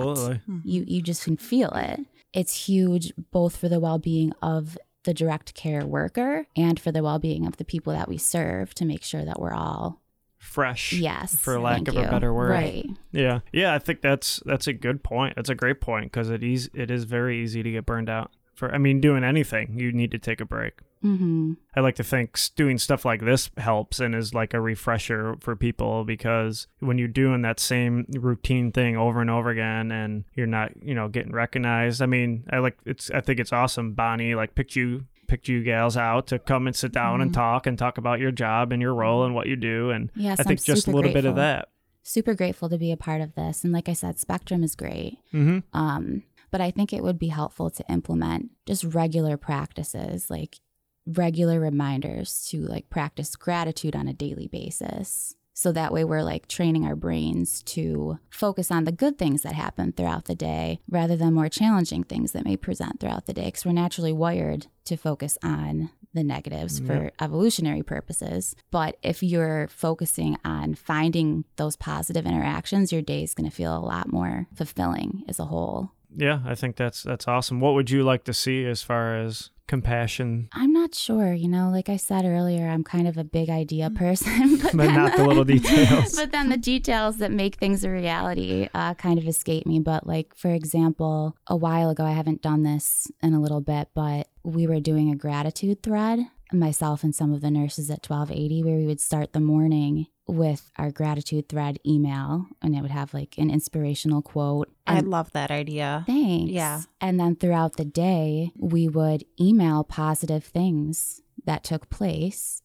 you 0.64 0.84
you 0.86 1.02
just 1.02 1.22
can 1.24 1.36
feel 1.36 1.68
it 1.70 2.00
it's 2.34 2.66
huge 2.66 3.12
both 3.30 3.56
for 3.56 3.68
the 3.68 3.80
well-being 3.80 4.32
of 4.42 4.76
the 5.04 5.14
direct 5.14 5.54
care 5.54 5.86
worker 5.86 6.46
and 6.56 6.78
for 6.80 6.90
the 6.92 7.02
well-being 7.02 7.46
of 7.46 7.56
the 7.58 7.64
people 7.64 7.92
that 7.92 8.08
we 8.08 8.18
serve 8.18 8.74
to 8.74 8.84
make 8.84 9.02
sure 9.02 9.24
that 9.24 9.38
we're 9.40 9.52
all 9.54 10.00
Fresh. 10.38 10.92
yes 10.92 11.34
For 11.36 11.58
lack 11.58 11.88
of 11.88 11.96
a 11.96 12.02
better 12.02 12.34
word. 12.34 12.50
right 12.50 12.86
Yeah. 13.12 13.40
Yeah, 13.52 13.72
I 13.74 13.78
think 13.78 14.02
that's 14.02 14.42
that's 14.44 14.66
a 14.66 14.74
good 14.74 15.02
point. 15.02 15.36
That's 15.36 15.48
a 15.48 15.54
great 15.54 15.80
point 15.80 16.12
because 16.12 16.28
it 16.28 16.42
is 16.42 16.68
it 16.74 16.90
is 16.90 17.04
very 17.04 17.42
easy 17.42 17.62
to 17.62 17.70
get 17.70 17.86
burned 17.86 18.10
out. 18.10 18.30
For 18.54 18.72
I 18.74 18.78
mean, 18.78 19.00
doing 19.00 19.24
anything, 19.24 19.78
you 19.78 19.92
need 19.92 20.10
to 20.12 20.18
take 20.18 20.40
a 20.40 20.44
break. 20.44 20.74
Mm-hmm. 21.04 21.54
I 21.76 21.80
like 21.80 21.96
to 21.96 22.04
think 22.04 22.38
doing 22.56 22.78
stuff 22.78 23.04
like 23.04 23.20
this 23.24 23.50
helps 23.58 24.00
and 24.00 24.14
is 24.14 24.32
like 24.32 24.54
a 24.54 24.60
refresher 24.60 25.36
for 25.40 25.54
people 25.54 26.04
because 26.04 26.66
when 26.80 26.96
you're 26.96 27.08
doing 27.08 27.42
that 27.42 27.60
same 27.60 28.06
routine 28.10 28.72
thing 28.72 28.96
over 28.96 29.20
and 29.20 29.28
over 29.28 29.50
again 29.50 29.92
and 29.92 30.24
you're 30.34 30.46
not, 30.46 30.70
you 30.82 30.94
know, 30.94 31.08
getting 31.08 31.32
recognized. 31.32 32.00
I 32.00 32.06
mean, 32.06 32.44
I 32.50 32.58
like 32.60 32.78
it's 32.86 33.10
I 33.10 33.20
think 33.20 33.38
it's 33.38 33.52
awesome 33.52 33.92
Bonnie 33.92 34.34
like 34.34 34.54
picked 34.54 34.76
you 34.76 35.04
picked 35.26 35.48
you 35.48 35.62
gals 35.62 35.96
out 35.96 36.26
to 36.28 36.38
come 36.38 36.66
and 36.66 36.74
sit 36.76 36.92
down 36.92 37.20
and 37.20 37.30
Mhm. 37.32 37.34
talk 37.34 37.66
and 37.66 37.78
talk 37.78 37.98
about 37.98 38.20
your 38.20 38.30
job 38.30 38.72
and 38.72 38.80
your 38.80 38.94
role 38.94 39.24
and 39.24 39.34
what 39.34 39.46
you 39.46 39.56
do 39.56 39.90
and 39.90 40.10
Yes, 40.14 40.38
I 40.38 40.42
I'm 40.42 40.46
think 40.46 40.62
just 40.64 40.86
a 40.86 40.90
little 40.90 41.12
bit 41.12 41.24
of 41.26 41.36
that. 41.36 41.68
Super 42.02 42.34
grateful 42.34 42.68
to 42.68 42.78
be 42.78 42.92
a 42.92 42.96
part 42.96 43.20
of 43.22 43.34
this. 43.34 43.64
And 43.64 43.72
like 43.72 43.88
I 43.88 43.94
said, 43.94 44.18
Spectrum 44.18 44.62
is 44.62 44.74
great. 44.74 45.18
Mhm. 45.34 45.62
Um, 45.72 46.22
but 46.54 46.60
I 46.60 46.70
think 46.70 46.92
it 46.92 47.02
would 47.02 47.18
be 47.18 47.30
helpful 47.30 47.68
to 47.68 47.84
implement 47.90 48.52
just 48.64 48.84
regular 48.84 49.36
practices, 49.36 50.30
like 50.30 50.60
regular 51.04 51.58
reminders 51.58 52.46
to 52.50 52.60
like 52.60 52.88
practice 52.88 53.34
gratitude 53.34 53.96
on 53.96 54.06
a 54.06 54.12
daily 54.12 54.46
basis. 54.46 55.34
So 55.52 55.72
that 55.72 55.92
way 55.92 56.04
we're 56.04 56.22
like 56.22 56.46
training 56.46 56.84
our 56.84 56.94
brains 56.94 57.60
to 57.64 58.20
focus 58.30 58.70
on 58.70 58.84
the 58.84 58.92
good 58.92 59.18
things 59.18 59.42
that 59.42 59.56
happen 59.56 59.90
throughout 59.90 60.26
the 60.26 60.36
day 60.36 60.78
rather 60.88 61.16
than 61.16 61.34
more 61.34 61.48
challenging 61.48 62.04
things 62.04 62.30
that 62.30 62.44
may 62.44 62.56
present 62.56 63.00
throughout 63.00 63.26
the 63.26 63.34
day 63.34 63.46
because 63.46 63.64
we're 63.64 63.72
naturally 63.72 64.12
wired 64.12 64.68
to 64.84 64.96
focus 64.96 65.36
on 65.42 65.90
the 66.12 66.22
negatives 66.22 66.78
for 66.78 67.10
evolutionary 67.20 67.82
purposes. 67.82 68.54
But 68.70 68.96
if 69.02 69.24
you're 69.24 69.66
focusing 69.66 70.38
on 70.44 70.76
finding 70.76 71.46
those 71.56 71.74
positive 71.74 72.24
interactions, 72.24 72.92
your 72.92 73.02
day 73.02 73.24
is 73.24 73.34
going 73.34 73.50
to 73.50 73.56
feel 73.56 73.76
a 73.76 73.82
lot 73.82 74.12
more 74.12 74.46
fulfilling 74.54 75.24
as 75.26 75.40
a 75.40 75.46
whole. 75.46 75.90
Yeah, 76.16 76.40
I 76.46 76.54
think 76.54 76.76
that's 76.76 77.02
that's 77.02 77.28
awesome. 77.28 77.60
What 77.60 77.74
would 77.74 77.90
you 77.90 78.02
like 78.02 78.24
to 78.24 78.34
see 78.34 78.64
as 78.64 78.82
far 78.82 79.16
as 79.16 79.50
compassion 79.66 80.48
I'm 80.52 80.72
not 80.72 80.94
sure, 80.94 81.32
you 81.32 81.48
know, 81.48 81.70
like 81.70 81.88
I 81.88 81.96
said 81.96 82.24
earlier, 82.24 82.68
I'm 82.68 82.84
kind 82.84 83.08
of 83.08 83.16
a 83.16 83.24
big 83.24 83.48
idea 83.48 83.90
person, 83.90 84.58
but, 84.62 84.76
but 84.76 84.86
then 84.86 84.94
not 84.94 85.16
the 85.16 85.26
little 85.26 85.44
details. 85.56 86.14
but 86.14 86.32
then 86.32 86.50
the 86.50 86.56
details 86.56 87.16
that 87.18 87.30
make 87.32 87.56
things 87.56 87.82
a 87.82 87.90
reality 87.90 88.68
uh, 88.74 88.94
kind 88.94 89.18
of 89.18 89.26
escape 89.26 89.66
me. 89.66 89.80
But, 89.80 90.06
like, 90.06 90.34
for 90.36 90.50
example, 90.50 91.36
a 91.46 91.56
while 91.56 91.90
ago, 91.90 92.04
I 92.04 92.12
haven't 92.12 92.42
done 92.42 92.62
this 92.62 93.10
in 93.22 93.32
a 93.32 93.40
little 93.40 93.60
bit, 93.60 93.88
but 93.94 94.28
we 94.42 94.66
were 94.66 94.80
doing 94.80 95.10
a 95.10 95.16
gratitude 95.16 95.82
thread, 95.82 96.20
myself 96.52 97.02
and 97.02 97.14
some 97.14 97.32
of 97.32 97.40
the 97.40 97.50
nurses 97.50 97.90
at 97.90 98.08
1280, 98.08 98.62
where 98.62 98.76
we 98.76 98.86
would 98.86 99.00
start 99.00 99.32
the 99.32 99.40
morning 99.40 100.06
with 100.26 100.70
our 100.78 100.90
gratitude 100.90 101.48
thread 101.48 101.78
email 101.86 102.46
and 102.62 102.74
it 102.74 102.80
would 102.80 102.90
have 102.90 103.12
like 103.12 103.34
an 103.36 103.50
inspirational 103.50 104.22
quote. 104.22 104.70
I 104.86 105.00
love 105.00 105.30
that 105.32 105.50
idea. 105.50 106.04
Thanks. 106.06 106.50
Yeah. 106.52 106.82
And 107.00 107.20
then 107.20 107.36
throughout 107.36 107.76
the 107.76 107.84
day, 107.84 108.50
we 108.56 108.88
would 108.88 109.24
email 109.38 109.84
positive 109.84 110.42
things 110.44 111.20
that 111.44 111.62
took 111.62 111.90
place. 111.90 112.62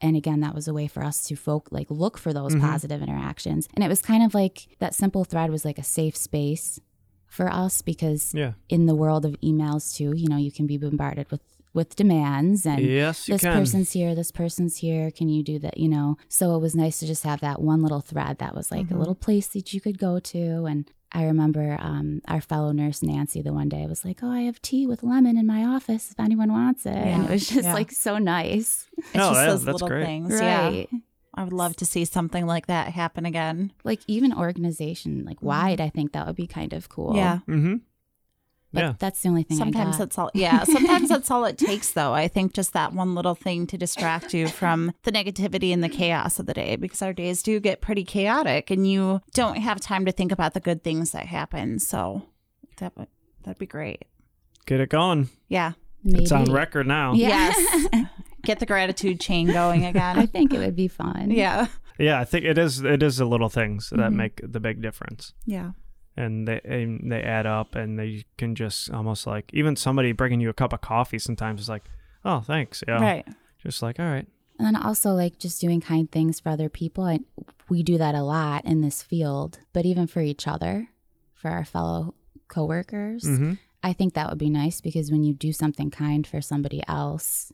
And 0.00 0.16
again, 0.16 0.38
that 0.40 0.54
was 0.54 0.68
a 0.68 0.72
way 0.72 0.86
for 0.86 1.02
us 1.02 1.24
to 1.26 1.34
folk 1.36 1.68
like 1.72 1.90
look 1.90 2.16
for 2.16 2.32
those 2.32 2.54
Mhm. 2.54 2.60
positive 2.60 3.02
interactions. 3.02 3.68
And 3.74 3.82
it 3.84 3.88
was 3.88 4.00
kind 4.02 4.22
of 4.22 4.32
like 4.32 4.68
that 4.78 4.94
simple 4.94 5.24
thread 5.24 5.50
was 5.50 5.64
like 5.64 5.78
a 5.78 5.82
safe 5.82 6.16
space 6.16 6.78
for 7.26 7.52
us 7.52 7.82
because 7.82 8.32
yeah. 8.34 8.52
in 8.68 8.86
the 8.86 8.94
world 8.94 9.24
of 9.24 9.32
emails 9.40 9.94
too, 9.96 10.12
you 10.16 10.28
know, 10.28 10.36
you 10.36 10.52
can 10.52 10.66
be 10.66 10.78
bombarded 10.78 11.28
with 11.30 11.42
with 11.72 11.94
demands 11.96 12.66
and 12.66 12.80
Yes, 12.80 13.26
this 13.26 13.42
can. 13.42 13.52
person's 13.56 13.92
here, 13.92 14.14
this 14.14 14.32
person's 14.32 14.78
here. 14.78 15.10
Can 15.10 15.28
you 15.28 15.42
do 15.42 15.58
that? 15.60 15.78
You 15.78 15.88
know, 15.88 16.16
so 16.28 16.54
it 16.56 16.60
was 16.60 16.74
nice 16.74 16.98
to 17.00 17.06
just 17.06 17.22
have 17.24 17.40
that 17.40 17.60
one 17.62 17.80
little 17.82 18.00
thread 18.00 18.38
that 18.38 18.54
was 18.54 18.70
like 18.70 18.88
Mhm. 18.88 18.96
a 18.96 18.98
little 18.98 19.14
place 19.14 19.46
that 19.48 19.72
you 19.72 19.80
could 19.80 19.98
go 19.98 20.18
to. 20.18 20.64
And 20.66 20.90
I 21.12 21.24
remember 21.24 21.76
um, 21.80 22.22
our 22.28 22.40
fellow 22.40 22.72
nurse 22.72 23.02
Nancy 23.02 23.42
the 23.42 23.52
one 23.52 23.68
day 23.68 23.86
was 23.86 24.04
like, 24.04 24.20
"Oh, 24.22 24.30
I 24.30 24.42
have 24.42 24.60
tea 24.62 24.86
with 24.86 25.02
lemon 25.02 25.36
in 25.36 25.46
my 25.46 25.64
office 25.64 26.10
if 26.10 26.18
anyone 26.20 26.52
wants 26.52 26.86
it," 26.86 26.94
and 26.96 27.24
it 27.24 27.30
was 27.30 27.48
just 27.48 27.64
yeah. 27.64 27.74
like 27.74 27.90
so 27.92 28.18
nice, 28.18 28.88
It's 28.98 29.14
No, 29.14 29.30
just 29.30 29.34
that- 29.34 29.46
those 29.46 29.64
that's 29.64 29.72
little 29.74 29.88
great. 29.88 30.04
things. 30.06 30.30
Yeah. 30.40 30.62
right? 30.68 30.88
I 31.34 31.44
would 31.44 31.52
love 31.52 31.76
to 31.76 31.84
see 31.86 32.04
something 32.04 32.44
like 32.46 32.66
that 32.66 32.88
happen 32.92 33.24
again. 33.24 33.72
Like 33.84 34.00
even 34.08 34.32
organization 34.32 35.24
like 35.24 35.40
wide, 35.42 35.80
I 35.80 35.88
think 35.88 36.12
that 36.12 36.26
would 36.26 36.34
be 36.36 36.46
kind 36.48 36.72
of 36.72 36.88
cool. 36.88 37.14
Yeah. 37.16 37.38
Mm-hmm. 37.48 37.76
But 38.72 38.80
yeah. 38.80 38.94
that's 38.98 39.20
the 39.22 39.28
only 39.28 39.42
thing. 39.42 39.56
Sometimes 39.56 39.88
I 39.88 39.90
got. 39.90 39.98
that's 39.98 40.18
all. 40.18 40.30
Yeah. 40.34 40.64
Sometimes 40.64 41.08
that's 41.08 41.30
all 41.30 41.44
it 41.44 41.58
takes, 41.58 41.92
though. 41.92 42.12
I 42.12 42.28
think 42.28 42.52
just 42.54 42.72
that 42.72 42.92
one 42.92 43.14
little 43.14 43.34
thing 43.34 43.66
to 43.68 43.76
distract 43.78 44.32
you 44.34 44.48
from 44.48 44.92
the 45.02 45.12
negativity 45.12 45.72
and 45.72 45.82
the 45.82 45.88
chaos 45.88 46.38
of 46.38 46.46
the 46.46 46.54
day, 46.54 46.76
because 46.76 47.02
our 47.02 47.12
days 47.12 47.42
do 47.42 47.58
get 47.60 47.80
pretty 47.80 48.04
chaotic, 48.04 48.70
and 48.70 48.90
you 48.90 49.20
don't 49.34 49.56
have 49.56 49.80
time 49.80 50.04
to 50.06 50.12
think 50.12 50.32
about 50.32 50.54
the 50.54 50.60
good 50.60 50.82
things 50.84 51.10
that 51.12 51.26
happen. 51.26 51.78
So 51.78 52.22
that 52.78 52.96
would 52.96 53.08
that'd 53.42 53.58
be 53.58 53.66
great. 53.66 54.04
Get 54.66 54.80
it 54.80 54.88
going. 54.90 55.30
Yeah. 55.48 55.72
Maybe. 56.04 56.22
It's 56.22 56.32
on 56.32 56.44
record 56.44 56.86
now. 56.86 57.12
Yeah. 57.14 57.28
Yes. 57.52 58.06
Get 58.44 58.58
the 58.58 58.66
gratitude 58.66 59.20
chain 59.20 59.48
going 59.48 59.84
again. 59.84 60.18
I 60.18 60.24
think 60.26 60.54
it 60.54 60.58
would 60.58 60.76
be 60.76 60.88
fun. 60.88 61.30
yeah. 61.30 61.66
Yeah, 61.98 62.18
I 62.18 62.24
think 62.24 62.46
it 62.46 62.56
is. 62.56 62.82
It 62.82 63.02
is 63.02 63.18
the 63.18 63.26
little 63.26 63.50
things 63.50 63.90
that 63.90 63.98
Mhm. 63.98 64.14
make 64.14 64.40
the 64.42 64.60
big 64.60 64.80
difference, 64.80 65.34
Yeah. 65.44 65.72
And 66.20 66.46
they 66.48 66.60
and 66.64 67.10
they 67.10 67.22
add 67.22 67.46
up, 67.46 67.74
and 67.74 67.98
they 67.98 68.24
can 68.36 68.54
just 68.54 68.90
almost 68.90 69.26
like 69.26 69.50
even 69.52 69.76
somebody 69.76 70.12
bringing 70.12 70.40
you 70.40 70.50
a 70.50 70.54
cup 70.54 70.72
of 70.72 70.80
coffee 70.80 71.18
sometimes 71.18 71.60
is 71.62 71.68
like, 71.68 71.84
oh, 72.24 72.40
thanks, 72.40 72.82
yeah, 72.86 73.00
Right. 73.00 73.26
just 73.62 73.82
like 73.82 73.98
all 73.98 74.06
right, 74.06 74.26
And 74.58 74.66
then 74.66 74.76
also 74.76 75.12
like 75.12 75.38
just 75.38 75.60
doing 75.60 75.80
kind 75.80 76.10
things 76.10 76.40
for 76.40 76.50
other 76.50 76.68
people. 76.68 77.04
I, 77.04 77.20
we 77.68 77.82
do 77.82 77.98
that 77.98 78.14
a 78.14 78.22
lot 78.22 78.64
in 78.64 78.80
this 78.80 79.02
field, 79.02 79.58
but 79.72 79.86
even 79.86 80.06
for 80.06 80.20
each 80.20 80.46
other, 80.46 80.88
for 81.34 81.50
our 81.50 81.64
fellow 81.64 82.14
coworkers, 82.48 83.24
mm-hmm. 83.24 83.54
I 83.82 83.92
think 83.94 84.14
that 84.14 84.28
would 84.28 84.38
be 84.38 84.50
nice 84.50 84.80
because 84.80 85.10
when 85.10 85.24
you 85.24 85.32
do 85.32 85.52
something 85.52 85.90
kind 85.90 86.26
for 86.26 86.40
somebody 86.42 86.82
else, 86.86 87.52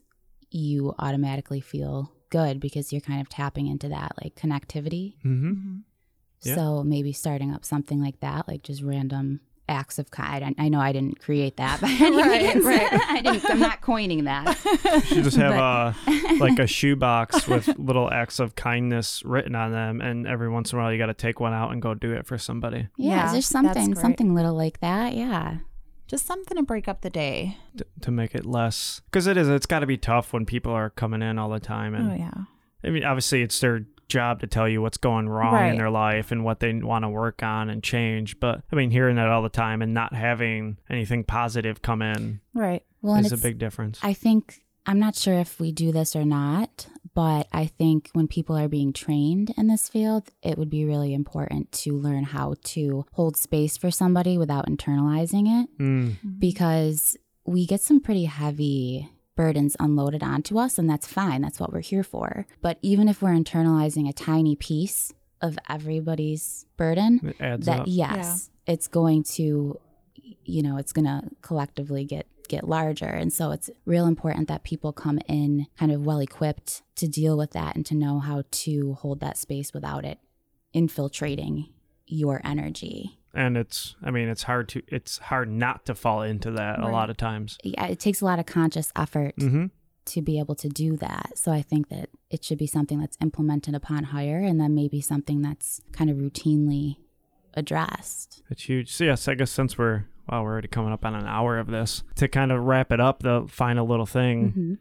you 0.51 0.95
automatically 0.99 1.61
feel 1.61 2.13
good 2.31 2.59
because 2.59 2.93
you're 2.93 3.01
kind 3.01 3.21
of 3.21 3.29
tapping 3.29 3.69
into 3.69 3.89
that 3.89 4.13
like 4.23 4.35
connectivity. 4.35 5.15
Mm-hmm. 5.25 5.79
Yeah. 6.43 6.55
So 6.55 6.83
maybe 6.85 7.13
starting 7.13 7.53
up 7.53 7.65
something 7.65 8.01
like 8.01 8.21
that, 8.21 8.47
like 8.49 8.63
just 8.63 8.83
random 8.83 9.41
acts 9.69 9.99
of 9.99 10.13
kind. 10.13 10.45
I, 10.45 10.65
I 10.67 10.69
know 10.69 10.79
I 10.81 10.93
didn't 10.93 11.19
create 11.19 11.57
that, 11.57 11.81
but 11.81 11.91
Right, 11.91 12.55
right. 12.63 12.89
I 13.11 13.21
didn't. 13.21 13.51
I'm 13.51 13.59
not 13.59 13.81
coining 13.81 14.25
that. 14.25 14.57
You 15.11 15.23
just 15.23 15.37
have 15.37 15.55
But- 15.57 16.13
a 16.13 16.37
like 16.41 16.59
a 16.59 16.67
shoebox 16.67 17.49
with 17.49 17.69
little 17.79 18.09
acts 18.13 18.39
of 18.39 18.55
kindness 18.55 19.23
written 19.25 19.55
on 19.57 19.73
them, 19.73 20.01
and 20.01 20.27
every 20.27 20.49
once 20.49 20.73
in 20.73 20.79
a 20.79 20.83
while 20.83 20.93
you 20.93 20.99
got 20.99 21.07
to 21.07 21.15
take 21.15 21.41
one 21.41 21.53
out 21.53 21.73
and 21.73 21.83
go 21.83 21.95
do 21.95 22.13
it 22.13 22.27
for 22.27 22.39
somebody 22.39 22.89
Yeah, 22.97 23.27
Yeah, 23.27 23.35
just 23.35 23.51
something, 23.51 23.95
something 23.97 24.35
little 24.35 24.55
like 24.55 24.81
that. 24.81 25.15
Yeah. 25.15 25.59
Just 26.07 26.27
something 26.27 26.57
to 26.57 26.63
break 26.63 26.87
up 26.87 27.01
the 27.01 27.11
day. 27.11 27.57
to, 27.79 27.87
to 28.03 28.11
make 28.13 28.37
it 28.37 28.47
less 28.47 29.01
because 29.07 29.27
it 29.27 29.37
is. 29.37 29.49
It's 29.49 29.67
got 29.67 29.81
to 29.81 29.87
be 29.87 29.97
tough 29.97 30.33
when 30.33 30.47
people 30.47 30.71
are 30.73 30.91
coming 30.91 31.21
in 31.23 31.37
all 31.39 31.49
the 31.49 31.59
time, 31.59 31.95
and 31.95 32.13
Oh 32.13 32.15
yeah. 32.15 32.45
I 32.85 32.91
mean, 32.91 33.03
obviously, 33.05 33.43
it's 33.43 33.59
their 33.59 33.87
job 34.09 34.41
to 34.41 34.47
tell 34.47 34.69
you 34.69 34.81
what's 34.83 34.97
going 34.99 35.29
wrong 35.29 35.55
Right. 35.55 35.71
in 35.71 35.77
their 35.77 35.91
life 35.91 36.31
and 36.33 36.45
what 36.45 36.61
they 36.61 36.73
want 36.75 37.05
to 37.05 37.09
work 37.09 37.43
on 37.43 37.69
and 37.71 37.83
change. 37.83 38.39
But 38.41 38.63
I 38.73 38.77
mean, 38.77 38.91
hearing 38.91 39.17
that 39.17 39.29
all 39.29 39.43
the 39.43 39.49
time 39.49 39.83
and 39.83 39.93
not 39.95 40.15
having 40.15 40.77
anything 40.89 41.25
positive 41.25 41.83
come 41.83 42.03
in 42.03 42.41
Right. 42.55 42.83
Well, 43.03 43.15
and 43.15 43.27
is 43.27 43.33
a 43.33 43.37
big 43.39 43.59
difference. 43.59 43.99
I 44.03 44.13
think 44.13 44.63
I'm 44.87 44.99
not 45.01 45.17
sure 45.17 45.35
if 45.35 45.59
we 45.59 45.73
do 45.73 45.91
this 45.91 46.15
or 46.15 46.25
not, 46.25 46.87
but 47.15 47.49
I 47.53 47.67
think 47.67 48.11
when 48.13 48.29
people 48.29 48.57
are 48.57 48.69
being 48.69 48.93
trained 48.93 49.53
in 49.57 49.67
this 49.67 49.89
field, 49.89 50.29
it 50.43 50.57
would 50.59 50.71
be 50.71 50.85
really 50.85 51.13
important 51.13 51.73
to 51.73 51.93
learn 51.99 52.23
how 52.25 52.55
to 52.65 53.05
hold 53.13 53.37
space 53.37 53.77
for 53.77 53.91
somebody 53.91 54.39
without 54.39 54.67
internalizing 54.69 55.63
it 55.65 55.79
Mm, 55.79 56.17
because 56.39 57.17
we 57.45 57.67
get 57.67 57.81
some 57.81 58.01
pretty 58.01 58.25
heavy 58.25 59.09
burdens 59.37 59.77
unloaded 59.79 60.23
onto 60.23 60.59
us, 60.59 60.79
and 60.79 60.89
that's 60.91 61.07
fine. 61.07 61.43
That's 61.43 61.61
what 61.61 61.73
we're 61.73 61.81
here 61.81 62.03
for. 62.03 62.47
But 62.63 62.79
even 62.83 63.09
if 63.09 63.23
we're 63.23 63.31
internalizing 63.35 64.09
a 64.09 64.13
tiny 64.13 64.57
piece 64.57 65.13
of 65.41 65.59
everybody's 65.69 66.67
burden, 66.77 67.21
it 67.23 67.37
adds 67.41 67.67
that 67.67 67.81
up. 67.81 67.87
yes 67.87 68.51
it's 68.67 68.89
going 68.89 69.23
to 69.23 69.79
you 70.45 70.63
know 70.63 70.77
it's 70.77 70.93
going 70.93 71.05
to 71.05 71.23
collectively 71.41 72.05
get 72.05 72.27
get 72.49 72.69
larger 72.69 73.07
and 73.07 73.33
so 73.33 73.51
it's 73.51 73.71
real 73.85 74.07
important 74.07 74.47
that 74.49 74.63
people 74.63 74.93
come 74.93 75.19
in 75.29 75.67
kind 75.79 75.91
of 75.91 76.07
well 76.07 76.21
equipped 76.21 76.83
to 76.95 77.09
deal 77.09 77.37
with 77.37 77.51
that 77.53 77.75
and 77.75 77.85
to 77.85 77.95
know 77.95 78.21
how 78.21 78.43
to 78.51 78.95
hold 78.95 79.19
that 79.21 79.37
space 79.37 79.73
without 79.75 80.05
it 80.05 80.19
infiltrating 80.73 81.69
your 82.07 82.41
energy 82.45 83.19
And 83.37 83.57
it's, 83.57 83.95
I 84.03 84.11
mean, 84.11 84.29
it's 84.29 84.45
hard 84.45 84.69
to, 84.71 84.83
it's 84.89 85.19
hard 85.19 85.51
not 85.51 85.85
to 85.87 85.95
fall 85.95 86.23
into 86.23 86.51
that 86.53 86.79
a 86.81 86.89
lot 86.89 87.11
of 87.11 87.17
times. 87.17 87.59
yeah 87.63 87.87
it 87.87 88.01
takes 88.01 88.21
a 88.23 88.25
lot 88.25 88.39
of 88.39 88.47
conscious 88.47 88.93
effort 88.97 89.35
hmm 89.39 89.67
to 90.07 90.23
be 90.23 90.39
able 90.39 90.55
to 90.55 90.69
do 90.69 90.97
that 90.97 91.33
so 91.35 91.51
i 91.51 91.61
think 91.61 91.89
that 91.89 92.09
it 92.31 92.45
should 92.45 92.59
be 92.59 92.67
something 92.69 93.01
that's 93.01 93.19
implemented 93.21 93.75
upon 93.75 94.05
hire 94.05 94.39
and 94.39 94.61
then 94.61 94.73
maybe 94.73 95.01
something 95.01 95.43
that's 95.43 95.81
kind 95.91 96.09
of 96.11 96.17
routinely 96.17 96.97
addressed 97.55 98.43
It's 98.51 98.63
huge. 98.65 98.93
So 98.93 99.05
yes, 99.05 99.27
I 99.29 99.35
guess 99.35 99.51
since 99.51 99.77
we're, 99.79 100.05
wow, 100.29 100.43
we're 100.45 100.53
already 100.53 100.69
coming 100.69 100.93
up 100.93 101.05
on 101.05 101.15
an 101.15 101.27
hour 101.27 101.59
of 101.59 101.69
this, 101.69 102.03
to 102.17 102.29
kind 102.29 102.53
of 102.53 102.63
wrap 102.65 102.93
it 102.93 103.01
up, 103.01 103.23
the 103.23 103.47
final 103.49 103.87
little 103.87 104.07
thing 104.07 104.53
Mhm. 104.53 104.79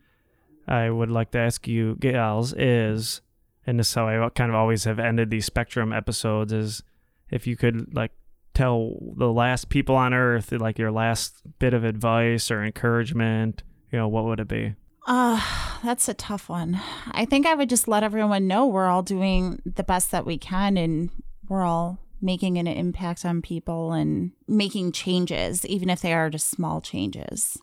I 0.67 0.89
would 0.89 1.11
like 1.11 1.31
to 1.31 1.37
ask 1.39 1.67
you, 1.67 1.95
gals, 1.99 2.53
is, 2.53 3.21
and 3.67 3.79
this 3.79 3.89
is 3.89 3.93
how 3.95 4.07
I 4.07 4.29
kind 4.29 4.49
of 4.49 4.55
always 4.55 4.83
have 4.85 4.99
ended 4.99 5.29
these 5.29 5.45
Spectrum 5.45 5.93
episodes, 5.93 6.51
is 6.51 6.81
if 7.29 7.45
you 7.47 7.55
could 7.55 7.93
like 7.95 8.11
tell 8.55 8.93
the 9.17 9.31
last 9.31 9.69
people 9.69 9.95
on 9.95 10.13
Earth, 10.13 10.51
like 10.51 10.79
your 10.79 10.91
last 10.91 11.41
bit 11.59 11.73
of 11.73 11.83
advice 11.83 12.49
or 12.49 12.63
encouragement, 12.63 13.63
you 13.91 13.99
know, 13.99 14.07
what 14.07 14.25
would 14.25 14.39
it 14.39 14.47
be? 14.47 14.75
Uh, 15.05 15.39
that's 15.83 16.07
a 16.07 16.13
tough 16.15 16.49
one. 16.49 16.81
I 17.11 17.25
think 17.25 17.45
I 17.45 17.53
would 17.53 17.69
just 17.69 17.87
let 17.87 18.03
everyone 18.03 18.47
know 18.47 18.65
we're 18.65 18.87
all 18.87 19.03
doing 19.03 19.61
the 19.65 19.83
best 19.83 20.09
that 20.11 20.25
we 20.25 20.37
can 20.37 20.77
and 20.77 21.11
we're 21.47 21.63
all 21.63 21.99
making 22.21 22.57
an 22.57 22.65
impact 22.65 23.23
on 23.23 23.41
people 23.41 23.93
and 23.93 24.31
making 24.47 24.91
changes, 24.91 25.65
even 25.65 25.89
if 25.89 26.01
they 26.01 26.13
are 26.13 26.29
just 26.29 26.49
small 26.49 26.81
changes. 26.81 27.57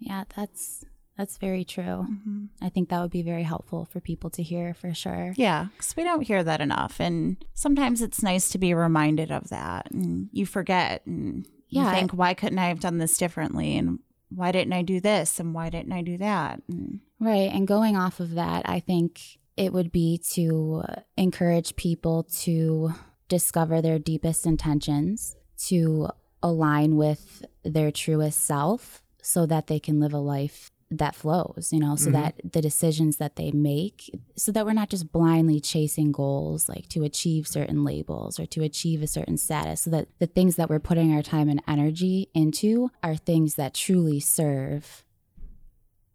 Yeah, 0.00 0.24
that's 0.34 0.84
that's 1.18 1.36
very 1.36 1.64
true. 1.64 2.06
Mm-hmm. 2.08 2.44
I 2.62 2.68
think 2.70 2.88
that 2.88 3.02
would 3.02 3.10
be 3.10 3.22
very 3.22 3.42
helpful 3.42 3.84
for 3.84 4.00
people 4.00 4.30
to 4.30 4.42
hear 4.42 4.72
for 4.72 4.94
sure. 4.94 5.34
Yeah, 5.36 5.66
because 5.76 5.94
we 5.96 6.04
don't 6.04 6.22
hear 6.22 6.42
that 6.44 6.60
enough. 6.62 7.00
And 7.00 7.36
sometimes 7.54 8.00
it's 8.00 8.22
nice 8.22 8.48
to 8.50 8.58
be 8.58 8.72
reminded 8.72 9.30
of 9.30 9.50
that. 9.50 9.90
And 9.90 10.28
you 10.32 10.46
forget 10.46 11.04
and 11.04 11.44
you 11.68 11.82
Yeah, 11.82 11.88
I- 11.88 11.94
think, 11.94 12.12
why 12.12 12.32
couldn't 12.34 12.58
I 12.60 12.68
have 12.68 12.80
done 12.80 12.98
this 12.98 13.18
differently? 13.18 13.76
And 13.76 13.98
why 14.30 14.52
didn't 14.52 14.72
I 14.72 14.82
do 14.82 15.00
this? 15.00 15.38
And 15.40 15.52
why 15.54 15.68
didn't 15.70 15.92
I 15.92 16.02
do 16.02 16.16
that? 16.18 16.62
And 16.68 17.00
Right. 17.20 17.50
And 17.52 17.66
going 17.66 17.96
off 17.96 18.20
of 18.20 18.34
that, 18.34 18.68
I 18.68 18.78
think 18.80 19.20
it 19.56 19.72
would 19.72 19.90
be 19.90 20.18
to 20.34 20.84
encourage 21.16 21.74
people 21.74 22.22
to 22.42 22.92
discover 23.28 23.82
their 23.82 23.98
deepest 23.98 24.46
intentions, 24.46 25.34
to 25.66 26.08
align 26.42 26.94
with 26.96 27.44
their 27.64 27.90
truest 27.90 28.38
self 28.38 29.02
so 29.20 29.44
that 29.46 29.66
they 29.66 29.80
can 29.80 29.98
live 29.98 30.12
a 30.14 30.18
life 30.18 30.70
that 30.90 31.14
flows, 31.14 31.68
you 31.72 31.78
know, 31.78 31.96
so 31.96 32.08
Mhm. 32.08 32.12
that 32.14 32.40
the 32.52 32.62
decisions 32.62 33.18
that 33.18 33.36
they 33.36 33.50
make, 33.50 34.10
so 34.36 34.50
that 34.52 34.64
we're 34.64 34.72
not 34.72 34.88
just 34.88 35.12
blindly 35.12 35.60
chasing 35.60 36.12
goals 36.12 36.66
like 36.68 36.88
to 36.88 37.02
achieve 37.04 37.46
certain 37.46 37.84
labels 37.84 38.40
or 38.40 38.46
to 38.46 38.62
achieve 38.62 39.02
a 39.02 39.06
certain 39.06 39.36
status, 39.36 39.82
so 39.82 39.90
that 39.90 40.08
the 40.18 40.26
things 40.26 40.56
that 40.56 40.70
we're 40.70 40.78
putting 40.78 41.12
our 41.12 41.22
time 41.22 41.48
and 41.50 41.62
energy 41.68 42.28
into 42.32 42.90
are 43.02 43.16
things 43.16 43.56
that 43.56 43.74
truly 43.74 44.18
serve 44.18 45.04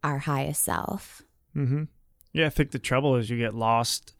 our 0.03 0.19
highest 0.19 0.63
self. 0.63 1.21
Mm-hmm. 1.55 1.83
Yeah, 2.33 2.47
I 2.47 2.49
think 2.49 2.71
the 2.71 2.79
trouble 2.79 3.15
is 3.15 3.29
you 3.29 3.37
get 3.37 3.53
lost 3.53 4.15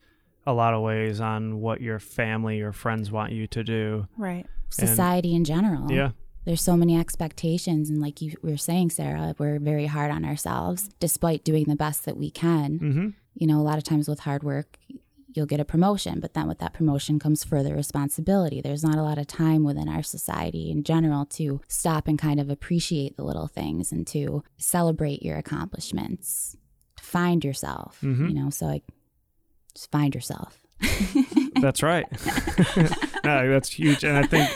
a 0.46 0.52
lot 0.52 0.72
of 0.72 0.82
ways 0.82 1.20
on 1.20 1.60
what 1.60 1.80
your 1.80 1.98
family 1.98 2.60
or 2.60 2.70
friends 2.72 3.10
want 3.10 3.32
you 3.32 3.46
to 3.48 3.64
do. 3.64 4.06
right. 4.16 4.46
Society 4.70 5.34
in 5.36 5.44
general. 5.44 5.90
Yeah. 5.90 6.10
There's 6.44 6.62
so 6.62 6.76
many 6.76 6.96
expectations. 6.98 7.88
And 7.90 8.00
like 8.00 8.20
you 8.20 8.34
were 8.42 8.56
saying, 8.56 8.90
Sarah, 8.90 9.34
we're 9.38 9.58
very 9.58 9.86
hard 9.86 10.10
on 10.10 10.24
ourselves 10.24 10.90
despite 11.00 11.44
doing 11.44 11.64
the 11.64 11.76
best 11.76 12.04
that 12.04 12.16
we 12.16 12.30
can. 12.30 12.78
Mm-hmm. 12.78 13.08
You 13.34 13.46
know, 13.46 13.58
a 13.60 13.62
lot 13.64 13.78
of 13.78 13.84
times 13.84 14.08
with 14.08 14.20
hard 14.20 14.42
work, 14.42 14.78
you'll 15.34 15.46
get 15.46 15.58
a 15.58 15.64
promotion, 15.64 16.20
but 16.20 16.34
then 16.34 16.46
with 16.46 16.58
that 16.58 16.72
promotion 16.74 17.18
comes 17.18 17.42
further 17.42 17.74
responsibility. 17.74 18.60
There's 18.60 18.84
not 18.84 18.96
a 18.98 19.02
lot 19.02 19.18
of 19.18 19.26
time 19.26 19.64
within 19.64 19.88
our 19.88 20.02
society 20.02 20.70
in 20.70 20.84
general 20.84 21.24
to 21.26 21.60
stop 21.66 22.06
and 22.06 22.16
kind 22.18 22.38
of 22.38 22.50
appreciate 22.50 23.16
the 23.16 23.24
little 23.24 23.48
things 23.48 23.90
and 23.90 24.06
to 24.08 24.44
celebrate 24.58 25.22
your 25.24 25.36
accomplishments, 25.36 26.56
to 26.96 27.02
find 27.02 27.44
yourself, 27.44 27.98
Mhm. 28.02 28.28
you 28.28 28.34
know, 28.34 28.50
so 28.50 28.66
like 28.66 28.84
just 29.74 29.90
find 29.90 30.14
yourself. 30.14 30.60
That's 31.60 31.82
right. 31.82 32.06
no, 33.24 33.48
that's 33.50 33.70
huge. 33.70 34.04
And 34.04 34.16
I 34.16 34.26
think 34.26 34.48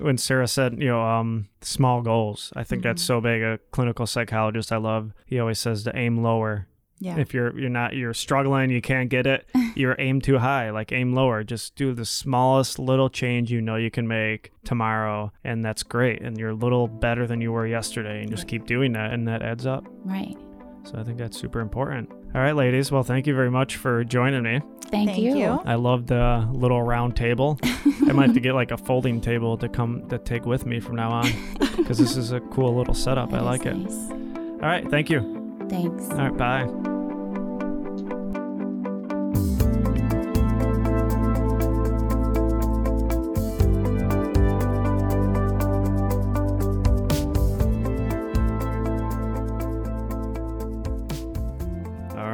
when 0.00 0.18
Sarah 0.18 0.48
said, 0.48 0.80
you 0.80 0.88
know, 0.88 1.02
um, 1.02 1.48
small 1.60 2.02
goals, 2.02 2.52
I 2.56 2.64
think 2.64 2.82
that's 2.82 3.02
so 3.02 3.20
big. 3.20 3.42
A 3.42 3.58
clinical 3.70 4.06
psychologist 4.06 4.72
I 4.72 4.76
love, 4.76 5.12
he 5.26 5.38
always 5.38 5.58
says 5.58 5.84
to 5.84 5.96
aim 5.96 6.22
lower. 6.22 6.66
Yeah. 7.02 7.16
If 7.16 7.32
you're 7.32 7.58
you're 7.58 7.70
not 7.70 7.94
you're 7.94 8.12
struggling, 8.12 8.68
you 8.68 8.82
can't 8.82 9.08
get 9.08 9.26
it, 9.26 9.46
you're 9.74 9.96
aim 9.98 10.20
too 10.20 10.38
high. 10.38 10.70
Like 10.70 10.92
aim 10.92 11.14
lower. 11.14 11.42
Just 11.42 11.74
do 11.74 11.94
the 11.94 12.04
smallest 12.04 12.78
little 12.78 13.08
change 13.08 13.50
you 13.50 13.62
know 13.62 13.76
you 13.76 13.90
can 13.90 14.06
make 14.06 14.52
tomorrow, 14.64 15.32
and 15.42 15.64
that's 15.64 15.82
great. 15.82 16.20
And 16.20 16.36
you're 16.36 16.50
a 16.50 16.54
little 16.54 16.88
better 16.88 17.26
than 17.26 17.40
you 17.40 17.52
were 17.52 17.66
yesterday, 17.66 18.20
and 18.20 18.30
just 18.30 18.46
keep 18.46 18.66
doing 18.66 18.92
that, 18.92 19.14
and 19.14 19.26
that 19.28 19.40
adds 19.40 19.64
up. 19.64 19.86
Right. 20.04 20.36
So 20.84 20.98
I 20.98 21.02
think 21.02 21.16
that's 21.16 21.38
super 21.38 21.60
important. 21.60 22.10
All 22.34 22.40
right, 22.40 22.54
ladies. 22.54 22.92
Well, 22.92 23.02
thank 23.02 23.26
you 23.26 23.34
very 23.34 23.50
much 23.50 23.76
for 23.76 24.04
joining 24.04 24.42
me. 24.42 24.60
Thank, 24.86 25.10
Thank 25.10 25.22
you. 25.22 25.36
you. 25.36 25.62
I 25.64 25.74
love 25.74 26.06
the 26.06 26.48
little 26.52 26.82
round 26.82 27.16
table. 27.16 27.58
I 27.62 28.12
might 28.12 28.26
have 28.26 28.34
to 28.34 28.40
get 28.48 28.54
like 28.54 28.70
a 28.70 28.76
folding 28.76 29.20
table 29.20 29.56
to 29.58 29.68
come 29.68 30.08
to 30.08 30.18
take 30.18 30.46
with 30.46 30.66
me 30.66 30.80
from 30.80 30.96
now 30.96 31.10
on 31.10 31.30
because 31.76 31.98
this 31.98 32.16
is 32.16 32.32
a 32.32 32.40
cool 32.40 32.74
little 32.74 32.94
setup. 32.94 33.32
I 33.32 33.40
like 33.40 33.66
is 33.66 34.10
it. 34.10 34.12
All 34.12 34.68
right, 34.68 34.88
thank 34.90 35.10
you. 35.10 35.66
Thanks. 35.68 36.08
All 36.10 36.28
right, 36.30 36.36
bye. 36.36 36.99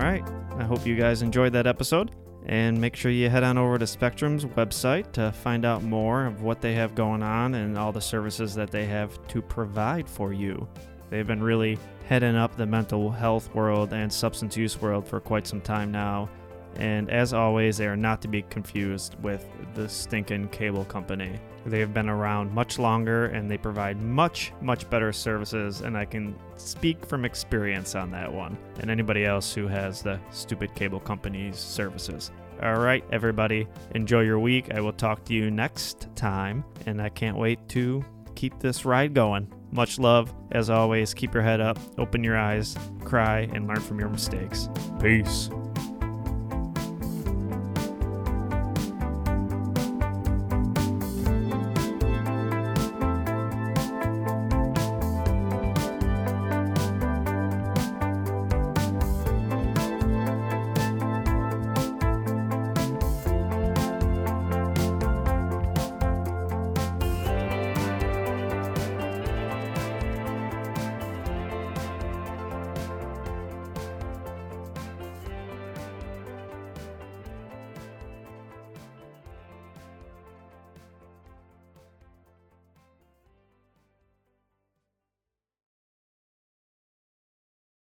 Right. 0.07 0.24
I 0.59 0.64
hope 0.64 0.86
you 0.86 0.94
guys 0.94 1.22
enjoyed 1.22 1.52
that 1.54 1.66
episode. 1.66 2.12
And 2.48 2.80
make 2.80 2.94
sure 2.94 3.11
you 3.11 3.28
head 3.28 3.42
on 3.42 3.59
over 3.59 3.76
to 3.76 3.86
Spectrum's 3.88 4.44
website 4.44 5.11
to 5.12 5.32
find 5.32 5.64
out 5.64 5.82
more 5.82 6.26
of 6.26 6.42
what 6.42 6.61
they 6.61 6.74
have 6.74 6.94
going 6.94 7.20
on 7.20 7.54
and 7.54 7.76
all 7.76 7.90
the 7.90 8.00
services 8.00 8.54
that 8.54 8.70
they 8.70 8.86
have 8.86 9.26
to 9.28 9.42
provide 9.42 10.09
for 10.09 10.32
you. 10.32 10.68
They've 11.11 11.26
been 11.26 11.42
really 11.42 11.76
heading 12.09 12.36
up 12.36 12.57
the 12.57 12.66
mental 12.66 13.11
health 13.11 13.52
world 13.52 13.92
and 13.92 14.12
substance 14.12 14.57
use 14.57 14.80
world 14.80 15.09
for 15.09 15.18
quite 15.18 15.44
some 15.44 15.61
time 15.61 15.90
now. 15.90 16.28
And 16.76 17.11
as 17.11 17.32
always, 17.32 17.76
they 17.76 17.88
are 17.88 17.96
not 17.96 18.22
to 18.22 18.28
be 18.28 18.42
confused 18.42 19.16
with 19.22 19.44
the 19.74 19.88
stinking 19.88 20.48
cable 20.50 20.84
company. 20.84 21.40
They 21.66 21.80
have 21.80 21.92
been 21.92 22.08
around 22.08 22.52
much 22.52 22.78
longer 22.78 23.26
and 23.26 23.50
they 23.50 23.58
provide 23.58 24.00
much, 24.00 24.52
much 24.60 24.88
better 24.88 25.12
services. 25.12 25.80
And 25.80 25.96
I 25.96 26.04
can 26.04 26.36
speak 26.56 27.04
from 27.04 27.24
experience 27.24 27.94
on 27.94 28.10
that 28.12 28.32
one 28.32 28.56
and 28.80 28.90
anybody 28.90 29.24
else 29.24 29.52
who 29.52 29.66
has 29.66 30.02
the 30.02 30.20
stupid 30.30 30.74
cable 30.74 31.00
company's 31.00 31.58
services. 31.58 32.30
All 32.62 32.78
right, 32.78 33.04
everybody, 33.12 33.66
enjoy 33.94 34.22
your 34.22 34.38
week. 34.38 34.72
I 34.72 34.80
will 34.80 34.92
talk 34.92 35.24
to 35.26 35.34
you 35.34 35.50
next 35.50 36.08
time. 36.14 36.64
And 36.86 37.02
I 37.02 37.08
can't 37.08 37.36
wait 37.36 37.68
to 37.70 38.04
keep 38.34 38.58
this 38.60 38.84
ride 38.84 39.12
going. 39.12 39.52
Much 39.72 39.98
love. 39.98 40.32
As 40.52 40.70
always, 40.70 41.12
keep 41.12 41.34
your 41.34 41.42
head 41.42 41.60
up, 41.60 41.78
open 41.98 42.22
your 42.22 42.36
eyes, 42.38 42.76
cry, 43.04 43.40
and 43.52 43.66
learn 43.66 43.80
from 43.80 43.98
your 43.98 44.08
mistakes. 44.08 44.68
Peace. 45.00 45.50